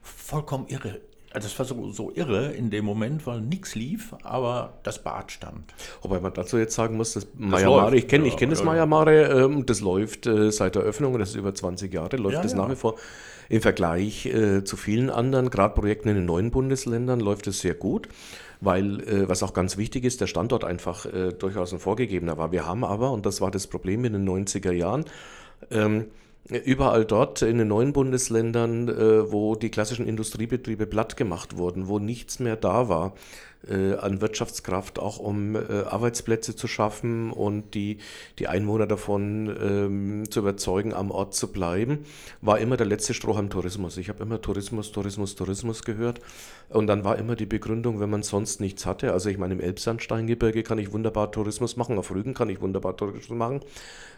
Vollkommen 0.00 0.68
irre. 0.68 1.00
Also 1.38 1.46
es 1.46 1.56
war 1.56 1.66
so, 1.66 1.92
so 1.92 2.10
irre 2.16 2.50
in 2.50 2.68
dem 2.68 2.84
Moment, 2.84 3.24
weil 3.24 3.40
nichts 3.40 3.76
lief, 3.76 4.12
aber 4.24 4.72
das 4.82 5.04
Bad 5.04 5.30
stand. 5.30 5.72
Wobei 6.02 6.18
man 6.18 6.32
dazu 6.34 6.58
jetzt 6.58 6.74
sagen 6.74 6.96
muss, 6.96 7.12
das 7.12 7.28
Maya 7.36 7.66
läuft. 7.66 7.82
Mare, 7.84 7.96
ich 7.96 8.08
kenne 8.08 8.26
Ja, 8.26 8.32
ich 8.32 8.36
kenn 8.36 8.50
das 8.50 8.58
ja, 8.58 8.64
Maya 8.64 8.78
ja. 8.78 8.86
Mare, 8.86 9.44
ähm, 9.44 9.64
das 9.64 9.80
läuft 9.80 10.26
äh, 10.26 10.50
seit 10.50 10.74
der 10.74 10.82
Eröffnung, 10.82 11.16
das 11.16 11.28
ist 11.28 11.36
über 11.36 11.54
20 11.54 11.94
Jahre, 11.94 12.16
läuft 12.16 12.34
Ja, 12.34 12.42
das 12.42 12.54
ja. 12.54 12.58
nach 12.58 12.68
wie 12.68 12.74
vor. 12.74 12.96
Im 13.48 13.62
Vergleich 13.62 14.26
äh, 14.26 14.64
zu 14.64 14.76
vielen 14.76 15.10
anderen, 15.10 15.48
gerade 15.48 15.74
Projekten 15.74 16.08
in 16.08 16.16
den 16.16 16.26
neuen 16.26 16.50
Bundesländern, 16.50 17.20
läuft 17.20 17.46
es 17.46 17.60
sehr 17.60 17.74
gut, 17.74 18.08
weil, 18.60 18.98
äh, 19.02 19.28
was 19.28 19.44
auch 19.44 19.54
ganz 19.54 19.76
wichtig 19.76 20.02
ist, 20.02 20.20
der 20.20 20.26
Standort 20.26 20.64
einfach 20.64 21.06
äh, 21.06 21.32
durchaus 21.34 21.72
ein 21.72 21.78
vorgegebener 21.78 22.36
war. 22.36 22.50
Wir 22.50 22.66
haben 22.66 22.82
aber, 22.82 23.12
und 23.12 23.26
das 23.26 23.40
war 23.40 23.52
das 23.52 23.68
Problem 23.68 24.04
in 24.04 24.12
den 24.12 24.28
90er 24.28 24.72
Jahren, 24.72 25.04
ähm, 25.70 26.06
Überall 26.48 27.04
dort 27.04 27.42
in 27.42 27.58
den 27.58 27.68
neuen 27.68 27.92
Bundesländern, 27.92 28.88
äh, 28.88 29.30
wo 29.30 29.54
die 29.54 29.70
klassischen 29.70 30.06
Industriebetriebe 30.06 30.86
platt 30.86 31.16
gemacht 31.16 31.58
wurden, 31.58 31.88
wo 31.88 31.98
nichts 31.98 32.38
mehr 32.38 32.56
da 32.56 32.88
war 32.88 33.14
an 33.96 34.20
Wirtschaftskraft, 34.20 34.98
auch 34.98 35.18
um 35.18 35.56
äh, 35.56 35.58
Arbeitsplätze 35.58 36.54
zu 36.54 36.68
schaffen 36.68 37.32
und 37.32 37.74
die, 37.74 37.98
die 38.38 38.48
Einwohner 38.48 38.86
davon 38.86 39.54
ähm, 39.60 40.30
zu 40.30 40.40
überzeugen, 40.40 40.94
am 40.94 41.10
Ort 41.10 41.34
zu 41.34 41.52
bleiben, 41.52 42.04
war 42.40 42.58
immer 42.58 42.76
der 42.76 42.86
letzte 42.86 43.14
Strohhalm 43.14 43.50
Tourismus. 43.50 43.96
Ich 43.96 44.08
habe 44.08 44.22
immer 44.22 44.40
Tourismus, 44.40 44.92
Tourismus, 44.92 45.34
Tourismus 45.34 45.82
gehört. 45.82 46.20
Und 46.70 46.86
dann 46.86 47.02
war 47.02 47.16
immer 47.16 47.34
die 47.34 47.46
Begründung, 47.46 47.98
wenn 47.98 48.10
man 48.10 48.22
sonst 48.22 48.60
nichts 48.60 48.84
hatte, 48.84 49.12
also 49.12 49.30
ich 49.30 49.38
meine, 49.38 49.54
im 49.54 49.60
Elbsandsteingebirge 49.60 50.62
kann 50.62 50.78
ich 50.78 50.92
wunderbar 50.92 51.32
Tourismus 51.32 51.76
machen, 51.76 51.98
auf 51.98 52.10
Rügen 52.10 52.34
kann 52.34 52.50
ich 52.50 52.60
wunderbar 52.60 52.94
Tourismus 52.94 53.38
machen, 53.38 53.60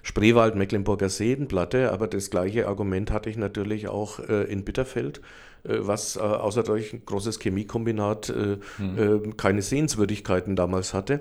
Spreewald, 0.02 0.56
Mecklenburger 0.56 1.08
Seenplatte, 1.08 1.92
aber 1.92 2.08
das 2.08 2.28
gleiche 2.28 2.66
Argument 2.66 3.12
hatte 3.12 3.30
ich 3.30 3.36
natürlich 3.36 3.86
auch 3.86 4.18
äh, 4.18 4.50
in 4.50 4.64
Bitterfeld, 4.64 5.18
äh, 5.18 5.22
was 5.64 6.16
äh, 6.16 6.20
außer 6.20 6.62
durch 6.62 6.92
ein 6.92 7.02
großes 7.04 7.38
Chemiekombinat 7.38 8.30
äh, 8.30 8.52
äh, 8.82 9.32
keine 9.36 9.62
Sehenswürdigkeiten 9.62 10.56
damals 10.56 10.94
hatte. 10.94 11.20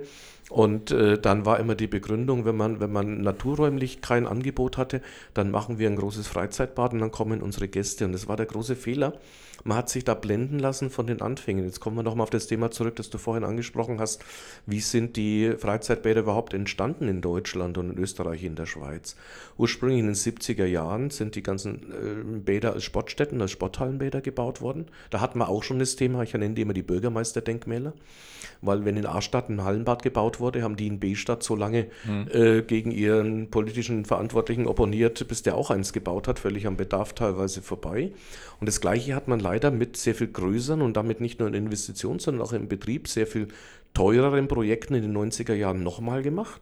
Und 0.50 0.90
äh, 0.90 1.20
dann 1.20 1.46
war 1.46 1.60
immer 1.60 1.76
die 1.76 1.88
Begründung, 1.88 2.44
wenn 2.44 2.58
man, 2.58 2.80
wenn 2.80 2.92
man 2.92 3.22
naturräumlich 3.22 4.02
kein 4.02 4.26
Angebot 4.26 4.78
hatte, 4.78 5.02
dann 5.36 5.52
machen 5.52 5.78
wir 5.78 5.88
ein 5.88 5.96
großes 5.96 6.28
Freizeitbad 6.28 6.94
und 6.94 7.00
dann 7.00 7.12
kommen 7.12 7.42
unsere 7.42 7.68
Gäste. 7.68 8.06
Und 8.06 8.14
das 8.14 8.28
war 8.28 8.36
der 8.36 8.48
große 8.48 8.76
Fehler. 8.76 9.14
Man 9.64 9.78
hat 9.78 9.90
sich 9.90 10.06
da 10.06 10.14
blenden 10.14 10.58
lassen 10.58 10.90
von 10.90 11.06
den 11.06 11.22
Anfängen. 11.22 11.66
Jetzt 11.66 11.82
kommen 11.82 11.98
wir 11.98 12.04
nochmal 12.04 12.24
auf 12.24 12.30
das 12.30 12.48
Thema 12.48 12.72
zurück, 12.72 12.96
das 12.96 13.10
du 13.10 13.18
vorhin 13.18 13.44
angesprochen 13.44 14.00
hast. 14.00 14.24
Wie 14.66 14.80
sind 14.80 15.18
die 15.18 15.54
Freizeitbäder 15.58 16.22
überhaupt 16.22 16.54
entstanden 16.54 17.08
in 17.08 17.22
Deutschland 17.22 17.78
und 17.78 17.92
in 17.92 17.98
Österreich, 17.98 18.44
in 18.44 18.56
der 18.56 18.66
Schweiz? 18.66 19.16
Ursprünglich 19.58 20.00
in 20.00 20.08
den 20.08 20.16
70er 20.16 20.66
Jahren 20.66 21.10
sind 21.10 21.36
die 21.36 21.44
ganzen 21.44 21.92
äh, 21.92 22.40
Bäder 22.40 22.74
als 22.74 22.86
Sportstätten, 22.86 23.42
als 23.42 23.52
Sporthallenbäder 23.52 24.22
gebaut 24.22 24.62
worden. 24.62 24.86
Da 25.10 25.20
hatten 25.20 25.40
wir 25.40 25.50
auch 25.50 25.64
schon 25.64 25.80
das 25.80 25.96
Thema, 25.96 26.24
ich 26.24 26.34
nenne 26.34 26.56
die 26.56 26.62
immer 26.62 26.74
die 26.74 26.82
Bürgermeisterdenkmäler 26.82 27.94
weil 28.62 28.86
wenn 28.86 28.98
in 28.98 29.06
A-Stadt 29.06 29.50
ein 29.50 29.64
Hallenbad 29.64 30.04
gebaut 30.04 30.38
wurde, 30.39 30.63
haben 30.63 30.75
die 30.75 30.88
in 30.88 30.99
B-Stadt 30.99 31.43
so 31.43 31.56
lange 31.56 31.88
hm. 32.04 32.28
äh, 32.32 32.62
gegen 32.62 32.91
ihren 32.91 33.49
politischen 33.49 34.06
Verantwortlichen 34.06 34.67
opponiert, 34.67 35.28
bis 35.28 35.43
der 35.43 35.56
auch 35.56 35.71
eins 35.71 35.93
gebaut 35.93 36.28
hat, 36.28 36.39
völlig 36.39 36.67
am 36.67 36.78
Bedarf 36.78 37.13
teilweise 37.13 37.62
vorbei. 37.62 38.12
Und 38.60 38.67
das 38.67 38.82
Gleiche 38.82 39.15
hat 39.15 39.28
man 39.28 39.39
leider 39.39 39.71
mit 39.71 39.97
sehr 39.97 40.15
viel 40.15 40.28
größeren 40.28 40.82
und 40.82 40.97
damit 40.97 41.21
nicht 41.21 41.39
nur 41.39 41.47
in 41.47 41.54
Investitionen, 41.54 42.19
sondern 42.19 42.45
auch 42.45 42.54
im 42.54 42.67
Betrieb 42.67 43.08
sehr 43.08 43.28
viel 43.28 43.47
teureren 43.93 44.47
Projekten 44.47 44.95
in 44.95 45.02
den 45.02 45.17
90er 45.17 45.54
Jahren 45.54 45.84
nochmal 45.84 46.21
gemacht. 46.21 46.62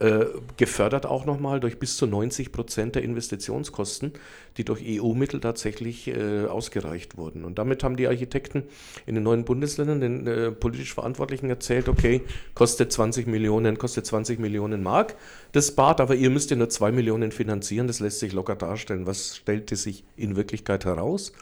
Äh, 0.00 0.26
gefördert 0.56 1.06
auch 1.06 1.26
nochmal 1.26 1.58
durch 1.58 1.80
bis 1.80 1.96
zu 1.96 2.06
90 2.06 2.52
Prozent 2.52 2.94
der 2.94 3.02
Investitionskosten, 3.02 4.12
die 4.56 4.64
durch 4.64 4.80
EU-Mittel 4.86 5.40
tatsächlich 5.40 6.06
äh, 6.06 6.46
ausgereicht 6.46 7.16
wurden. 7.16 7.44
Und 7.44 7.58
damit 7.58 7.82
haben 7.82 7.96
die 7.96 8.06
Architekten 8.06 8.62
in 9.06 9.16
den 9.16 9.24
neuen 9.24 9.44
Bundesländern 9.44 10.00
den 10.00 10.26
äh, 10.28 10.52
politisch 10.52 10.94
Verantwortlichen 10.94 11.50
erzählt, 11.50 11.88
okay, 11.88 12.20
kostet 12.54 12.92
20 12.92 13.26
Millionen, 13.26 13.76
kostet 13.76 14.06
20 14.06 14.38
Millionen 14.38 14.84
Mark 14.84 15.16
das 15.50 15.72
Bad, 15.74 16.00
aber 16.00 16.14
ihr 16.14 16.30
müsst 16.30 16.50
ja 16.50 16.56
nur 16.56 16.68
2 16.68 16.92
Millionen 16.92 17.32
finanzieren, 17.32 17.88
das 17.88 17.98
lässt 17.98 18.20
sich 18.20 18.32
locker 18.32 18.54
darstellen. 18.54 19.04
Was 19.04 19.38
stellte 19.38 19.74
sich 19.74 20.04
in 20.14 20.36
Wirklichkeit 20.36 20.84
heraus? 20.84 21.32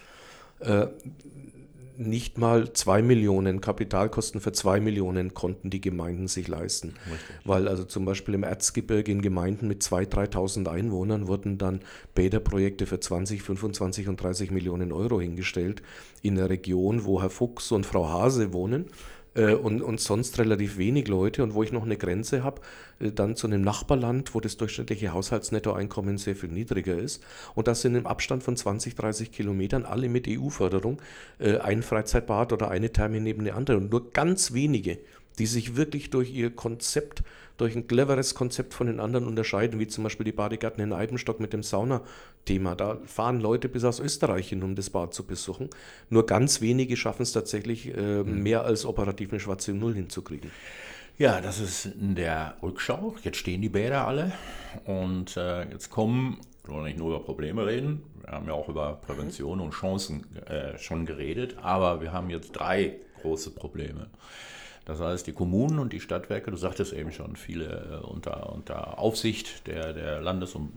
Nicht 1.99 2.39
mal 2.39 2.73
zwei 2.73 3.03
Millionen 3.03 3.61
Kapitalkosten 3.61 4.41
für 4.41 4.53
zwei 4.53 4.81
Millionen 4.81 5.35
konnten 5.35 5.71
die 5.71 5.81
Gemeinden 5.81 6.29
sich 6.29 6.49
leisten. 6.49 6.95
Richtig. 7.11 7.37
Weil 7.45 7.69
also 7.69 7.85
zum 7.85 8.05
Beispiel 8.05 8.35
im 8.35 8.43
Erzgebirge 8.43 9.11
in 9.11 9.23
Gemeinden 9.23 9.69
mit 9.69 9.83
2.000, 9.83 10.33
3.000 10.33 10.69
Einwohnern 10.69 11.27
wurden 11.27 11.59
dann 11.59 11.81
Bäderprojekte 12.15 12.87
für 12.87 13.01
20, 13.01 13.43
25 13.43 14.09
und 14.09 14.23
30 14.23 14.51
Millionen 14.51 14.93
Euro 14.93 15.21
hingestellt 15.21 15.83
in 16.23 16.37
der 16.37 16.51
Region, 16.51 17.05
wo 17.05 17.23
Herr 17.23 17.31
Fuchs 17.31 17.73
und 17.73 17.87
Frau 17.87 18.09
Hase 18.09 18.53
wohnen 18.53 18.87
äh, 19.37 19.55
und, 19.55 19.83
und 19.83 20.01
sonst 20.01 20.39
relativ 20.39 20.79
wenig 20.79 21.09
Leute 21.09 21.43
und 21.43 21.55
wo 21.55 21.63
ich 21.63 21.73
noch 21.73 21.85
eine 21.85 21.97
Grenze 21.97 22.43
habe, 22.43 22.63
äh, 22.99 23.13
dann 23.13 23.37
zu 23.37 23.47
einem 23.47 23.63
Nachbarland, 23.63 24.35
wo 24.35 24.41
das 24.41 24.57
durchschnittliche 24.57 25.13
Haushaltsnettoeinkommen 25.13 26.19
sehr 26.19 26.35
viel 26.35 26.51
niedriger 26.51 26.97
ist. 26.97 27.23
Und 27.55 27.69
das 27.69 27.83
sind 27.83 27.95
im 27.95 28.07
Abstand 28.07 28.43
von 28.43 28.57
20, 28.57 28.95
30 28.95 29.31
Kilometern 29.31 29.85
alle 29.85 30.09
mit 30.09 30.27
EU-Förderung 30.29 31.01
äh, 31.39 31.59
ein 31.59 31.83
Freizeitbad 31.83 32.53
oder 32.53 32.71
eine 32.71 32.93
Therme 32.93 33.21
neben 33.21 33.45
der 33.45 33.57
andere. 33.57 33.77
Und 33.77 33.91
nur 33.91 34.11
ganz 34.11 34.53
wenige, 34.53 34.99
die 35.39 35.47
sich 35.47 35.77
wirklich 35.77 36.11
durch 36.11 36.33
ihr 36.33 36.51
Konzept 36.51 37.23
durch 37.57 37.75
ein 37.75 37.87
cleveres 37.87 38.35
Konzept 38.35 38.75
von 38.75 38.87
den 38.87 39.01
anderen 39.01 39.27
unterscheiden, 39.27 39.81
wie 39.81 39.87
zum 39.87 40.05
Beispiel 40.05 40.25
die 40.25 40.33
Badegärten 40.33 40.83
in 40.83 40.93
Eibenstock 40.93 41.41
mit 41.41 41.53
dem 41.53 41.63
Saunathema. 41.63 42.75
Da 42.75 42.99
fahren 43.07 43.41
Leute 43.41 43.69
bis 43.69 43.85
aus 43.85 44.01
Österreich 44.01 44.49
hin, 44.49 44.63
um 44.63 44.75
das 44.75 44.91
Bad 44.91 45.15
zu 45.15 45.25
besuchen. 45.25 45.71
Nur 46.11 46.27
ganz 46.27 46.61
wenige 46.61 46.97
schaffen 46.97 47.23
es 47.23 47.33
tatsächlich, 47.33 47.97
äh, 47.97 48.23
mhm. 48.23 48.43
mehr 48.43 48.65
als 48.65 48.85
operativ 48.85 49.31
eine 49.31 49.41
schwarze 49.41 49.73
Null 49.73 49.95
hinzukriegen. 49.95 50.51
Ja, 51.19 51.41
das 51.41 51.61
ist 51.61 51.87
in 51.87 52.15
der 52.15 52.57
Rückschau. 52.63 53.15
Jetzt 53.23 53.39
stehen 53.39 53.63
die 53.63 53.71
Bäder 53.71 54.07
alle 54.07 54.33
und 54.85 55.37
äh, 55.39 55.65
jetzt 55.71 55.89
kommen, 55.89 56.41
wir 56.65 56.75
wollen 56.75 56.85
nicht 56.85 56.99
nur 56.99 57.09
über 57.09 57.25
Probleme 57.25 57.65
reden, 57.65 58.03
wir 58.21 58.33
haben 58.33 58.47
ja 58.47 58.53
auch 58.53 58.69
über 58.69 59.01
Prävention 59.07 59.61
und 59.61 59.71
Chancen 59.71 60.27
äh, 60.47 60.77
schon 60.77 61.07
geredet, 61.07 61.57
aber 61.63 62.03
wir 62.03 62.13
haben 62.13 62.29
jetzt 62.29 62.53
drei 62.53 62.97
große 63.23 63.53
Probleme. 63.53 64.09
Das 64.87 65.01
heißt, 65.01 65.27
die 65.27 65.33
Kommunen 65.33 65.81
und 65.81 65.93
die 65.93 65.99
Stadtwerke, 65.99 66.53
du 66.53 66.57
sagtest 66.57 66.93
eben 66.93 67.11
schon, 67.11 67.35
viele 67.35 68.03
äh, 68.03 68.07
unter, 68.07 68.53
unter 68.53 69.01
Aufsicht 69.01 69.67
der, 69.67 69.93
der 69.93 70.21
Landes- 70.21 70.55
und 70.55 70.73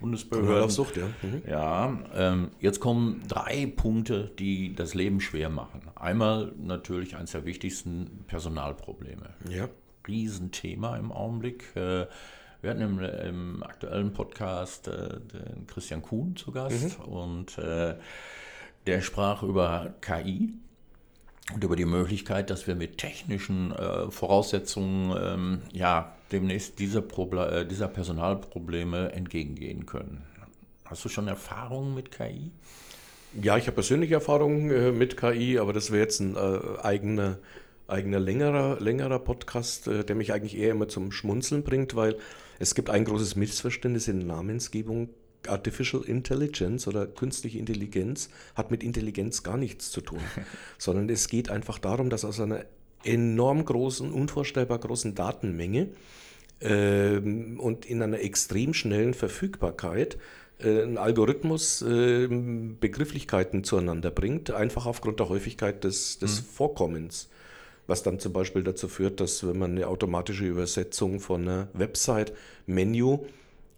Bundesbehörden. 0.00 0.64
Aufsucht, 0.64 0.96
ja. 0.96 1.08
Mhm. 1.22 1.42
Ja, 1.46 1.98
ähm, 2.14 2.50
jetzt 2.60 2.78
kommen 2.78 3.24
drei 3.26 3.66
Punkte, 3.66 4.30
die 4.38 4.76
das 4.76 4.94
Leben 4.94 5.20
schwer 5.20 5.50
machen. 5.50 5.82
Einmal 5.96 6.52
natürlich 6.56 7.16
eines 7.16 7.32
der 7.32 7.44
wichtigsten 7.44 8.24
Personalprobleme. 8.28 9.30
Ja. 9.48 9.68
Riesenthema 10.06 10.96
im 10.96 11.10
Augenblick. 11.10 11.74
Äh, 11.74 12.06
wir 12.62 12.70
hatten 12.70 12.82
im, 12.82 13.00
im 13.00 13.62
aktuellen 13.64 14.12
Podcast 14.12 14.86
äh, 14.86 15.18
den 15.20 15.66
Christian 15.66 16.02
Kuhn 16.02 16.36
zu 16.36 16.52
Gast 16.52 17.00
mhm. 17.00 17.04
und 17.04 17.58
äh, 17.58 17.96
der 18.86 19.00
sprach 19.00 19.42
über 19.42 19.94
KI 20.00 20.54
und 21.52 21.62
über 21.62 21.76
die 21.76 21.84
Möglichkeit, 21.84 22.48
dass 22.48 22.66
wir 22.66 22.74
mit 22.74 22.96
technischen 22.96 23.72
äh, 23.72 24.10
Voraussetzungen 24.10 25.14
ähm, 25.20 25.62
ja, 25.72 26.16
demnächst 26.32 26.78
dieser, 26.78 27.02
Proble 27.02 27.60
äh, 27.60 27.66
dieser 27.66 27.88
Personalprobleme 27.88 29.12
entgegengehen 29.12 29.84
können. 29.84 30.22
Hast 30.86 31.04
du 31.04 31.08
schon 31.08 31.28
Erfahrungen 31.28 31.94
mit 31.94 32.10
KI? 32.10 32.50
Ja, 33.42 33.58
ich 33.58 33.66
habe 33.66 33.74
persönliche 33.74 34.14
Erfahrungen 34.14 34.70
äh, 34.70 34.92
mit 34.92 35.16
KI, 35.16 35.58
aber 35.58 35.72
das 35.72 35.90
wäre 35.90 36.02
jetzt 36.02 36.20
ein 36.20 36.36
äh, 36.36 36.80
eigener, 36.82 37.38
eigener 37.88 38.20
längerer, 38.20 38.80
längerer 38.80 39.18
Podcast, 39.18 39.86
äh, 39.86 40.04
der 40.04 40.16
mich 40.16 40.32
eigentlich 40.32 40.56
eher 40.56 40.70
immer 40.70 40.88
zum 40.88 41.12
Schmunzeln 41.12 41.62
bringt, 41.62 41.94
weil 41.94 42.16
es 42.58 42.74
gibt 42.74 42.88
ein 42.88 43.04
großes 43.04 43.36
Missverständnis 43.36 44.08
in 44.08 44.20
der 44.20 44.28
Namensgebung 44.28 45.10
Artificial 45.48 46.02
Intelligence 46.02 46.86
oder 46.88 47.06
künstliche 47.06 47.58
Intelligenz 47.58 48.30
hat 48.54 48.70
mit 48.70 48.82
Intelligenz 48.82 49.42
gar 49.42 49.56
nichts 49.56 49.90
zu 49.90 50.00
tun, 50.00 50.20
sondern 50.78 51.08
es 51.08 51.28
geht 51.28 51.50
einfach 51.50 51.78
darum, 51.78 52.10
dass 52.10 52.24
aus 52.24 52.40
einer 52.40 52.64
enorm 53.04 53.64
großen, 53.64 54.10
unvorstellbar 54.12 54.78
großen 54.78 55.14
Datenmenge 55.14 55.88
ähm, 56.60 57.60
und 57.60 57.84
in 57.86 58.02
einer 58.02 58.20
extrem 58.20 58.74
schnellen 58.74 59.14
Verfügbarkeit 59.14 60.18
äh, 60.58 60.82
ein 60.82 60.98
Algorithmus 60.98 61.82
äh, 61.82 62.28
Begrifflichkeiten 62.28 63.64
zueinander 63.64 64.10
bringt, 64.10 64.50
einfach 64.50 64.86
aufgrund 64.86 65.20
der 65.20 65.28
Häufigkeit 65.28 65.84
des, 65.84 66.18
des 66.18 66.40
mhm. 66.40 66.46
Vorkommens. 66.46 67.28
Was 67.86 68.02
dann 68.02 68.18
zum 68.18 68.32
Beispiel 68.32 68.62
dazu 68.62 68.88
führt, 68.88 69.20
dass 69.20 69.46
wenn 69.46 69.58
man 69.58 69.72
eine 69.72 69.88
automatische 69.88 70.46
Übersetzung 70.46 71.20
von 71.20 71.42
einer 71.42 71.68
Website-Menü 71.74 73.18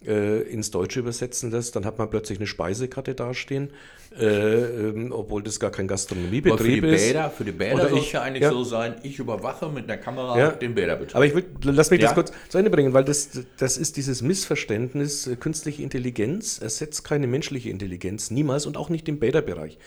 äh, 0.05 0.41
ins 0.43 0.71
Deutsche 0.71 0.99
übersetzen 0.99 1.51
lässt, 1.51 1.75
dann 1.75 1.85
hat 1.85 1.97
man 1.97 2.09
plötzlich 2.09 2.39
eine 2.39 2.47
Speisekarte 2.47 3.15
dastehen, 3.15 3.71
äh, 4.17 4.25
ähm, 4.25 5.11
obwohl 5.11 5.41
das 5.43 5.59
gar 5.59 5.71
kein 5.71 5.87
Gastronomiebetrieb 5.87 6.59
für 6.59 6.71
die 6.71 6.81
Bäder, 6.81 7.27
ist. 7.27 7.35
Für 7.35 7.45
die 7.45 7.51
Bäder 7.51 7.89
soll 7.89 7.99
es 7.99 8.11
ja 8.11 8.21
eigentlich 8.21 8.43
ja. 8.43 8.51
so 8.51 8.63
sein, 8.63 8.95
ich 9.03 9.19
überwache 9.19 9.69
mit 9.69 9.89
der 9.89 9.97
Kamera 9.97 10.37
ja. 10.37 10.51
den 10.51 10.75
Bäderbetrieb. 10.75 11.15
Aber 11.15 11.25
ich 11.25 11.33
will, 11.33 11.45
lass 11.63 11.89
mich 11.89 12.01
ja. 12.01 12.07
das 12.07 12.15
kurz 12.15 12.31
zu 12.49 12.57
Ende 12.57 12.69
bringen, 12.69 12.93
weil 12.93 13.03
das, 13.03 13.29
das 13.57 13.77
ist 13.77 13.97
dieses 13.97 14.21
Missverständnis, 14.21 15.27
äh, 15.27 15.35
künstliche 15.35 15.81
Intelligenz 15.81 16.59
ersetzt 16.59 17.03
keine 17.03 17.27
menschliche 17.27 17.69
Intelligenz, 17.69 18.31
niemals 18.31 18.65
und 18.65 18.77
auch 18.77 18.89
nicht 18.89 19.09
im 19.09 19.19
Bäderbereich. 19.19 19.77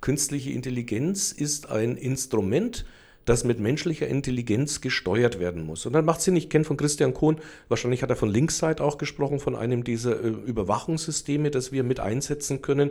Künstliche 0.00 0.50
Intelligenz 0.50 1.32
ist 1.32 1.70
ein 1.70 1.96
Instrument, 1.96 2.84
das 3.26 3.44
mit 3.44 3.60
menschlicher 3.60 4.06
Intelligenz 4.06 4.80
gesteuert 4.80 5.38
werden 5.38 5.66
muss. 5.66 5.84
Und 5.84 5.92
dann 5.92 6.04
macht 6.04 6.22
Sinn, 6.22 6.36
ich 6.36 6.48
kenne 6.48 6.64
von 6.64 6.76
Christian 6.76 7.12
Kohn, 7.12 7.38
wahrscheinlich 7.68 8.02
hat 8.02 8.10
er 8.10 8.16
von 8.16 8.30
Linkside 8.30 8.82
auch 8.82 8.98
gesprochen, 8.98 9.40
von 9.40 9.56
einem 9.56 9.84
dieser 9.84 10.24
äh, 10.24 10.28
Überwachungssysteme, 10.28 11.50
das 11.50 11.72
wir 11.72 11.82
mit 11.82 12.00
einsetzen 12.00 12.62
können, 12.62 12.90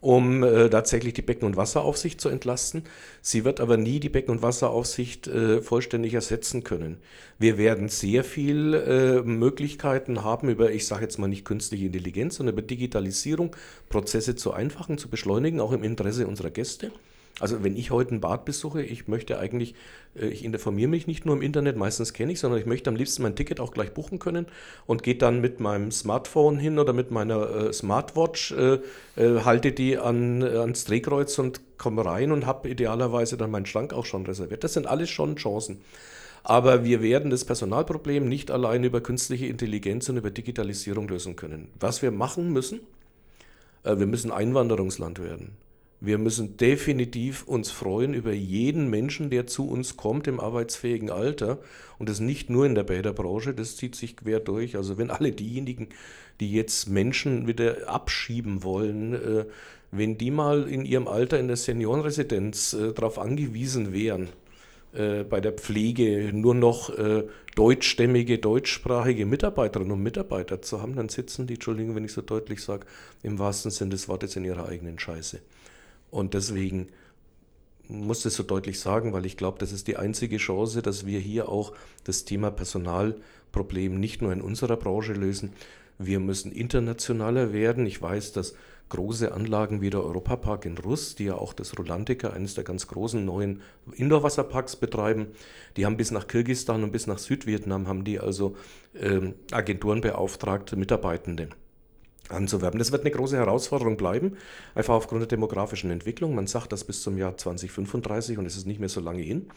um 0.00 0.42
äh, 0.42 0.70
tatsächlich 0.70 1.12
die 1.12 1.22
Becken- 1.22 1.44
und 1.44 1.56
Wasseraufsicht 1.56 2.18
zu 2.18 2.30
entlasten. 2.30 2.84
Sie 3.20 3.44
wird 3.44 3.60
aber 3.60 3.76
nie 3.76 4.00
die 4.00 4.08
Becken- 4.08 4.32
und 4.32 4.42
Wasseraufsicht 4.42 5.26
äh, 5.28 5.60
vollständig 5.60 6.14
ersetzen 6.14 6.64
können. 6.64 6.96
Wir 7.38 7.58
werden 7.58 7.90
sehr 7.90 8.24
viel 8.24 8.72
äh, 8.72 9.22
Möglichkeiten 9.22 10.24
haben 10.24 10.48
über, 10.48 10.72
ich 10.72 10.86
sage 10.86 11.02
jetzt 11.02 11.18
mal 11.18 11.28
nicht 11.28 11.44
künstliche 11.44 11.86
Intelligenz, 11.86 12.36
sondern 12.36 12.54
über 12.54 12.62
Digitalisierung, 12.62 13.54
Prozesse 13.90 14.34
zu 14.34 14.52
einfachen, 14.52 14.96
zu 14.96 15.08
beschleunigen, 15.08 15.60
auch 15.60 15.72
im 15.72 15.84
Interesse 15.84 16.26
unserer 16.26 16.50
Gäste. 16.50 16.90
Also 17.40 17.64
wenn 17.64 17.76
ich 17.76 17.90
heute 17.90 18.14
ein 18.14 18.20
Bad 18.20 18.44
besuche, 18.44 18.82
ich 18.82 19.08
möchte 19.08 19.38
eigentlich, 19.38 19.74
äh, 20.14 20.26
ich 20.26 20.44
informiere 20.44 20.88
mich 20.88 21.08
nicht 21.08 21.26
nur 21.26 21.34
im 21.34 21.42
Internet, 21.42 21.76
meistens 21.76 22.12
kenne 22.12 22.32
ich, 22.32 22.38
sondern 22.38 22.60
ich 22.60 22.66
möchte 22.66 22.88
am 22.90 22.96
liebsten 22.96 23.22
mein 23.22 23.34
Ticket 23.34 23.58
auch 23.58 23.72
gleich 23.72 23.92
buchen 23.92 24.20
können 24.20 24.46
und 24.86 25.02
gehe 25.02 25.16
dann 25.16 25.40
mit 25.40 25.58
meinem 25.58 25.90
Smartphone 25.90 26.58
hin 26.58 26.78
oder 26.78 26.92
mit 26.92 27.10
meiner 27.10 27.50
äh, 27.50 27.72
Smartwatch, 27.72 28.52
äh, 28.52 28.78
halte 29.16 29.72
die 29.72 29.98
an, 29.98 30.42
ans 30.44 30.84
Drehkreuz 30.84 31.38
und 31.40 31.60
komme 31.76 32.04
rein 32.04 32.30
und 32.30 32.46
habe 32.46 32.68
idealerweise 32.68 33.36
dann 33.36 33.50
meinen 33.50 33.66
Schrank 33.66 33.92
auch 33.92 34.06
schon 34.06 34.24
reserviert. 34.26 34.62
Das 34.62 34.74
sind 34.74 34.86
alles 34.86 35.10
schon 35.10 35.34
Chancen. 35.36 35.80
Aber 36.44 36.84
wir 36.84 37.02
werden 37.02 37.30
das 37.30 37.44
Personalproblem 37.44 38.28
nicht 38.28 38.50
allein 38.50 38.84
über 38.84 39.00
künstliche 39.00 39.46
Intelligenz 39.46 40.08
und 40.08 40.18
über 40.18 40.30
Digitalisierung 40.30 41.08
lösen 41.08 41.36
können. 41.36 41.68
Was 41.80 42.02
wir 42.02 42.10
machen 42.10 42.52
müssen, 42.52 42.80
wir 43.82 44.06
müssen 44.06 44.30
Einwanderungsland 44.30 45.22
werden. 45.22 45.56
Wir 46.00 46.18
müssen 46.18 46.56
definitiv 46.56 47.44
uns 47.44 47.70
freuen 47.70 48.12
über 48.12 48.32
jeden 48.32 48.90
Menschen, 48.90 49.30
der 49.30 49.46
zu 49.46 49.68
uns 49.68 49.96
kommt 49.96 50.26
im 50.26 50.38
arbeitsfähigen 50.38 51.10
Alter. 51.10 51.58
Und 51.98 52.08
das 52.08 52.20
nicht 52.20 52.50
nur 52.50 52.66
in 52.66 52.74
der 52.74 52.82
Bäderbranche, 52.82 53.54
das 53.54 53.76
zieht 53.76 53.94
sich 53.94 54.16
quer 54.16 54.40
durch. 54.40 54.76
Also 54.76 54.98
wenn 54.98 55.10
alle 55.10 55.32
diejenigen, 55.32 55.88
die 56.40 56.52
jetzt 56.52 56.88
Menschen 56.88 57.46
wieder 57.46 57.88
abschieben 57.88 58.62
wollen, 58.62 59.14
äh, 59.14 59.44
wenn 59.90 60.18
die 60.18 60.30
mal 60.30 60.68
in 60.68 60.84
ihrem 60.84 61.06
Alter 61.06 61.38
in 61.38 61.46
der 61.46 61.56
Seniorenresidenz 61.56 62.72
äh, 62.74 62.92
darauf 62.92 63.18
angewiesen 63.18 63.92
wären, 63.92 64.28
äh, 64.92 65.22
bei 65.22 65.40
der 65.40 65.52
Pflege 65.52 66.32
nur 66.32 66.54
noch 66.54 66.92
deutschstämmige, 67.54 68.38
deutschsprachige 68.38 69.26
Mitarbeiterinnen 69.26 69.92
und 69.92 70.02
Mitarbeiter 70.02 70.60
zu 70.60 70.82
haben, 70.82 70.96
dann 70.96 71.08
sitzen 71.08 71.46
die, 71.46 71.54
Entschuldigung, 71.54 71.94
wenn 71.94 72.04
ich 72.04 72.12
so 72.12 72.20
deutlich 72.20 72.60
sage, 72.60 72.84
im 73.22 73.38
wahrsten 73.38 73.70
Sinne 73.70 73.90
des 73.90 74.08
Wortes 74.08 74.34
in 74.34 74.44
ihrer 74.44 74.68
eigenen 74.68 74.98
Scheiße. 74.98 75.40
Und 76.14 76.34
deswegen 76.34 76.90
muss 77.88 78.22
das 78.22 78.34
so 78.34 78.44
deutlich 78.44 78.78
sagen, 78.78 79.12
weil 79.12 79.26
ich 79.26 79.36
glaube, 79.36 79.58
das 79.58 79.72
ist 79.72 79.88
die 79.88 79.96
einzige 79.96 80.36
Chance, 80.36 80.80
dass 80.80 81.06
wir 81.06 81.18
hier 81.18 81.48
auch 81.48 81.72
das 82.04 82.24
Thema 82.24 82.52
Personalproblem 82.52 83.98
nicht 83.98 84.22
nur 84.22 84.32
in 84.32 84.40
unserer 84.40 84.76
Branche 84.76 85.12
lösen. 85.12 85.54
Wir 85.98 86.20
müssen 86.20 86.52
internationaler 86.52 87.52
werden. 87.52 87.84
Ich 87.84 88.00
weiß, 88.00 88.30
dass 88.30 88.54
große 88.90 89.32
Anlagen 89.32 89.80
wie 89.80 89.90
der 89.90 90.04
Europapark 90.04 90.66
in 90.66 90.78
Russ, 90.78 91.16
die 91.16 91.24
ja 91.24 91.34
auch 91.34 91.52
das 91.52 91.76
Rolantica, 91.76 92.30
eines 92.30 92.54
der 92.54 92.62
ganz 92.62 92.86
großen 92.86 93.24
neuen 93.24 93.60
Indoor-Wasserparks 93.96 94.76
betreiben, 94.76 95.26
die 95.76 95.84
haben 95.84 95.96
bis 95.96 96.12
nach 96.12 96.28
Kirgistan 96.28 96.84
und 96.84 96.92
bis 96.92 97.08
nach 97.08 97.18
Südvietnam 97.18 97.88
haben 97.88 98.04
die 98.04 98.20
also 98.20 98.56
ähm, 98.94 99.34
Agenturen 99.50 100.00
beauftragt, 100.00 100.76
Mitarbeitende 100.76 101.48
anzuwerben. 102.28 102.78
Das 102.78 102.92
wird 102.92 103.02
eine 103.02 103.10
große 103.10 103.36
Herausforderung 103.36 103.96
bleiben, 103.96 104.36
einfach 104.74 104.94
aufgrund 104.94 105.22
der 105.22 105.28
demografischen 105.28 105.90
Entwicklung. 105.90 106.34
Man 106.34 106.46
sagt, 106.46 106.72
dass 106.72 106.84
bis 106.84 107.02
zum 107.02 107.18
Jahr 107.18 107.36
2035, 107.36 108.38
und 108.38 108.46
es 108.46 108.56
ist 108.56 108.66
nicht 108.66 108.80
mehr 108.80 108.88
so 108.88 109.00
lange 109.00 109.22
hin, 109.22 109.48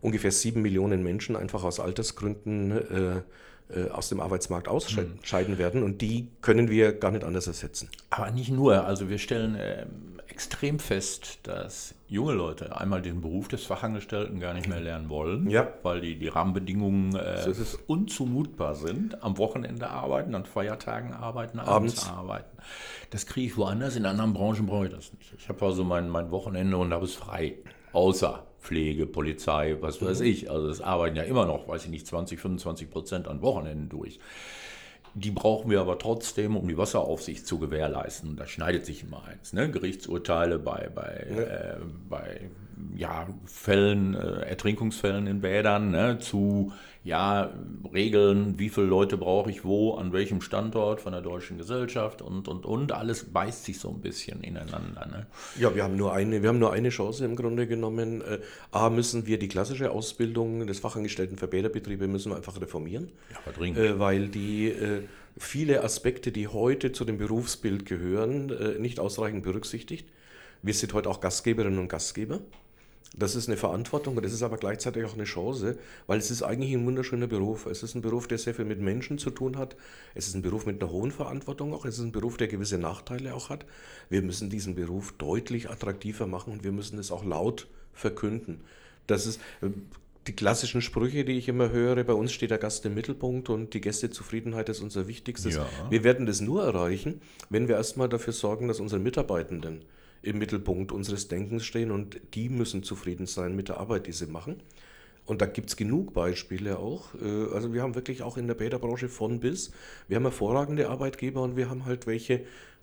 ungefähr 0.00 0.32
sieben 0.32 0.62
Millionen 0.62 1.02
Menschen 1.02 1.36
einfach 1.36 1.64
aus 1.64 1.80
Altersgründen 1.80 2.70
äh, 2.70 3.22
äh, 3.68 3.90
aus 3.90 4.08
dem 4.08 4.20
Arbeitsmarkt 4.20 4.68
ausscheiden 4.68 5.54
mhm. 5.54 5.58
werden 5.58 5.82
und 5.82 6.00
die 6.00 6.28
können 6.40 6.70
wir 6.70 6.92
gar 6.92 7.10
nicht 7.10 7.24
anders 7.24 7.48
ersetzen. 7.48 7.88
Aber 8.10 8.30
nicht 8.30 8.50
nur. 8.50 8.84
Also 8.84 9.08
wir 9.08 9.18
stellen 9.18 9.56
äh, 9.56 9.86
extrem 10.36 10.78
fest, 10.78 11.38
dass 11.44 11.94
junge 12.08 12.34
Leute 12.34 12.78
einmal 12.78 13.00
den 13.00 13.22
Beruf 13.22 13.48
des 13.48 13.64
Fachangestellten 13.64 14.38
gar 14.38 14.52
nicht 14.52 14.68
mehr 14.68 14.80
lernen 14.80 15.08
wollen, 15.08 15.48
ja. 15.48 15.66
weil 15.82 16.02
die, 16.02 16.18
die 16.18 16.28
Rahmenbedingungen 16.28 17.16
äh, 17.16 17.50
so 17.54 17.78
unzumutbar 17.86 18.74
sind. 18.74 19.22
Am 19.24 19.38
Wochenende 19.38 19.88
arbeiten, 19.88 20.34
an 20.34 20.44
Feiertagen 20.44 21.14
arbeiten, 21.14 21.58
abends, 21.58 22.04
abends. 22.04 22.10
arbeiten. 22.10 22.58
Das 23.08 23.24
kriege 23.24 23.46
ich 23.46 23.56
woanders. 23.56 23.96
In 23.96 24.04
anderen 24.04 24.34
Branchen 24.34 24.66
brauche 24.66 24.88
ich 24.88 24.92
das 24.92 25.10
nicht. 25.14 25.32
Ich 25.38 25.48
habe 25.48 25.64
also 25.64 25.84
mein, 25.84 26.10
mein 26.10 26.30
Wochenende 26.30 26.76
und 26.76 26.92
habe 26.92 27.06
es 27.06 27.14
frei. 27.14 27.54
Außer 27.94 28.44
Pflege, 28.60 29.06
Polizei, 29.06 29.78
was 29.80 30.02
weiß 30.02 30.20
mhm. 30.20 30.26
ich. 30.26 30.50
Also 30.50 30.68
es 30.68 30.82
arbeiten 30.82 31.16
ja 31.16 31.22
immer 31.22 31.46
noch, 31.46 31.66
weiß 31.66 31.84
ich 31.84 31.90
nicht, 31.90 32.06
20, 32.06 32.38
25 32.38 32.90
Prozent 32.90 33.26
an 33.26 33.40
Wochenenden 33.40 33.88
durch. 33.88 34.20
Die 35.18 35.30
brauchen 35.30 35.70
wir 35.70 35.80
aber 35.80 35.98
trotzdem, 35.98 36.58
um 36.58 36.68
die 36.68 36.76
Wasseraufsicht 36.76 37.46
zu 37.46 37.58
gewährleisten. 37.58 38.36
Da 38.36 38.46
schneidet 38.46 38.84
sich 38.84 39.02
immer 39.02 39.24
eins. 39.24 39.54
Ne? 39.54 39.70
Gerichtsurteile 39.70 40.58
bei, 40.58 40.90
bei, 40.94 41.26
ja. 41.30 41.42
äh, 41.42 41.76
bei 42.06 42.50
ja, 42.96 43.26
Fällen, 43.46 44.14
äh, 44.14 44.48
Ertrinkungsfällen 44.48 45.26
in 45.26 45.40
Bädern 45.40 45.90
ne? 45.90 46.18
zu 46.18 46.72
ja, 47.06 47.52
Regeln, 47.94 48.58
wie 48.58 48.68
viele 48.68 48.86
Leute 48.86 49.16
brauche 49.16 49.48
ich 49.48 49.64
wo, 49.64 49.94
an 49.94 50.12
welchem 50.12 50.40
Standort 50.40 51.00
von 51.00 51.12
der 51.12 51.22
deutschen 51.22 51.56
Gesellschaft 51.56 52.20
und, 52.20 52.48
und, 52.48 52.66
und. 52.66 52.90
Alles 52.90 53.24
beißt 53.32 53.64
sich 53.64 53.78
so 53.78 53.90
ein 53.90 54.00
bisschen 54.00 54.42
ineinander. 54.42 55.06
Ne? 55.06 55.26
Ja, 55.56 55.72
wir 55.72 55.84
haben, 55.84 55.96
nur 55.96 56.12
eine, 56.12 56.42
wir 56.42 56.48
haben 56.48 56.58
nur 56.58 56.72
eine 56.72 56.88
Chance 56.88 57.24
im 57.24 57.36
Grunde 57.36 57.68
genommen. 57.68 58.22
Äh, 58.22 58.40
A, 58.72 58.90
müssen 58.90 59.24
wir 59.26 59.38
die 59.38 59.46
klassische 59.46 59.92
Ausbildung 59.92 60.66
des 60.66 60.80
Fachangestellten 60.80 61.38
für 61.38 61.46
Bäderbetriebe 61.46 62.08
müssen 62.08 62.32
wir 62.32 62.36
einfach 62.36 62.60
reformieren. 62.60 63.12
Ja, 63.30 63.52
dringend. 63.52 63.78
Äh, 63.78 64.00
weil 64.00 64.26
die 64.26 64.70
äh, 64.70 65.02
viele 65.38 65.84
Aspekte, 65.84 66.32
die 66.32 66.48
heute 66.48 66.90
zu 66.90 67.04
dem 67.04 67.18
Berufsbild 67.18 67.86
gehören, 67.86 68.50
äh, 68.50 68.80
nicht 68.80 68.98
ausreichend 68.98 69.44
berücksichtigt. 69.44 70.08
Wir 70.62 70.74
sind 70.74 70.92
heute 70.92 71.08
auch 71.08 71.20
Gastgeberinnen 71.20 71.78
und 71.78 71.88
Gastgeber. 71.88 72.40
Das 73.14 73.34
ist 73.34 73.48
eine 73.48 73.56
Verantwortung 73.56 74.16
und 74.16 74.24
das 74.24 74.32
ist 74.32 74.42
aber 74.42 74.56
gleichzeitig 74.56 75.04
auch 75.04 75.14
eine 75.14 75.24
Chance, 75.24 75.78
weil 76.06 76.18
es 76.18 76.30
ist 76.30 76.42
eigentlich 76.42 76.72
ein 76.72 76.84
wunderschöner 76.84 77.26
Beruf. 77.26 77.66
Es 77.66 77.82
ist 77.82 77.94
ein 77.94 78.02
Beruf, 78.02 78.26
der 78.26 78.38
sehr 78.38 78.54
viel 78.54 78.64
mit 78.64 78.80
Menschen 78.80 79.16
zu 79.18 79.30
tun 79.30 79.56
hat. 79.56 79.76
Es 80.14 80.26
ist 80.26 80.34
ein 80.34 80.42
Beruf 80.42 80.66
mit 80.66 80.82
einer 80.82 80.92
hohen 80.92 81.12
Verantwortung 81.12 81.72
auch. 81.72 81.86
Es 81.86 81.98
ist 81.98 82.04
ein 82.04 82.12
Beruf, 82.12 82.36
der 82.36 82.48
gewisse 82.48 82.78
Nachteile 82.78 83.34
auch 83.34 83.48
hat. 83.48 83.64
Wir 84.10 84.22
müssen 84.22 84.50
diesen 84.50 84.74
Beruf 84.74 85.12
deutlich 85.12 85.70
attraktiver 85.70 86.26
machen 86.26 86.52
und 86.52 86.64
wir 86.64 86.72
müssen 86.72 86.98
es 86.98 87.10
auch 87.10 87.24
laut 87.24 87.68
verkünden. 87.92 88.60
Das 89.06 89.26
ist 89.26 89.40
äh, 89.62 89.68
die 90.26 90.34
klassischen 90.34 90.82
Sprüche, 90.82 91.24
die 91.24 91.38
ich 91.38 91.48
immer 91.48 91.70
höre, 91.70 92.02
bei 92.04 92.12
uns 92.12 92.32
steht 92.32 92.50
der 92.50 92.58
Gast 92.58 92.84
im 92.84 92.94
Mittelpunkt 92.94 93.48
und 93.48 93.74
die 93.74 93.80
Gästezufriedenheit 93.80 94.68
ist 94.68 94.80
unser 94.80 95.06
Wichtigstes. 95.06 95.54
Ja. 95.54 95.68
Wir 95.88 96.04
werden 96.04 96.26
das 96.26 96.40
nur 96.40 96.64
erreichen, 96.64 97.20
wenn 97.48 97.68
wir 97.68 97.76
erstmal 97.76 98.08
dafür 98.08 98.32
sorgen, 98.32 98.68
dass 98.68 98.80
unsere 98.80 99.00
Mitarbeitenden 99.00 99.84
im 100.26 100.38
Mittelpunkt 100.38 100.92
unseres 100.92 101.28
Denkens 101.28 101.64
stehen 101.64 101.90
und 101.90 102.20
die 102.34 102.48
müssen 102.48 102.82
zufrieden 102.82 103.26
sein 103.26 103.54
mit 103.54 103.68
der 103.68 103.78
Arbeit, 103.78 104.06
die 104.06 104.12
sie 104.12 104.26
machen. 104.26 104.60
Und 105.24 105.42
da 105.42 105.46
gibt 105.46 105.70
es 105.70 105.76
genug 105.76 106.14
Beispiele 106.14 106.78
auch. 106.78 107.14
Äh, 107.14 107.54
also 107.54 107.72
wir 107.72 107.82
haben 107.82 107.94
wirklich 107.94 108.22
auch 108.22 108.36
in 108.36 108.46
der 108.46 108.54
Bäderbranche 108.54 109.08
von 109.08 109.40
bis. 109.40 109.72
Wir 110.08 110.16
haben 110.16 110.24
hervorragende 110.24 110.88
Arbeitgeber 110.88 111.42
und 111.42 111.56
wir 111.56 111.68
haben 111.68 111.84
halt 111.84 112.06
welche, 112.06 112.42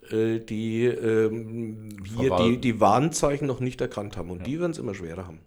äh, 0.10 0.40
die 0.40 0.86
ähm, 0.86 1.90
hier 2.18 2.36
die, 2.36 2.58
die 2.58 2.80
Warnzeichen 2.80 3.48
noch 3.48 3.60
nicht 3.60 3.80
erkannt 3.82 4.18
haben. 4.18 4.30
Und 4.30 4.40
ja. 4.40 4.44
die 4.44 4.60
werden 4.60 4.72
es 4.72 4.78
immer 4.78 4.94
schwerer 4.94 5.28
haben. 5.28 5.40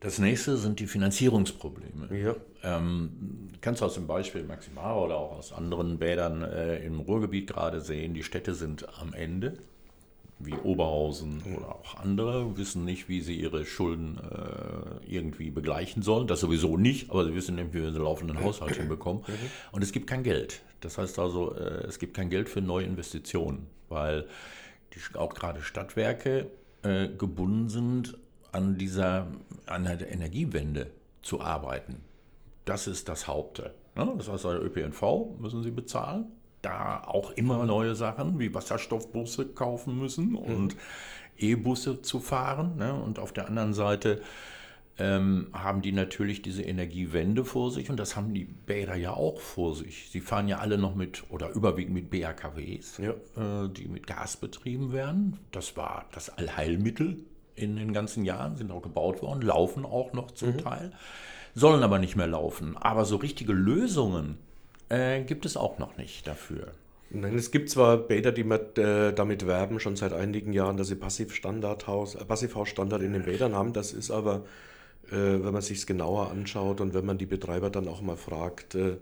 Das 0.00 0.18
nächste 0.18 0.56
sind 0.56 0.80
die 0.80 0.86
Finanzierungsprobleme. 0.86 2.08
Ja. 2.18 2.34
Ähm, 2.64 3.50
kannst 3.60 3.82
du 3.82 3.84
aus 3.84 3.94
dem 3.94 4.06
Beispiel 4.06 4.42
Maximara 4.42 4.98
oder 4.98 5.16
auch 5.16 5.38
aus 5.38 5.52
anderen 5.52 5.98
Bädern 5.98 6.42
äh, 6.42 6.84
im 6.84 7.00
Ruhrgebiet 7.00 7.46
gerade 7.46 7.80
sehen, 7.80 8.12
die 8.12 8.24
Städte 8.24 8.54
sind 8.54 8.88
am 8.98 9.12
Ende 9.14 9.58
wie 10.44 10.54
Oberhausen 10.54 11.42
oder 11.56 11.76
auch 11.76 11.96
andere, 11.96 12.56
wissen 12.56 12.84
nicht, 12.84 13.08
wie 13.08 13.20
sie 13.20 13.38
ihre 13.38 13.64
Schulden 13.64 14.18
äh, 14.18 15.12
irgendwie 15.14 15.50
begleichen 15.50 16.02
sollen. 16.02 16.26
Das 16.26 16.40
sowieso 16.40 16.76
nicht, 16.76 17.10
aber 17.10 17.24
sie 17.24 17.34
wissen 17.34 17.56
nicht, 17.56 17.72
wie 17.72 17.82
wir 17.82 17.90
den 17.90 18.02
laufenden 18.02 18.42
Haushalt 18.42 18.76
hinbekommen. 18.76 19.22
Mhm. 19.26 19.50
Und 19.72 19.82
es 19.82 19.92
gibt 19.92 20.06
kein 20.06 20.22
Geld. 20.22 20.62
Das 20.80 20.98
heißt 20.98 21.18
also, 21.18 21.54
äh, 21.54 21.86
es 21.86 21.98
gibt 21.98 22.14
kein 22.14 22.30
Geld 22.30 22.48
für 22.48 22.60
neue 22.60 22.84
Investitionen, 22.84 23.66
weil 23.88 24.26
die, 24.94 25.16
auch 25.16 25.34
gerade 25.34 25.62
Stadtwerke 25.62 26.50
äh, 26.82 27.08
gebunden 27.08 27.68
sind, 27.68 28.18
an 28.50 28.76
dieser 28.76 29.28
an 29.66 29.84
der 29.84 30.12
Energiewende 30.12 30.90
zu 31.22 31.40
arbeiten. 31.40 32.02
Das 32.64 32.86
ist 32.86 33.08
das 33.08 33.26
Haupte. 33.26 33.74
Ne? 33.96 34.12
Das 34.18 34.28
heißt, 34.28 34.44
der 34.44 34.62
ÖPNV 34.62 35.38
müssen 35.38 35.62
sie 35.62 35.70
bezahlen 35.70 36.26
da 36.62 37.02
auch 37.04 37.32
immer 37.32 37.64
neue 37.66 37.94
Sachen 37.94 38.38
wie 38.38 38.54
Wasserstoffbusse 38.54 39.46
kaufen 39.48 39.98
müssen 39.98 40.30
mhm. 40.30 40.36
und 40.36 40.74
mhm. 40.74 40.80
E-Busse 41.38 42.02
zu 42.02 42.20
fahren. 42.20 42.76
Ne? 42.76 42.94
Und 42.94 43.18
auf 43.18 43.32
der 43.32 43.48
anderen 43.48 43.74
Seite 43.74 44.22
ähm, 44.98 45.48
haben 45.52 45.82
die 45.82 45.92
natürlich 45.92 46.42
diese 46.42 46.62
Energiewende 46.62 47.44
vor 47.44 47.70
sich 47.70 47.90
und 47.90 47.96
das 47.96 48.14
haben 48.14 48.34
die 48.34 48.44
Bäder 48.44 48.94
ja 48.94 49.12
auch 49.12 49.40
vor 49.40 49.74
sich. 49.74 50.10
Sie 50.10 50.20
fahren 50.20 50.48
ja 50.48 50.58
alle 50.58 50.78
noch 50.78 50.94
mit 50.94 51.24
oder 51.30 51.50
überwiegend 51.50 51.94
mit 51.94 52.10
BAKWs, 52.10 52.98
ja. 52.98 53.10
äh, 53.10 53.68
die 53.70 53.88
mit 53.88 54.06
Gas 54.06 54.36
betrieben 54.36 54.92
werden. 54.92 55.38
Das 55.50 55.76
war 55.76 56.06
das 56.12 56.30
Allheilmittel 56.30 57.18
in 57.54 57.76
den 57.76 57.92
ganzen 57.92 58.24
Jahren, 58.24 58.56
sind 58.56 58.70
auch 58.70 58.82
gebaut 58.82 59.22
worden, 59.22 59.42
laufen 59.42 59.84
auch 59.84 60.12
noch 60.12 60.30
zum 60.30 60.52
mhm. 60.52 60.58
Teil, 60.58 60.92
sollen 61.54 61.82
aber 61.82 61.98
nicht 61.98 62.16
mehr 62.16 62.26
laufen. 62.26 62.76
Aber 62.76 63.04
so 63.04 63.16
richtige 63.16 63.52
Lösungen 63.52 64.38
äh, 64.92 65.22
gibt 65.22 65.46
es 65.46 65.56
auch 65.56 65.78
noch 65.78 65.96
nicht 65.96 66.26
dafür. 66.26 66.72
Nein, 67.10 67.36
es 67.36 67.50
gibt 67.50 67.68
zwar 67.70 67.96
Bäder, 67.98 68.32
die 68.32 68.44
mit, 68.44 68.78
äh, 68.78 69.12
damit 69.12 69.46
werben, 69.46 69.80
schon 69.80 69.96
seit 69.96 70.12
einigen 70.12 70.52
Jahren, 70.52 70.76
dass 70.76 70.88
sie 70.88 70.94
Passivstandardhaus, 70.94 72.14
äh, 72.14 72.24
Passivhausstandard 72.24 73.02
in 73.02 73.12
den 73.12 73.24
Bädern 73.24 73.54
haben. 73.54 73.72
Das 73.72 73.92
ist 73.92 74.10
aber, 74.10 74.44
äh, 75.10 75.16
wenn 75.16 75.52
man 75.52 75.62
sich 75.62 75.78
es 75.78 75.86
genauer 75.86 76.30
anschaut 76.30 76.80
und 76.80 76.94
wenn 76.94 77.04
man 77.04 77.18
die 77.18 77.26
Betreiber 77.26 77.70
dann 77.70 77.88
auch 77.88 78.00
mal 78.00 78.16
fragt, 78.16 78.74
äh, 78.74 78.96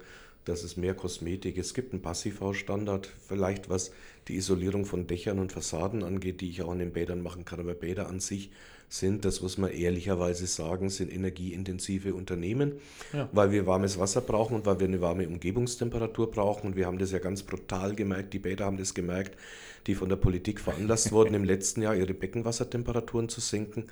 das 0.45 0.65
ist 0.65 0.77
mehr 0.77 0.95
Kosmetik. 0.95 1.59
Es 1.59 1.75
gibt 1.75 1.93
einen 1.93 2.03
Passivhausstandard, 2.03 3.11
vielleicht 3.29 3.69
was 3.69 3.93
die 4.27 4.37
Isolierung 4.37 4.87
von 4.87 5.07
Dächern 5.07 5.39
und 5.39 5.53
Fassaden 5.53 6.03
angeht, 6.03 6.41
die 6.41 6.51
ich 6.51 6.63
auch 6.63 6.73
in 6.73 6.79
den 6.79 6.93
Bädern 6.93 7.23
machen 7.23 7.45
kann. 7.45 7.61
Aber 7.61 7.75
Bäder 7.75 8.09
an 8.09 8.21
sich 8.21 8.51
sind, 8.93 9.25
das 9.25 9.41
muss 9.41 9.57
man 9.57 9.71
ehrlicherweise 9.71 10.47
sagen, 10.49 10.91
sind 10.91 11.13
energieintensive 11.13 12.13
Unternehmen, 12.13 12.73
ja. 13.13 13.29
weil 13.33 13.53
wir 13.53 13.67
warmes 13.67 13.99
Wasser 14.01 14.21
brauchen 14.21 14.57
und 14.57 14.67
weil 14.67 14.81
wir 14.81 14.89
eine 14.89 15.01
warme 15.01 15.29
Umgebungstemperatur 15.29 16.31
brauchen. 16.31 16.67
Und 16.67 16.77
wir 16.77 16.87
haben 16.87 16.99
das 16.99 17.13
ja 17.13 17.21
ganz 17.21 17.45
brutal 17.45 17.95
gemerkt, 17.95 18.35
die 18.35 18.41
Bäder 18.41 18.65
haben 18.65 18.79
das 18.79 18.93
gemerkt, 18.93 19.39
die 19.87 19.95
von 19.95 20.09
der 20.09 20.17
Politik 20.17 20.61
veranlasst 20.61 21.13
wurden, 21.13 21.35
im 21.35 21.45
letzten 21.45 21.83
Jahr 21.83 21.95
ihre 21.95 22.15
Beckenwassertemperaturen 22.15 23.29
zu 23.29 23.41
senken. 23.41 23.85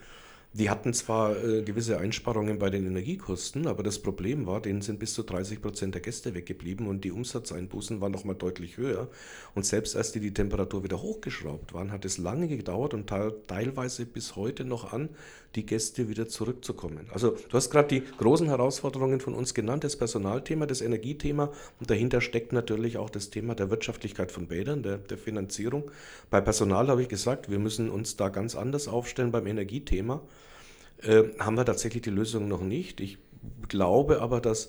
Die 0.54 0.70
hatten 0.70 0.94
zwar 0.94 1.36
äh, 1.44 1.62
gewisse 1.62 1.98
Einsparungen 1.98 2.58
bei 2.58 2.70
den 2.70 2.86
Energiekosten, 2.86 3.66
aber 3.66 3.82
das 3.82 3.98
Problem 3.98 4.46
war, 4.46 4.62
denen 4.62 4.80
sind 4.80 4.98
bis 4.98 5.12
zu 5.12 5.22
30 5.22 5.60
Prozent 5.60 5.94
der 5.94 6.00
Gäste 6.00 6.34
weggeblieben 6.34 6.86
und 6.86 7.04
die 7.04 7.12
Umsatzeinbußen 7.12 8.00
waren 8.00 8.12
nochmal 8.12 8.34
deutlich 8.34 8.78
höher. 8.78 9.08
Und 9.54 9.66
selbst 9.66 9.94
als 9.94 10.10
die 10.12 10.20
die 10.20 10.32
Temperatur 10.32 10.82
wieder 10.84 11.02
hochgeschraubt 11.02 11.74
waren, 11.74 11.92
hat 11.92 12.06
es 12.06 12.16
lange 12.16 12.48
gedauert 12.48 12.94
und 12.94 13.12
teilweise 13.46 14.06
bis 14.06 14.36
heute 14.36 14.64
noch 14.64 14.90
an, 14.92 15.10
die 15.54 15.64
Gäste 15.64 16.08
wieder 16.08 16.28
zurückzukommen. 16.28 17.08
Also 17.12 17.30
du 17.30 17.56
hast 17.56 17.70
gerade 17.70 17.88
die 17.88 18.02
großen 18.18 18.48
Herausforderungen 18.48 19.20
von 19.20 19.34
uns 19.34 19.54
genannt, 19.54 19.84
das 19.84 19.96
Personalthema, 19.96 20.66
das 20.66 20.80
Energiethema 20.80 21.50
und 21.80 21.90
dahinter 21.90 22.20
steckt 22.20 22.52
natürlich 22.52 22.98
auch 22.98 23.10
das 23.10 23.30
Thema 23.30 23.54
der 23.54 23.70
Wirtschaftlichkeit 23.70 24.30
von 24.30 24.46
Bädern, 24.46 24.82
der, 24.82 24.98
der 24.98 25.18
Finanzierung. 25.18 25.90
Bei 26.30 26.40
Personal 26.40 26.88
habe 26.88 27.02
ich 27.02 27.08
gesagt, 27.08 27.50
wir 27.50 27.58
müssen 27.58 27.90
uns 27.90 28.16
da 28.16 28.28
ganz 28.28 28.54
anders 28.54 28.88
aufstellen 28.88 29.32
beim 29.32 29.46
Energiethema. 29.46 30.20
Äh, 31.02 31.24
haben 31.38 31.56
wir 31.56 31.64
tatsächlich 31.64 32.02
die 32.02 32.10
Lösung 32.10 32.48
noch 32.48 32.62
nicht. 32.62 33.00
Ich 33.00 33.18
glaube 33.68 34.20
aber, 34.20 34.40
dass 34.40 34.68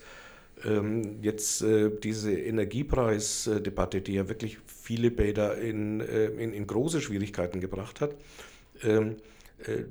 ähm, 0.66 1.20
jetzt 1.22 1.62
äh, 1.62 1.90
diese 2.04 2.34
Energiepreisdebatte, 2.34 4.02
die 4.02 4.14
ja 4.14 4.30
wirklich 4.30 4.58
viele 4.66 5.12
Bäder 5.12 5.58
in, 5.58 6.02
äh, 6.02 6.28
in, 6.28 6.54
in, 6.54 6.68
große 6.68 7.02
Schwierigkeiten 7.02 7.62
gebracht 7.62 8.02
hat, 8.02 8.16
ähm, 8.84 9.18
äh, 9.60 9.84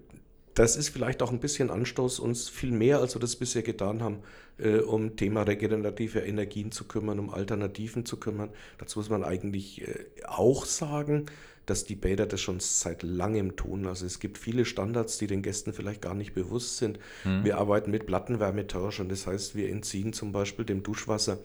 das 0.59 0.77
ist 0.77 0.89
vielleicht 0.89 1.23
auch 1.23 1.31
ein 1.31 1.39
bisschen 1.39 1.71
Anstoß, 1.71 2.19
uns 2.19 2.49
viel 2.49 2.73
mehr, 2.73 2.99
als 2.99 3.15
wir 3.15 3.21
das 3.21 3.37
bisher 3.37 3.63
getan 3.63 4.03
haben, 4.03 4.19
äh, 4.59 4.79
um 4.79 5.15
Thema 5.15 5.43
regenerative 5.43 6.19
Energien 6.19 6.73
zu 6.73 6.85
kümmern, 6.85 7.21
um 7.21 7.31
Alternativen 7.31 8.05
zu 8.05 8.17
kümmern. 8.19 8.51
Dazu 8.79 8.99
muss 8.99 9.09
man 9.09 9.23
eigentlich 9.23 9.87
äh, 9.87 10.07
auch 10.27 10.65
sagen, 10.65 11.27
dass 11.69 11.85
die 11.85 11.97
Bäder 11.97 12.27
das 12.27 12.41
schon 12.41 12.61
seit 12.61 13.03
langem 13.03 13.57
tun. 13.57 13.87
Also 13.87 14.07
es 14.07 14.21
gibt 14.21 14.39
viele 14.39 14.65
Standards, 14.65 15.19
die 15.19 15.27
den 15.27 15.43
Gästen 15.43 15.73
vielleicht 15.73 16.03
gar 16.03 16.15
nicht 16.15 16.35
bewusst 16.35 16.79
sind. 16.79 16.99
Mhm. 17.25 17.45
Wir 17.45 17.59
arbeiten 17.59 17.91
mit 17.91 18.07
Plattenwärmetauschern, 18.07 19.09
das 19.09 19.27
heißt, 19.27 19.55
wir 19.55 19.69
entziehen 19.69 20.13
zum 20.13 20.33
Beispiel 20.33 20.65
dem 20.65 20.83
Duschwasser, 20.83 21.39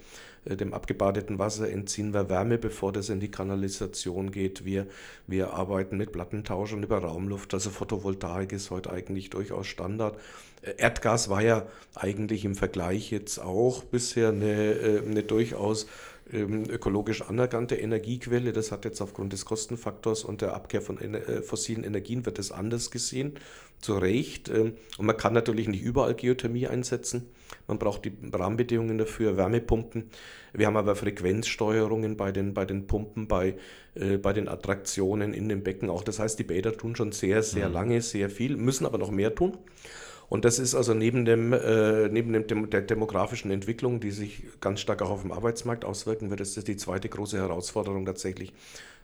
äh, 0.46 0.56
dem 0.56 0.74
abgebadeten 0.74 1.40
Wasser, 1.40 1.70
entziehen 1.70 2.14
wir 2.14 2.30
Wärme, 2.30 2.58
bevor 2.58 2.92
das 2.92 3.10
in 3.10 3.20
die 3.20 3.32
Kanalisation 3.32 4.32
geht. 4.32 4.66
Wir, 4.66 4.88
wir 5.28 5.54
arbeiten 5.54 5.98
mit 5.98 6.12
Plattentauschern 6.12 6.84
über 6.84 7.00
Raumluft, 7.00 7.54
also 7.54 7.70
Photovoltaik 7.70 8.52
ist 8.54 8.72
heute 8.72 8.92
eigentlich 8.92 9.30
durchaus 9.30 9.68
Standard. 9.68 10.18
Äh, 10.62 10.76
Erdgas 10.78 11.30
war 11.30 11.42
ja 11.42 11.66
eigentlich 11.96 12.46
im 12.46 12.56
Vergleich 12.56 13.12
jetzt 13.12 13.40
auch 13.40 13.84
bisher 13.84 14.30
eine, 14.30 14.74
äh, 14.74 15.02
eine 15.06 15.24
durchaus 15.24 15.88
ökologisch 16.32 17.22
anerkannte 17.22 17.76
Energiequelle. 17.76 18.54
Das 18.54 18.72
hat 18.72 18.86
jetzt 18.86 19.02
aufgrund 19.02 19.34
des 19.34 19.46
Kostenfaktors 19.46 20.24
und 20.24 20.42
der 20.42 20.54
Abkehr 20.54 20.82
von 20.82 20.98
äh, 20.98 21.42
fossilen 21.42 21.84
Energien 21.84 22.26
wird 22.26 22.40
das 22.40 22.52
anders 22.52 22.92
gesehen. 22.92 23.34
Zu 23.80 23.98
Recht. 23.98 24.50
Ähm, 24.50 24.74
und 24.98 25.06
man 25.06 25.18
kann 25.18 25.34
natürlich 25.34 25.68
nicht 25.68 25.84
überall 25.84 26.16
Geothermie 26.16 26.68
einsetzen. 26.68 27.30
Man 27.68 27.78
braucht 27.78 28.06
die 28.06 28.14
Rahmenbedingungen 28.32 28.98
dafür, 28.98 29.38
Wärmepumpen. 29.38 30.10
Wir 30.54 30.68
haben 30.68 30.78
aber 30.78 30.96
Frequenzsteuerungen 30.96 32.16
bei 32.16 32.32
den, 32.32 32.54
bei 32.54 32.66
den 32.66 32.88
Pumpen, 32.88 33.28
bei, 33.28 33.56
äh, 33.96 34.18
bei 34.18 34.34
den 34.34 34.48
Attraktionen 34.48 35.34
in 35.34 35.50
den 35.50 35.64
Becken 35.64 35.90
auch. 35.90 36.04
Das 36.04 36.20
heißt, 36.20 36.40
die 36.40 36.44
Bäder 36.44 36.78
tun 36.78 36.96
schon 36.96 37.12
sehr, 37.12 37.44
sehr 37.44 37.68
mhm. 37.68 37.74
lange, 37.74 38.02
sehr 38.02 38.30
viel, 38.30 38.56
müssen 38.56 38.86
aber 38.86 38.98
noch 38.98 39.12
mehr 39.12 39.36
tun. 39.36 39.58
Und 40.34 40.46
das 40.46 40.58
ist 40.58 40.74
also 40.74 40.96
neben, 40.96 41.26
dem, 41.26 41.54
äh, 41.54 42.10
neben 42.10 42.34
dem, 42.48 42.68
der 42.72 42.82
demografischen 42.82 43.52
Entwicklung, 43.52 44.00
die 44.00 44.10
sich 44.10 44.42
ganz 44.62 44.80
stark 44.80 45.04
auch 45.04 45.12
auf 45.12 45.22
dem 45.22 45.32
Arbeitsmarkt 45.32 45.86
auswirken 45.86 46.32
wird, 46.32 46.42
ist 46.42 46.58
das 46.58 46.64
die 46.64 46.76
zweite 46.76 47.08
große 47.08 47.38
Herausforderung 47.38 48.04
tatsächlich 48.04 48.52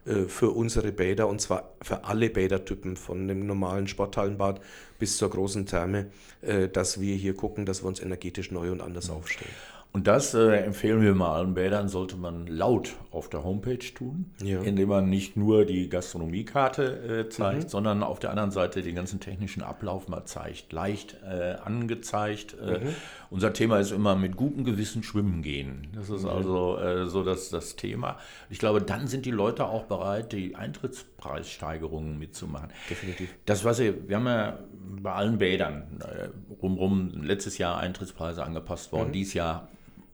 äh, 0.08 0.24
für 0.24 0.50
unsere 0.50 0.92
Bäder 0.92 1.28
und 1.28 1.40
zwar 1.40 1.76
für 1.84 2.04
alle 2.06 2.32
Bädertypen, 2.32 2.98
von 2.98 3.28
dem 3.28 3.46
normalen 3.46 3.88
Sporthallenbad 3.88 4.60
bis 4.98 5.18
zur 5.18 5.30
großen 5.30 5.68
Therme, 5.68 6.08
äh, 6.42 6.68
dass 6.68 7.00
wir 7.00 7.16
hier 7.16 7.36
gucken, 7.36 7.68
dass 7.68 7.84
wir 7.84 7.90
uns 7.90 8.00
energetisch 8.00 8.50
neu 8.50 8.72
und 8.72 8.82
anders 8.82 9.12
aufstellen. 9.12 9.54
Und 9.92 10.06
das 10.06 10.36
äh, 10.36 10.58
empfehlen 10.58 11.02
wir 11.02 11.16
mal 11.16 11.36
allen 11.36 11.56
Bädern, 11.56 11.88
sollte 11.88 12.16
man 12.16 12.46
laut 12.46 12.96
auf 13.10 13.28
der 13.28 13.44
Homepage 13.44 13.80
tun, 13.80 14.32
ja. 14.44 14.62
indem 14.62 14.90
man 14.90 15.10
nicht 15.10 15.36
nur 15.36 15.66
die 15.66 15.90
Gastronomiekarte 15.90 17.24
äh, 17.26 17.30
zeigt, 17.30 17.64
mhm. 17.64 17.70
sondern 17.70 18.04
auf 18.04 18.20
der 18.20 18.30
anderen 18.30 18.52
Seite 18.52 18.84
den 18.84 18.94
ganzen 18.94 19.20
technischen 19.20 19.64
Ablauf 19.64 20.08
mal 20.08 20.26
zeigt, 20.26 20.72
leicht 20.74 21.18
äh, 21.24 21.56
angezeigt. 21.64 22.56
Äh, 22.62 22.80
mhm. 22.80 22.96
Unser 23.30 23.54
Thema 23.54 23.78
ist 23.80 23.92
immer 23.92 24.16
mit 24.16 24.36
gutem 24.36 24.64
Gewissen 24.64 25.04
schwimmen 25.04 25.44
gehen. 25.44 25.88
Das 25.94 26.10
ist 26.10 26.26
also 26.26 26.78
äh, 26.78 27.06
so 27.06 27.24
das, 27.24 27.50
das 27.50 27.76
Thema. 27.76 28.18
Ich 28.50 28.58
glaube, 28.58 28.82
dann 28.82 29.08
sind 29.08 29.26
die 29.26 29.32
Leute 29.32 29.66
auch 29.66 29.84
bereit, 29.84 30.32
die 30.32 30.56
Eintrittspreissteigerungen 30.56 32.18
mitzumachen. 32.18 32.70
Definitiv. 32.90 33.30
Das, 33.46 33.64
was 33.64 33.80
ihr, 33.80 34.08
wir 34.08 34.16
haben 34.16 34.26
ja 34.26 34.60
bei 35.02 35.12
allen 35.12 35.38
Bädern 35.38 36.02
äh, 36.02 36.30
rumrum 36.62 37.12
letztes 37.22 37.60
Jahr 37.60 37.78
Eintrittspreise 37.78 38.44
angepasst 38.44 38.92
worden, 38.92 39.10
mhm. 39.10 39.14
dieses 39.14 39.36
Jahr 39.36 39.70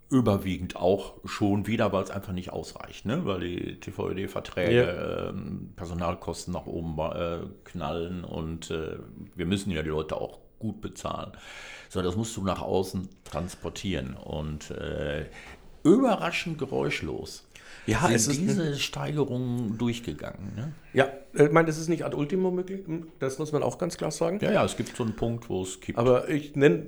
überwiegend 0.09 0.75
auch 0.75 1.15
schon 1.25 1.67
wieder, 1.67 1.91
weil 1.91 2.03
es 2.03 2.11
einfach 2.11 2.33
nicht 2.33 2.51
ausreicht, 2.51 3.05
ne? 3.05 3.25
weil 3.25 3.39
die 3.39 3.79
TVÖD-Verträge 3.79 4.71
ja. 4.71 5.29
ähm, 5.29 5.73
Personalkosten 5.75 6.53
nach 6.53 6.67
oben 6.67 6.97
äh, 6.99 7.39
knallen 7.63 8.23
und 8.23 8.69
äh, 8.71 8.97
wir 9.35 9.45
müssen 9.45 9.71
ja 9.71 9.81
die 9.81 9.89
Leute 9.89 10.17
auch 10.17 10.39
gut 10.59 10.81
bezahlen. 10.81 11.31
So, 11.89 12.01
das 12.01 12.15
musst 12.15 12.35
du 12.37 12.43
nach 12.43 12.61
außen 12.61 13.09
transportieren 13.23 14.15
und 14.15 14.71
äh, 14.71 15.25
überraschend 15.83 16.57
geräuschlos. 16.57 17.47
Ja, 17.87 18.01
sind 18.07 18.15
es 18.15 18.27
ist 18.27 18.41
diese 18.41 18.75
Steigerungen 18.77 19.77
durchgegangen. 19.77 20.55
Ne? 20.55 20.73
Ja, 20.93 21.09
ich 21.33 21.51
meine, 21.51 21.67
das 21.67 21.77
ist 21.77 21.87
nicht 21.87 22.03
ad 22.03 22.15
ultimo 22.15 22.49
möglich, 22.49 22.83
das 23.19 23.37
muss 23.37 23.51
man 23.51 23.61
auch 23.61 23.77
ganz 23.77 23.97
klar 23.97 24.11
sagen. 24.11 24.39
Ja, 24.41 24.51
ja, 24.51 24.65
es 24.65 24.75
gibt 24.75 24.95
so 24.95 25.03
einen 25.03 25.15
Punkt, 25.15 25.49
wo 25.49 25.61
es 25.61 25.79
kippt. 25.79 25.99
Aber 25.99 26.29
ich 26.29 26.55
nenne 26.55 26.87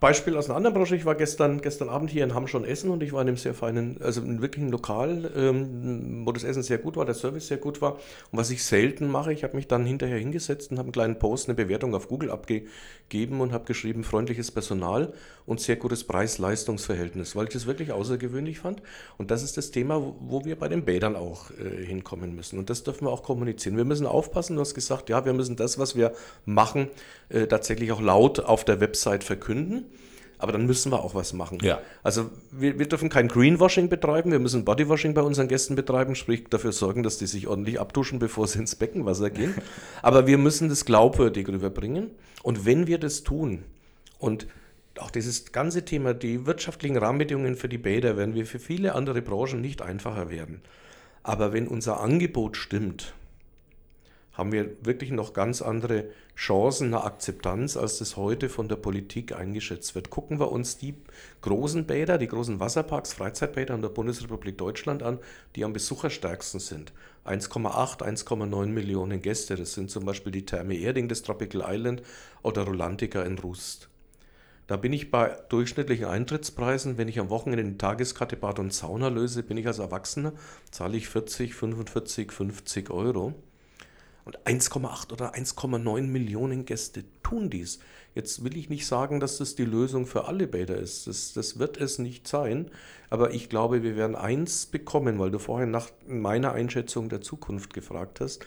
Beispiel 0.00 0.36
aus 0.36 0.46
einer 0.46 0.56
anderen 0.56 0.74
Branche. 0.74 0.94
Ich 0.94 1.04
war 1.04 1.16
gestern, 1.16 1.60
gestern 1.60 1.88
Abend 1.88 2.10
hier 2.10 2.22
in 2.22 2.32
Hamm 2.32 2.46
schon 2.46 2.64
essen 2.64 2.90
und 2.90 3.02
ich 3.02 3.12
war 3.12 3.20
in 3.20 3.28
einem 3.28 3.36
sehr 3.36 3.52
feinen, 3.52 4.00
also 4.00 4.20
in 4.20 4.40
wirklichen 4.40 4.70
Lokal, 4.70 5.28
ähm, 5.34 6.24
wo 6.24 6.30
das 6.30 6.44
Essen 6.44 6.62
sehr 6.62 6.78
gut 6.78 6.96
war, 6.96 7.04
der 7.04 7.16
Service 7.16 7.48
sehr 7.48 7.56
gut 7.56 7.82
war. 7.82 7.94
Und 8.30 8.38
was 8.38 8.50
ich 8.50 8.62
selten 8.62 9.08
mache, 9.08 9.32
ich 9.32 9.42
habe 9.42 9.56
mich 9.56 9.66
dann 9.66 9.84
hinterher 9.84 10.18
hingesetzt 10.18 10.70
und 10.70 10.78
habe 10.78 10.86
einen 10.86 10.92
kleinen 10.92 11.18
Post, 11.18 11.48
eine 11.48 11.56
Bewertung 11.56 11.96
auf 11.96 12.06
Google 12.06 12.30
abgegeben 12.30 13.40
und 13.40 13.52
habe 13.52 13.64
geschrieben, 13.64 14.04
freundliches 14.04 14.52
Personal 14.52 15.12
und 15.46 15.60
sehr 15.60 15.74
gutes 15.74 16.04
Preis-Leistungs-Verhältnis, 16.04 17.34
weil 17.34 17.46
ich 17.48 17.52
das 17.54 17.66
wirklich 17.66 17.90
außergewöhnlich 17.90 18.60
fand. 18.60 18.82
Und 19.16 19.32
das 19.32 19.42
ist 19.42 19.56
das 19.56 19.72
Thema, 19.72 20.00
wo, 20.00 20.14
wo 20.20 20.44
wir 20.44 20.56
bei 20.56 20.68
den 20.68 20.84
Bädern 20.84 21.16
auch 21.16 21.50
äh, 21.50 21.84
hinkommen 21.84 22.36
müssen. 22.36 22.60
Und 22.60 22.70
das 22.70 22.84
dürfen 22.84 23.06
wir 23.06 23.10
auch 23.10 23.24
kommunizieren. 23.24 23.76
Wir 23.76 23.84
müssen 23.84 24.06
aufpassen, 24.06 24.54
du 24.54 24.60
hast 24.60 24.74
gesagt, 24.76 25.08
ja, 25.08 25.24
wir 25.24 25.32
müssen 25.32 25.56
das, 25.56 25.76
was 25.76 25.96
wir 25.96 26.12
machen, 26.44 26.88
äh, 27.30 27.48
tatsächlich 27.48 27.90
auch 27.90 28.00
laut 28.00 28.38
auf 28.38 28.64
der 28.64 28.78
Website 28.78 29.24
verkünden 29.24 29.87
aber 30.38 30.52
dann 30.52 30.66
müssen 30.66 30.92
wir 30.92 31.02
auch 31.02 31.14
was 31.14 31.32
machen. 31.32 31.58
Ja. 31.62 31.80
Also 32.02 32.30
wir, 32.50 32.78
wir 32.78 32.86
dürfen 32.86 33.08
kein 33.08 33.28
Greenwashing 33.28 33.88
betreiben, 33.88 34.30
wir 34.30 34.38
müssen 34.38 34.64
Bodywashing 34.64 35.14
bei 35.14 35.22
unseren 35.22 35.48
Gästen 35.48 35.74
betreiben, 35.74 36.14
sprich 36.14 36.44
dafür 36.48 36.72
sorgen, 36.72 37.02
dass 37.02 37.18
die 37.18 37.26
sich 37.26 37.48
ordentlich 37.48 37.80
abduschen, 37.80 38.18
bevor 38.18 38.46
sie 38.46 38.60
ins 38.60 38.76
Beckenwasser 38.76 39.30
gehen. 39.30 39.54
aber 40.02 40.26
wir 40.26 40.38
müssen 40.38 40.68
das 40.68 40.84
glaubwürdig 40.84 41.48
rüberbringen. 41.48 42.10
Und 42.42 42.64
wenn 42.64 42.86
wir 42.86 42.98
das 42.98 43.24
tun 43.24 43.64
und 44.18 44.46
auch 44.98 45.10
dieses 45.10 45.52
ganze 45.52 45.84
Thema, 45.84 46.14
die 46.14 46.46
wirtschaftlichen 46.46 46.96
Rahmenbedingungen 46.96 47.56
für 47.56 47.68
die 47.68 47.78
Bäder 47.78 48.16
werden 48.16 48.34
wir 48.34 48.46
für 48.46 48.58
viele 48.58 48.94
andere 48.94 49.22
Branchen 49.22 49.60
nicht 49.60 49.82
einfacher 49.82 50.30
werden. 50.30 50.60
Aber 51.22 51.52
wenn 51.52 51.68
unser 51.68 52.00
Angebot 52.00 52.56
stimmt, 52.56 53.12
haben 54.38 54.52
wir 54.52 54.70
wirklich 54.82 55.10
noch 55.10 55.32
ganz 55.32 55.60
andere 55.60 56.10
Chancen, 56.36 56.94
eine 56.94 57.02
Akzeptanz, 57.02 57.76
als 57.76 57.98
das 57.98 58.16
heute 58.16 58.48
von 58.48 58.68
der 58.68 58.76
Politik 58.76 59.34
eingeschätzt 59.34 59.96
wird. 59.96 60.10
Gucken 60.10 60.38
wir 60.38 60.52
uns 60.52 60.78
die 60.78 60.94
großen 61.40 61.86
Bäder, 61.86 62.18
die 62.18 62.28
großen 62.28 62.60
Wasserparks, 62.60 63.14
Freizeitbäder 63.14 63.74
in 63.74 63.82
der 63.82 63.88
Bundesrepublik 63.88 64.56
Deutschland 64.56 65.02
an, 65.02 65.18
die 65.56 65.64
am 65.64 65.72
besucherstärksten 65.72 66.60
sind. 66.60 66.92
1,8, 67.26 68.00
1,9 68.00 68.66
Millionen 68.66 69.20
Gäste. 69.20 69.56
Das 69.56 69.74
sind 69.74 69.90
zum 69.90 70.04
Beispiel 70.04 70.30
die 70.30 70.46
Therme 70.46 70.76
Erding, 70.76 71.08
das 71.08 71.22
Tropical 71.22 71.64
Island 71.66 72.02
oder 72.42 72.62
Rolantica 72.62 73.22
in 73.22 73.40
Rust. 73.40 73.88
Da 74.68 74.76
bin 74.76 74.92
ich 74.92 75.10
bei 75.10 75.36
durchschnittlichen 75.48 76.04
Eintrittspreisen, 76.04 76.96
wenn 76.96 77.08
ich 77.08 77.18
am 77.18 77.30
Wochenende 77.30 77.64
eine 77.64 77.78
Tageskarte 77.78 78.36
Bad 78.36 78.60
und 78.60 78.72
Sauna 78.72 79.08
löse, 79.08 79.42
bin 79.42 79.56
ich 79.56 79.66
als 79.66 79.80
Erwachsener, 79.80 80.32
zahle 80.70 80.96
ich 80.96 81.08
40, 81.08 81.54
45, 81.54 82.30
50 82.30 82.90
Euro. 82.90 83.34
Und 84.28 84.38
1,8 84.40 85.10
oder 85.10 85.34
1,9 85.34 86.02
Millionen 86.02 86.66
Gäste 86.66 87.02
tun 87.22 87.48
dies. 87.48 87.78
Jetzt 88.14 88.44
will 88.44 88.58
ich 88.58 88.68
nicht 88.68 88.86
sagen, 88.86 89.20
dass 89.20 89.38
das 89.38 89.54
die 89.54 89.64
Lösung 89.64 90.04
für 90.04 90.26
alle 90.26 90.46
Bäder 90.46 90.76
ist. 90.76 91.06
Das, 91.06 91.32
das 91.32 91.58
wird 91.58 91.78
es 91.78 91.98
nicht 91.98 92.28
sein. 92.28 92.70
Aber 93.08 93.32
ich 93.32 93.48
glaube, 93.48 93.82
wir 93.82 93.96
werden 93.96 94.16
eins 94.16 94.66
bekommen, 94.66 95.18
weil 95.18 95.30
du 95.30 95.38
vorhin 95.38 95.70
nach 95.70 95.88
meiner 96.06 96.52
Einschätzung 96.52 97.08
der 97.08 97.22
Zukunft 97.22 97.72
gefragt 97.72 98.20
hast. 98.20 98.44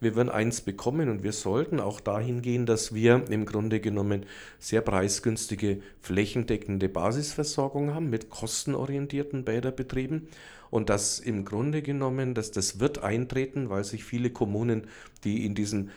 Wir 0.00 0.16
werden 0.16 0.30
eins 0.30 0.62
bekommen 0.62 1.10
und 1.10 1.22
wir 1.22 1.32
sollten 1.32 1.78
auch 1.78 2.00
dahin 2.00 2.40
gehen, 2.40 2.64
dass 2.64 2.94
wir 2.94 3.22
im 3.28 3.44
Grunde 3.44 3.80
genommen 3.80 4.24
sehr 4.58 4.80
preisgünstige 4.80 5.82
flächendeckende 6.00 6.88
Basisversorgung 6.88 7.92
haben 7.92 8.08
mit 8.08 8.30
kostenorientierten 8.30 9.44
Bäderbetrieben 9.44 10.28
und 10.70 10.88
das 10.88 11.18
im 11.18 11.44
Grunde 11.44 11.82
genommen, 11.82 12.34
dass 12.34 12.50
das 12.50 12.80
wird 12.80 13.02
eintreten, 13.02 13.70
weil 13.70 13.84
sich 13.84 14.04
viele 14.04 14.30
Kommunen, 14.30 14.86
die 15.24 15.44
in 15.44 15.54
diesem 15.54 15.90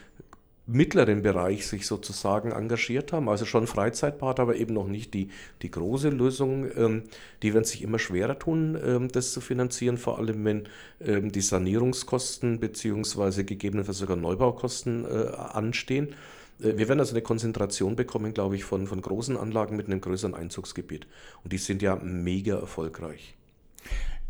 mittleren 0.66 1.22
Bereich 1.22 1.66
sich 1.66 1.86
sozusagen 1.86 2.52
engagiert 2.52 3.12
haben, 3.12 3.28
also 3.28 3.44
schon 3.44 3.66
Freizeitbad, 3.66 4.38
aber 4.38 4.56
eben 4.56 4.74
noch 4.74 4.86
nicht 4.86 5.12
die, 5.12 5.28
die 5.60 5.70
große 5.70 6.08
Lösung. 6.10 6.66
Ähm, 6.76 7.02
die 7.42 7.52
werden 7.52 7.64
sich 7.64 7.82
immer 7.82 7.98
schwerer 7.98 8.38
tun, 8.38 8.78
ähm, 8.82 9.08
das 9.10 9.32
zu 9.32 9.40
finanzieren, 9.40 9.98
vor 9.98 10.18
allem 10.18 10.44
wenn 10.44 10.68
ähm, 11.00 11.32
die 11.32 11.40
Sanierungskosten 11.40 12.60
beziehungsweise 12.60 13.44
gegebenenfalls 13.44 13.98
sogar 13.98 14.16
Neubaukosten 14.16 15.04
äh, 15.04 15.34
anstehen. 15.34 16.14
Äh, 16.60 16.76
wir 16.76 16.88
werden 16.88 17.00
also 17.00 17.12
eine 17.12 17.22
Konzentration 17.22 17.96
bekommen, 17.96 18.32
glaube 18.32 18.54
ich, 18.54 18.64
von, 18.64 18.86
von 18.86 19.02
großen 19.02 19.36
Anlagen 19.36 19.76
mit 19.76 19.86
einem 19.86 20.00
größeren 20.00 20.34
Einzugsgebiet. 20.34 21.08
Und 21.42 21.52
die 21.52 21.58
sind 21.58 21.82
ja 21.82 21.96
mega 21.96 22.58
erfolgreich. 22.58 23.34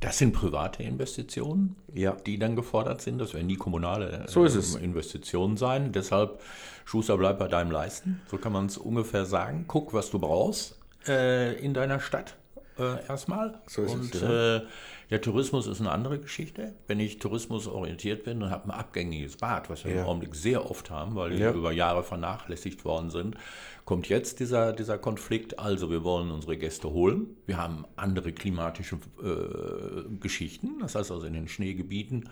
Das 0.03 0.19
sind 0.19 0.33
private 0.33 0.83
Investitionen, 0.83 1.77
ja. 1.95 2.17
die 2.27 2.37
dann 2.37 2.57
gefordert 2.57 3.01
sind. 3.01 3.19
Das 3.21 3.35
werden 3.35 3.47
nie 3.47 3.55
kommunale 3.57 4.25
so. 4.27 4.45
Ähm, 4.45 4.63
Investitionen 4.83 5.57
sein. 5.57 5.93
Deshalb, 5.93 6.41
Schuster, 6.85 7.17
bleib 7.17 7.39
bei 7.39 7.47
deinem 7.47 7.71
Leisten. 7.71 8.21
So 8.29 8.37
kann 8.37 8.53
man 8.53 8.67
es 8.67 8.77
ungefähr 8.79 9.25
sagen. 9.27 9.65
Guck, 9.69 9.95
was 9.95 10.11
du 10.11 10.19
brauchst 10.19 10.77
äh, 11.07 11.55
in 11.55 11.73
deiner 11.73 12.01
Stadt 12.01 12.35
äh, 12.81 13.07
erstmal. 13.07 13.61
So 13.69 13.83
ist 13.83 13.95
und 13.95 14.13
es, 14.13 14.21
ja. 14.21 14.57
äh, 14.57 14.63
der 15.11 15.21
Tourismus 15.21 15.69
ist 15.69 15.81
eine 15.81 15.93
andere 15.93 16.19
Geschichte. 16.19 16.75
Wenn 16.89 16.99
ich 16.99 17.19
tourismusorientiert 17.19 18.25
bin 18.25 18.43
und 18.43 18.51
habe 18.51 18.65
ein 18.65 18.71
abgängiges 18.73 19.37
Bad, 19.37 19.71
was 19.71 19.85
wir 19.85 19.95
Ja. 19.95 20.03
im 20.03 20.09
Augenblick 20.09 20.35
sehr 20.35 20.69
oft 20.69 20.91
haben, 20.91 21.15
weil 21.15 21.31
die 21.31 21.39
Ja. 21.39 21.53
über 21.53 21.71
Jahre 21.71 22.03
vernachlässigt 22.03 22.85
worden 22.85 23.11
sind, 23.11 23.37
kommt 23.85 24.09
jetzt 24.09 24.41
dieser, 24.41 24.73
dieser 24.73 24.99
Konflikt. 24.99 25.59
Also 25.59 25.91
wir 25.91 26.05
wollen 26.05 26.31
unsere 26.31 26.57
Gäste 26.57 26.91
holen. 26.91 27.37
Wir 27.47 27.57
haben 27.57 27.85
andere 27.97 28.33
klimatische 28.33 28.97
äh, 29.23 30.19
Geschichten. 30.21 30.79
Das 30.81 30.95
heißt 30.95 31.11
also 31.11 31.27
in 31.27 31.35
den 31.35 31.49
Schneegebieten 31.49 32.29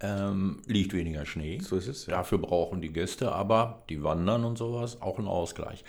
ähm, 0.00 0.60
liegt 0.66 0.92
weniger 0.92 1.24
Schnee. 1.26 1.58
So 1.60 1.76
ist 1.76 1.88
es, 1.88 2.06
ja. 2.06 2.16
Dafür 2.16 2.38
brauchen 2.38 2.80
die 2.80 2.92
Gäste 2.92 3.32
aber, 3.32 3.84
die 3.88 4.02
wandern 4.02 4.44
und 4.44 4.58
sowas, 4.58 5.00
auch 5.00 5.18
einen 5.18 5.28
Ausgleich. 5.28 5.84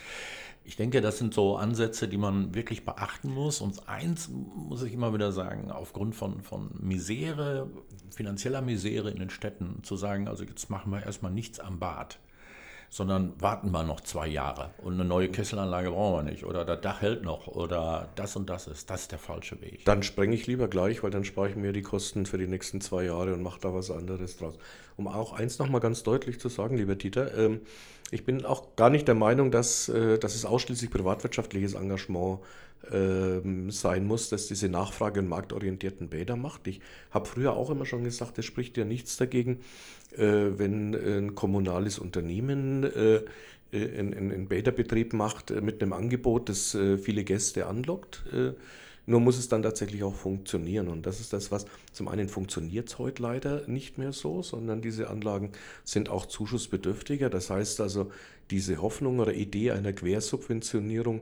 Ich 0.64 0.74
denke, 0.74 1.00
das 1.00 1.18
sind 1.18 1.32
so 1.32 1.56
Ansätze, 1.56 2.08
die 2.08 2.16
man 2.16 2.54
wirklich 2.54 2.84
beachten 2.84 3.32
muss. 3.32 3.60
Und 3.60 3.88
eins 3.88 4.28
muss 4.28 4.82
ich 4.82 4.92
immer 4.92 5.14
wieder 5.14 5.30
sagen, 5.30 5.70
aufgrund 5.70 6.16
von, 6.16 6.42
von 6.42 6.70
Misere, 6.80 7.70
finanzieller 8.10 8.62
Misere 8.62 9.10
in 9.10 9.18
den 9.18 9.30
Städten, 9.30 9.84
zu 9.84 9.96
sagen, 9.96 10.26
also 10.26 10.42
jetzt 10.42 10.68
machen 10.68 10.90
wir 10.90 11.04
erstmal 11.04 11.30
nichts 11.30 11.60
am 11.60 11.78
Bad, 11.78 12.18
sondern 12.96 13.34
warten 13.38 13.72
wir 13.72 13.82
noch 13.82 14.00
zwei 14.00 14.26
Jahre 14.26 14.70
und 14.78 14.94
eine 14.94 15.04
neue 15.04 15.28
Kesselanlage 15.28 15.90
brauchen 15.90 16.24
wir 16.24 16.30
nicht 16.32 16.46
oder 16.46 16.64
das 16.64 16.80
Dach 16.80 17.02
hält 17.02 17.24
noch 17.24 17.46
oder 17.46 18.08
das 18.14 18.36
und 18.36 18.48
das 18.48 18.68
ist, 18.68 18.88
das 18.88 19.02
ist 19.02 19.12
der 19.12 19.18
falsche 19.18 19.60
Weg. 19.60 19.84
Dann 19.84 20.02
sprenge 20.02 20.34
ich 20.34 20.46
lieber 20.46 20.66
gleich, 20.66 21.02
weil 21.02 21.10
dann 21.10 21.22
spare 21.22 21.50
ich 21.50 21.56
mir 21.56 21.74
die 21.74 21.82
Kosten 21.82 22.24
für 22.24 22.38
die 22.38 22.46
nächsten 22.46 22.80
zwei 22.80 23.04
Jahre 23.04 23.34
und 23.34 23.42
mache 23.42 23.60
da 23.60 23.74
was 23.74 23.90
anderes 23.90 24.38
draus. 24.38 24.54
Um 24.96 25.08
auch 25.08 25.34
eins 25.34 25.58
nochmal 25.58 25.82
ganz 25.82 26.04
deutlich 26.04 26.40
zu 26.40 26.48
sagen, 26.48 26.78
lieber 26.78 26.94
Dieter, 26.94 27.36
ähm, 27.36 27.60
ich 28.10 28.24
bin 28.24 28.46
auch 28.46 28.76
gar 28.76 28.88
nicht 28.88 29.06
der 29.06 29.14
Meinung, 29.14 29.50
dass, 29.50 29.90
äh, 29.90 30.18
dass 30.18 30.34
es 30.34 30.46
ausschließlich 30.46 30.90
privatwirtschaftliches 30.90 31.74
Engagement 31.74 32.38
ähm, 32.92 33.70
sein 33.70 34.06
muss, 34.06 34.28
das 34.28 34.46
diese 34.46 34.68
Nachfrage- 34.68 35.20
und 35.20 35.28
marktorientierten 35.28 36.08
Bäder 36.08 36.36
macht. 36.36 36.66
Ich 36.66 36.80
habe 37.10 37.26
früher 37.26 37.52
auch 37.52 37.68
immer 37.68 37.84
schon 37.84 38.04
gesagt, 38.04 38.38
es 38.38 38.44
spricht 38.44 38.76
ja 38.76 38.84
nichts 38.84 39.16
dagegen, 39.16 39.60
wenn 40.16 40.94
ein 40.94 41.34
kommunales 41.34 41.98
Unternehmen 41.98 42.84
äh, 42.84 43.20
einen, 43.72 44.46
Bäderbetrieb 44.48 45.12
macht 45.12 45.50
äh, 45.50 45.60
mit 45.60 45.82
einem 45.82 45.92
Angebot, 45.92 46.48
das 46.48 46.74
äh, 46.74 46.98
viele 46.98 47.24
Gäste 47.24 47.66
anlockt. 47.66 48.24
Äh, 48.32 48.52
nur 49.08 49.20
muss 49.20 49.38
es 49.38 49.48
dann 49.48 49.62
tatsächlich 49.62 50.02
auch 50.02 50.14
funktionieren. 50.14 50.88
Und 50.88 51.06
das 51.06 51.20
ist 51.20 51.32
das, 51.32 51.52
was 51.52 51.66
zum 51.92 52.08
einen 52.08 52.28
funktioniert 52.28 52.88
es 52.88 52.98
heute 52.98 53.22
leider 53.22 53.66
nicht 53.68 53.98
mehr 53.98 54.12
so, 54.12 54.42
sondern 54.42 54.82
diese 54.82 55.08
Anlagen 55.08 55.52
sind 55.84 56.08
auch 56.08 56.26
zuschussbedürftiger. 56.26 57.30
Das 57.30 57.48
heißt 57.48 57.80
also, 57.80 58.10
diese 58.50 58.82
Hoffnung 58.82 59.20
oder 59.20 59.32
Idee 59.32 59.70
einer 59.70 59.92
Quersubventionierung, 59.92 61.20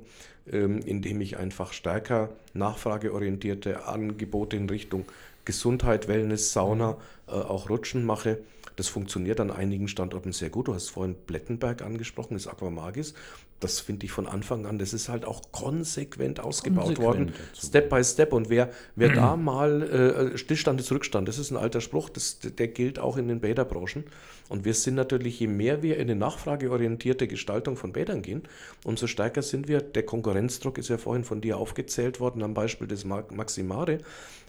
ähm, 0.51 0.81
indem 0.81 1.21
ich 1.21 1.37
einfach 1.37 1.75
stärker 1.75 2.31
nachfrageorientierte 2.55 3.87
Angebote 3.87 4.57
in 4.57 4.69
Richtung 4.69 5.05
Gesundheit, 5.45 6.09
Wellness, 6.09 6.53
Sauna, 6.53 6.97
äh, 7.24 7.24
auch 7.33 7.71
Rutschen 7.71 8.05
mache, 8.05 8.39
das 8.77 8.89
funktioniert 8.89 9.39
an 9.41 9.51
einigen 9.53 9.87
Standorten 9.89 10.33
sehr 10.33 10.51
gut. 10.51 10.67
Du 10.69 10.75
hast 10.75 10.89
vorhin 10.91 11.15
Plettenberg 11.27 11.83
angesprochen, 11.83 12.35
das 12.35 12.49
Aquamagis. 12.49 13.15
Das 13.61 13.79
finde 13.81 14.05
ich 14.05 14.13
von 14.13 14.27
Anfang 14.27 14.67
an, 14.67 14.79
das 14.79 14.93
ist 14.93 15.09
halt 15.09 15.25
auch 15.25 15.41
konsequent 15.53 16.41
ausgebaut 16.41 16.87
Konsequent 16.97 17.07
worden. 17.07 17.33
dazu. 17.53 17.67
Step 17.69 17.89
by 17.89 18.03
Step. 18.05 18.33
Und 18.33 18.51
wer, 18.51 18.71
wer 18.97 19.09
da 19.15 19.37
mal 19.37 20.33
äh, 20.35 20.37
Stillstand 20.37 20.81
ist 20.81 20.91
Rückstand, 20.91 21.29
das 21.29 21.39
ist 21.39 21.51
ein 21.53 21.57
alter 21.57 21.81
Spruch, 21.81 22.11
das, 22.11 22.41
der 22.41 22.69
gilt 22.69 22.99
auch 22.99 23.17
in 23.17 23.29
den 23.29 23.41
Bäderbranchen. 23.41 24.05
Und 24.49 24.65
wir 24.67 24.75
sind 24.75 24.97
natürlich, 24.97 25.39
je 25.41 25.47
mehr 25.47 25.83
wir 25.83 25.97
in 25.97 26.03
eine 26.03 26.17
nachfrageorientierte 26.17 27.27
Gestaltung 27.29 27.77
von 27.77 27.93
Bädern 27.93 28.21
gehen, 28.23 28.43
umso 28.85 29.07
stärker 29.07 29.41
sind 29.41 29.69
wir. 29.69 29.81
Der 29.81 30.03
Konkurrenzdruck 30.05 30.77
ist 30.77 30.89
ja 30.89 30.99
vorhin 30.99 31.25
von 31.25 31.41
dir 31.41 31.57
aufgezählt 31.57 32.21
worden 32.21 32.43
am 32.43 32.55
Beispiel 32.55 32.89
des 32.89 33.05
Ma- 33.05 33.25
Maximare. 33.33 33.99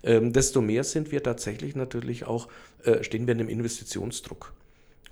Ähm, 0.03 0.34
desto 0.34 0.61
mehr 0.61 0.84
sind 0.84 1.11
wir 1.11 1.23
tatsächlich 1.23 1.76
natürlich 1.76 2.26
auch, 2.26 2.47
äh, 2.86 3.04
stehen 3.04 3.28
wir 3.28 3.34
in 3.34 3.42
einem 3.42 3.50
Investitionsdruck. 3.50 4.54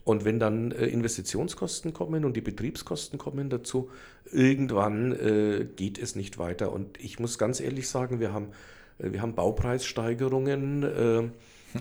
Und 0.05 0.25
wenn 0.25 0.39
dann 0.39 0.71
äh, 0.71 0.85
Investitionskosten 0.87 1.93
kommen 1.93 2.25
und 2.25 2.35
die 2.35 2.41
Betriebskosten 2.41 3.17
kommen 3.17 3.49
dazu, 3.49 3.89
irgendwann 4.31 5.13
äh, 5.13 5.65
geht 5.75 5.97
es 5.97 6.15
nicht 6.15 6.37
weiter. 6.37 6.71
Und 6.71 6.99
ich 6.99 7.19
muss 7.19 7.37
ganz 7.37 7.59
ehrlich 7.59 7.87
sagen, 7.87 8.19
wir 8.19 8.33
haben, 8.33 8.47
wir 8.99 9.21
haben 9.21 9.33
Baupreissteigerungen 9.33 11.31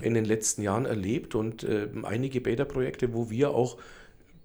in 0.01 0.15
den 0.15 0.25
letzten 0.25 0.63
Jahren 0.63 0.87
erlebt 0.87 1.35
und 1.35 1.67
einige 2.05 2.41
Bäderprojekte, 2.41 3.13
wo 3.13 3.29
wir 3.29 3.51
auch 3.51 3.77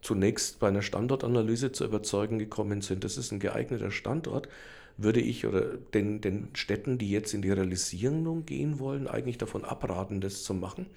zunächst 0.02 0.60
bei 0.60 0.68
einer 0.68 0.82
Standortanalyse 0.82 1.72
zu 1.72 1.86
überzeugen 1.86 2.40
gekommen 2.40 2.82
sind, 2.82 3.04
das 3.04 3.18
ist 3.18 3.32
ein 3.32 3.40
geeigneter 3.40 3.92
Standort, 3.92 4.50
würde 4.98 5.20
ich 5.20 5.46
oder 5.46 5.62
den, 5.94 6.22
den 6.22 6.50
Städten, 6.54 6.98
die 6.98 7.12
jetzt 7.12 7.34
in 7.34 7.42
die 7.42 7.52
Realisierung 7.52 8.46
gehen 8.46 8.80
wollen, 8.80 9.08
eigentlich 9.08 9.38
davon 9.38 9.64
abraten, 9.64 10.22
das 10.22 10.44
zu 10.44 10.54
machen, 10.54 10.88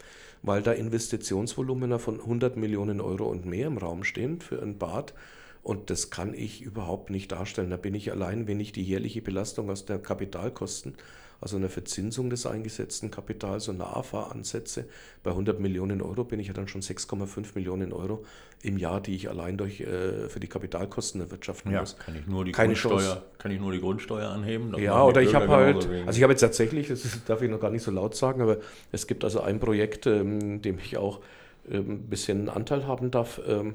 weil 0.42 0.62
da 0.62 0.72
Investitionsvolumina 0.72 1.98
von 1.98 2.20
100 2.20 2.56
Millionen 2.56 3.00
Euro 3.00 3.24
und 3.24 3.44
mehr 3.44 3.66
im 3.66 3.78
Raum 3.78 4.04
stehen 4.04 4.40
für 4.40 4.62
ein 4.62 4.78
Bad. 4.78 5.14
Und 5.62 5.90
das 5.90 6.10
kann 6.10 6.32
ich 6.34 6.62
überhaupt 6.62 7.10
nicht 7.10 7.32
darstellen. 7.32 7.70
Da 7.70 7.76
bin 7.76 7.94
ich 7.94 8.10
allein, 8.10 8.46
wenn 8.48 8.60
ich 8.60 8.72
die 8.72 8.82
jährliche 8.82 9.20
Belastung 9.20 9.68
aus 9.70 9.84
der 9.84 9.98
Kapitalkosten, 9.98 10.94
also 11.42 11.56
einer 11.56 11.70
Verzinsung 11.70 12.28
des 12.28 12.44
eingesetzten 12.46 13.10
Kapitals 13.10 13.68
und 13.68 13.76
einer 13.80 13.96
AFA 13.96 14.24
ansetze, 14.24 14.84
bei 15.22 15.30
100 15.30 15.58
Millionen 15.60 16.02
Euro 16.02 16.24
bin 16.24 16.38
ich 16.40 16.48
ja 16.48 16.52
dann 16.52 16.68
schon 16.68 16.82
6,5 16.82 17.54
Millionen 17.54 17.92
Euro 17.94 18.24
im 18.62 18.76
Jahr, 18.76 19.00
die 19.00 19.14
ich 19.14 19.28
allein 19.30 19.56
durch, 19.56 19.80
äh, 19.80 20.28
für 20.28 20.38
die 20.40 20.48
Kapitalkosten 20.48 21.20
erwirtschaften 21.20 21.72
Ja, 21.72 21.80
muss. 21.80 21.96
kann 21.98 22.14
ich 22.16 22.26
nur 22.26 22.44
die 22.44 22.52
Keine 22.52 22.74
Grundsteuer, 22.74 22.98
Chance. 23.00 23.22
kann 23.38 23.50
ich 23.52 23.60
nur 23.60 23.72
die 23.72 23.80
Grundsteuer 23.80 24.28
anheben? 24.30 24.74
Ja, 24.78 25.02
oder 25.04 25.22
ich 25.22 25.34
habe 25.34 25.48
halt, 25.48 25.88
wenig. 25.90 26.06
also 26.06 26.16
ich 26.18 26.22
habe 26.22 26.32
jetzt 26.34 26.40
tatsächlich, 26.40 26.88
das 26.88 27.06
darf 27.26 27.40
ich 27.40 27.50
noch 27.50 27.60
gar 27.60 27.70
nicht 27.70 27.82
so 27.82 27.90
laut 27.90 28.14
sagen, 28.14 28.42
aber 28.42 28.58
es 28.92 29.06
gibt 29.06 29.24
also 29.24 29.40
ein 29.40 29.60
Projekt, 29.60 30.06
ähm, 30.06 30.60
dem 30.60 30.78
ich 30.78 30.98
auch 30.98 31.20
ähm, 31.70 31.90
ein 31.92 32.08
bisschen 32.08 32.48
Anteil 32.50 32.86
haben 32.86 33.10
darf. 33.10 33.40
Ähm, 33.46 33.74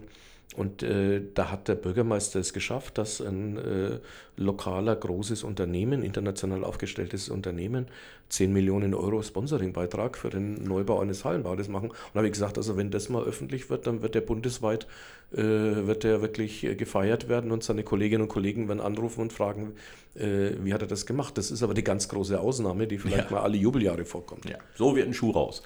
und 0.55 0.83
äh, 0.83 1.21
da 1.33 1.51
hat 1.51 1.67
der 1.67 1.75
Bürgermeister 1.75 2.39
es 2.39 2.53
geschafft, 2.53 2.97
dass 2.97 3.19
ein 3.19 3.57
äh, 3.57 3.99
lokaler 4.37 4.95
großes 4.95 5.43
Unternehmen, 5.43 6.01
international 6.01 6.63
aufgestelltes 6.63 7.29
Unternehmen, 7.29 7.87
10 8.29 8.51
Millionen 8.51 8.93
Euro 8.93 9.21
Sponsoringbeitrag 9.21 10.17
für 10.17 10.29
den 10.29 10.63
Neubau 10.63 10.99
eines 10.99 11.23
Hallenbades 11.25 11.67
machen. 11.67 11.89
Und 11.91 12.15
habe 12.15 12.25
ich 12.27 12.33
gesagt, 12.33 12.57
also 12.57 12.75
wenn 12.77 12.91
das 12.91 13.09
mal 13.09 13.23
öffentlich 13.23 13.69
wird, 13.69 13.85
dann 13.87 14.01
wird 14.01 14.15
der 14.15 14.21
bundesweit, 14.21 14.87
äh, 15.33 15.37
wird 15.41 16.03
der 16.03 16.21
wirklich 16.21 16.63
äh, 16.63 16.75
gefeiert 16.75 17.29
werden 17.29 17.51
und 17.51 17.63
seine 17.63 17.83
Kolleginnen 17.83 18.23
und 18.23 18.29
Kollegen 18.29 18.67
werden 18.67 18.81
anrufen 18.81 19.21
und 19.21 19.31
fragen, 19.33 19.73
äh, 20.15 20.51
wie 20.63 20.73
hat 20.73 20.81
er 20.81 20.87
das 20.87 21.05
gemacht. 21.05 21.37
Das 21.37 21.51
ist 21.51 21.61
aber 21.61 21.73
die 21.73 21.83
ganz 21.83 22.09
große 22.09 22.39
Ausnahme, 22.39 22.87
die 22.87 22.97
vielleicht 22.97 23.29
Ja. 23.29 23.37
mal 23.37 23.41
alle 23.43 23.57
Jubeljahre 23.57 24.05
vorkommt. 24.05 24.49
ja, 24.49 24.57
so 24.75 24.95
wird 24.95 25.07
ein 25.07 25.13
Schuh 25.13 25.31
raus. 25.31 25.61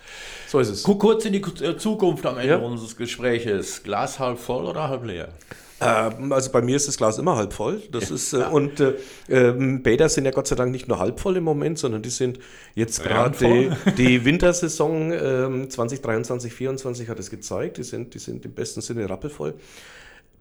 So 0.47 0.59
ist 0.59 0.69
es. 0.69 0.83
Guck 0.83 0.99
kurz 1.01 1.25
in 1.25 1.33
die 1.33 1.41
äh, 1.63 1.77
Zukunft 1.77 2.25
am 2.25 2.37
Ende 2.37 2.49
Ja. 2.53 2.57
unseres 2.57 2.95
Gespräches. 2.97 3.83
Glas 3.83 4.19
halb 4.19 4.37
voll 4.39 4.65
oder 4.65 4.89
halb 4.89 5.05
leer? 5.05 5.29
Ähm, 5.81 6.31
also 6.31 6.51
bei 6.51 6.61
mir 6.61 6.75
ist 6.75 6.87
das 6.87 6.97
Glas 6.97 7.17
immer 7.17 7.35
halb 7.35 7.53
voll. 7.53 7.81
Das 7.91 8.11
ist, 8.11 8.33
äh, 8.33 8.37
und 8.37 8.79
äh, 8.79 8.95
ähm, 9.29 9.81
Bäder 9.81 10.09
sind 10.09 10.25
ja 10.25 10.31
Gott 10.31 10.47
sei 10.47 10.55
Dank 10.55 10.71
nicht 10.71 10.87
nur 10.87 10.99
halb 10.99 11.19
voll 11.19 11.37
im 11.37 11.43
Moment, 11.43 11.79
sondern 11.79 12.01
die 12.01 12.09
sind 12.09 12.39
jetzt 12.75 13.03
gerade 13.03 13.37
die, 13.37 13.71
die 13.97 14.25
Wintersaison 14.25 15.11
ähm, 15.11 15.69
2023, 15.69 16.51
2024 16.51 17.09
hat 17.09 17.19
es 17.19 17.29
gezeigt. 17.29 17.77
Die 17.77 17.83
sind, 17.83 18.13
die 18.13 18.19
sind 18.19 18.45
im 18.45 18.51
besten 18.51 18.81
Sinne 18.81 19.09
rappelvoll. 19.09 19.55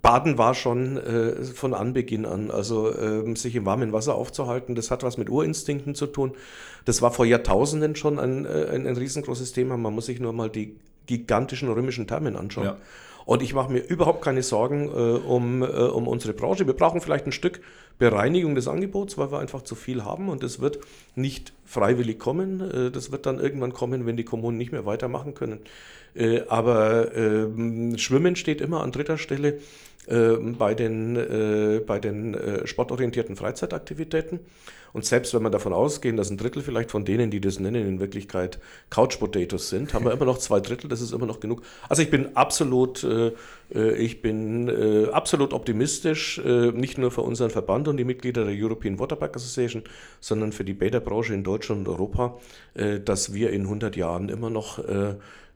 Baden 0.01 0.39
war 0.39 0.55
schon 0.55 0.97
äh, 0.97 1.45
von 1.45 1.75
Anbeginn 1.75 2.25
an, 2.25 2.51
also 2.51 2.97
ähm, 2.97 3.35
sich 3.35 3.57
im 3.57 3.67
warmen 3.67 3.93
Wasser 3.93 4.15
aufzuhalten, 4.15 4.77
das 4.77 4.93
hat 4.93 5.03
was 5.03 5.19
mit 5.19 5.29
Urinstinkten 5.29 5.97
zu 5.97 6.07
tun. 6.07 6.33
Das 6.85 7.03
war 7.03 7.11
vor 7.11 7.27
Jahrtausenden 7.27 7.97
schon 7.97 8.19
ein, 8.21 8.47
äh, 8.47 8.69
ein, 8.73 8.87
ein 8.87 8.97
riesengroßes 8.97 9.53
Thema. 9.53 9.77
Man 9.77 9.95
muss 9.95 10.07
sich 10.07 10.21
nur 10.21 10.33
mal 10.33 10.51
die 10.51 10.77
gigantischen 11.07 11.69
römischen 11.69 12.07
Thermen 12.07 12.37
anschauen. 12.37 12.67
Ja. 12.67 12.77
Und 13.29 13.43
ich 13.43 13.53
mache 13.53 13.71
mir 13.71 13.81
überhaupt 13.81 14.23
keine 14.23 14.43
Sorgen 14.43 14.89
äh, 14.89 15.19
um, 15.19 15.63
äh, 15.63 15.67
um 15.67 16.09
unsere 16.09 16.33
Branche. 16.33 16.67
Wir 16.67 16.73
brauchen 16.73 17.03
vielleicht 17.03 17.27
ein 17.27 17.33
Stück 17.33 17.61
Bereinigung 17.99 18.55
des 18.55 18.69
Angebots, 18.69 19.19
weil 19.19 19.33
wir 19.33 19.41
einfach 19.41 19.63
zu 19.63 19.75
viel 19.75 20.05
haben 20.05 20.29
und 20.29 20.45
es 20.45 20.61
wird 20.61 20.79
nicht 21.17 21.53
freiwillig 21.65 22.19
kommen. 22.19 22.61
Äh, 22.61 22.91
das 22.91 23.11
wird 23.11 23.27
dann 23.27 23.41
irgendwann 23.41 23.73
kommen, 23.73 24.07
wenn 24.07 24.17
die 24.17 24.25
Kommunen 24.25 24.57
nicht 24.57 24.73
mehr 24.73 24.87
weitermachen 24.87 25.35
können. 25.35 25.61
Äh, 26.15 26.43
aber 26.49 27.15
ähm, 27.17 27.99
Schwimmen 27.99 28.37
steht 28.37 28.61
immer 28.61 28.83
an 28.83 28.93
dritter 28.93 29.19
Stelle 29.19 29.59
ähm, 30.09 30.57
bei 30.57 30.75
den, 30.75 31.17
äh, 31.17 31.81
bei 31.85 31.99
den 31.99 32.37
sportorientierten 32.65 33.37
Freizeitaktivitäten. 33.37 34.41
Und 34.95 35.05
selbst 35.05 35.35
wenn 35.35 35.43
wir 35.43 35.51
davon 35.51 35.75
ausgehen, 35.75 36.17
dass 36.17 36.31
ein 36.31 36.39
Drittel 36.39 36.63
vielleicht 36.63 36.91
von 36.91 37.05
denen, 37.05 37.31
die 37.31 37.43
das 37.43 37.61
nennen, 37.61 37.87
in 37.87 38.01
Wirklichkeit 38.01 38.59
Couch 38.89 39.19
Potatoes 39.19 39.69
sind, 39.69 39.93
haben 39.93 40.07
wir 40.07 40.13
immer 40.15 40.25
noch 40.25 40.39
zwei 40.39 40.61
Drittel, 40.61 40.89
das 40.89 41.03
ist 41.03 41.13
immer 41.13 41.27
noch 41.27 41.41
genug. 41.41 41.63
Also 41.91 42.01
ich 42.03 42.11
bin 42.11 42.37
absolut, 42.37 43.07
ich 43.71 44.23
bin 44.23 44.71
absolut 45.13 45.53
optimistisch, 45.53 46.41
nicht 46.73 46.97
nur 46.97 47.11
für 47.11 47.23
unseren 47.23 47.51
Verband 47.51 47.89
und 47.89 47.97
die 47.99 48.05
Mitglieder 48.05 48.45
der 48.45 48.55
European 48.55 48.99
Waterpark 48.99 49.37
Association, 49.37 49.83
sondern 50.21 50.53
für 50.53 50.65
die 50.65 50.73
Bäderbranche 50.73 51.35
in 51.35 51.45
Deutschland 51.45 51.87
und 51.87 51.93
Europa, 51.93 52.39
dass 53.05 53.35
wir 53.35 53.51
in 53.51 53.63
100 53.63 53.97
Jahren 53.97 54.31
immer 54.31 54.49
noch 54.49 54.83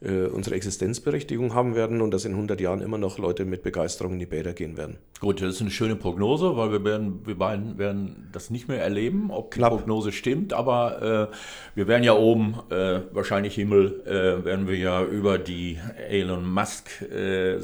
äh, 0.04 0.26
unsere 0.26 0.56
Existenzberechtigung 0.56 1.54
haben 1.54 1.74
werden 1.74 2.00
und 2.00 2.12
dass 2.12 2.24
in 2.24 2.32
100 2.32 2.60
Jahren 2.60 2.80
immer 2.80 2.98
noch 2.98 3.18
Leute 3.18 3.44
mit 3.44 3.62
Begeisterung 3.62 4.14
in 4.14 4.18
die 4.18 4.26
Bäder 4.26 4.52
gehen 4.52 4.76
werden. 4.76 4.96
Gut, 5.20 5.40
das 5.40 5.54
ist 5.54 5.60
eine 5.60 5.70
schöne 5.70 5.96
Prognose, 5.96 6.56
weil 6.56 6.72
wir 6.72 6.84
werden, 6.84 7.20
wir 7.24 7.36
beiden 7.36 7.78
werden 7.78 8.28
das 8.32 8.50
nicht 8.50 8.68
mehr 8.68 8.82
erleben, 8.82 9.30
ob 9.30 9.52
Knapp. 9.52 9.70
die 9.70 9.78
Prognose 9.78 10.12
stimmt, 10.12 10.52
aber 10.52 11.30
äh, 11.30 11.36
wir 11.76 11.88
werden 11.88 12.02
ja 12.02 12.14
oben, 12.14 12.56
äh, 12.70 13.00
wahrscheinlich 13.12 13.54
Himmel, 13.54 14.02
äh, 14.04 14.44
werden 14.44 14.66
wir 14.66 14.76
ja 14.76 15.04
über 15.04 15.38
die 15.38 15.78
Elon 16.08 16.48
Musk 16.48 16.90
äh, 17.02 17.58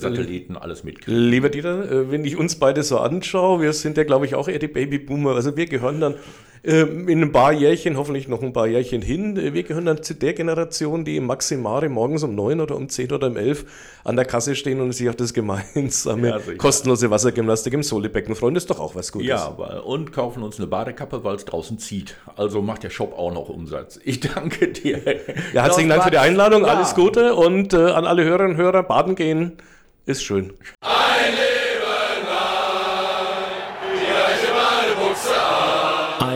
alles 0.61 0.85
mitkriegen. 0.85 1.21
Lieber 1.21 1.49
Dieter, 1.49 2.11
wenn 2.11 2.25
ich 2.25 2.37
uns 2.37 2.57
beide 2.57 2.83
so 2.83 2.99
anschaue, 2.99 3.61
wir 3.61 3.73
sind 3.73 3.97
ja 3.97 4.05
glaube 4.05 4.27
ich 4.27 4.35
auch 4.35 4.49
eher 4.49 4.59
die 4.59 4.69
Babyboomer, 4.69 5.35
also 5.35 5.57
wir 5.57 5.67
gehören 5.67 6.01
dann 6.01 6.15
in 6.63 7.23
ein 7.23 7.33
paar 7.33 7.53
Jährchen, 7.53 7.97
hoffentlich 7.97 8.29
noch 8.29 8.43
ein 8.43 8.53
paar 8.53 8.67
Jährchen 8.67 9.03
hin. 9.03 9.37
Wir 9.37 9.63
gehören 9.63 9.87
dann 9.87 10.03
zu 10.03 10.15
der 10.15 10.33
Generation, 10.33 11.05
die 11.05 11.17
im 11.17 11.27
Maximare 11.27 11.89
morgens 11.89 12.23
um 12.23 12.35
neun 12.35 12.61
oder 12.61 12.77
um 12.77 12.89
zehn 12.89 13.13
oder 13.13 13.29
um 13.29 13.37
elf 13.37 13.65
an 14.05 14.17
der 14.17 14.25
Kasse 14.25 14.55
stehen 14.55 14.81
und 14.81 14.93
sich 14.93 15.09
auf 15.09 15.17
das 15.17 15.35
gemeinsame 15.35 16.29
ja, 16.29 16.41
kostenlose 16.57 17.11
Wassergymnastik 17.11 17.75
im 17.75 17.83
Solebecken 17.83 18.35
freuen. 18.35 18.55
Das 18.55 18.65
ist 18.65 18.71
doch 18.71 18.81
auch 18.81 18.95
was 18.95 19.13
Gutes. 19.13 19.29
Ja, 19.29 19.47
und 19.47 20.13
kaufen 20.13 20.43
uns 20.43 20.59
eine 20.59 20.67
Badekappe, 20.67 21.25
weil 21.25 21.37
es 21.37 21.45
draußen 21.45 21.79
zieht. 21.79 22.17
Also 22.37 22.63
macht 22.63 22.83
der 22.83 22.91
Shop 22.91 23.17
auch 23.17 23.33
noch 23.33 23.49
Umsatz. 23.49 23.99
Ich 24.09 24.21
danke 24.21 24.69
dir. 24.69 25.03
Ja, 25.53 25.65
herzlichen 25.65 25.91
Dank 25.91 26.03
für 26.03 26.11
die 26.11 26.17
Einladung. 26.19 26.63
Ja. 26.63 26.69
Alles 26.69 26.95
Gute 26.95 27.35
und 27.35 27.75
äh, 27.75 27.77
an 27.77 28.07
alle 28.07 28.25
Hörerinnen 28.25 28.53
und 28.53 28.57
Hörer, 28.57 28.83
baden 28.83 29.17
gehen 29.17 29.59
ist 30.09 30.25
schön. 30.25 30.55
Eine 30.81 31.48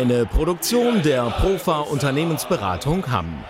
Eine 0.03 0.27
Produktion 0.27 1.01
der 1.03 1.31
Profa 1.31 1.79
Unternehmensberatung 1.83 3.09
Hamm. 3.13 3.45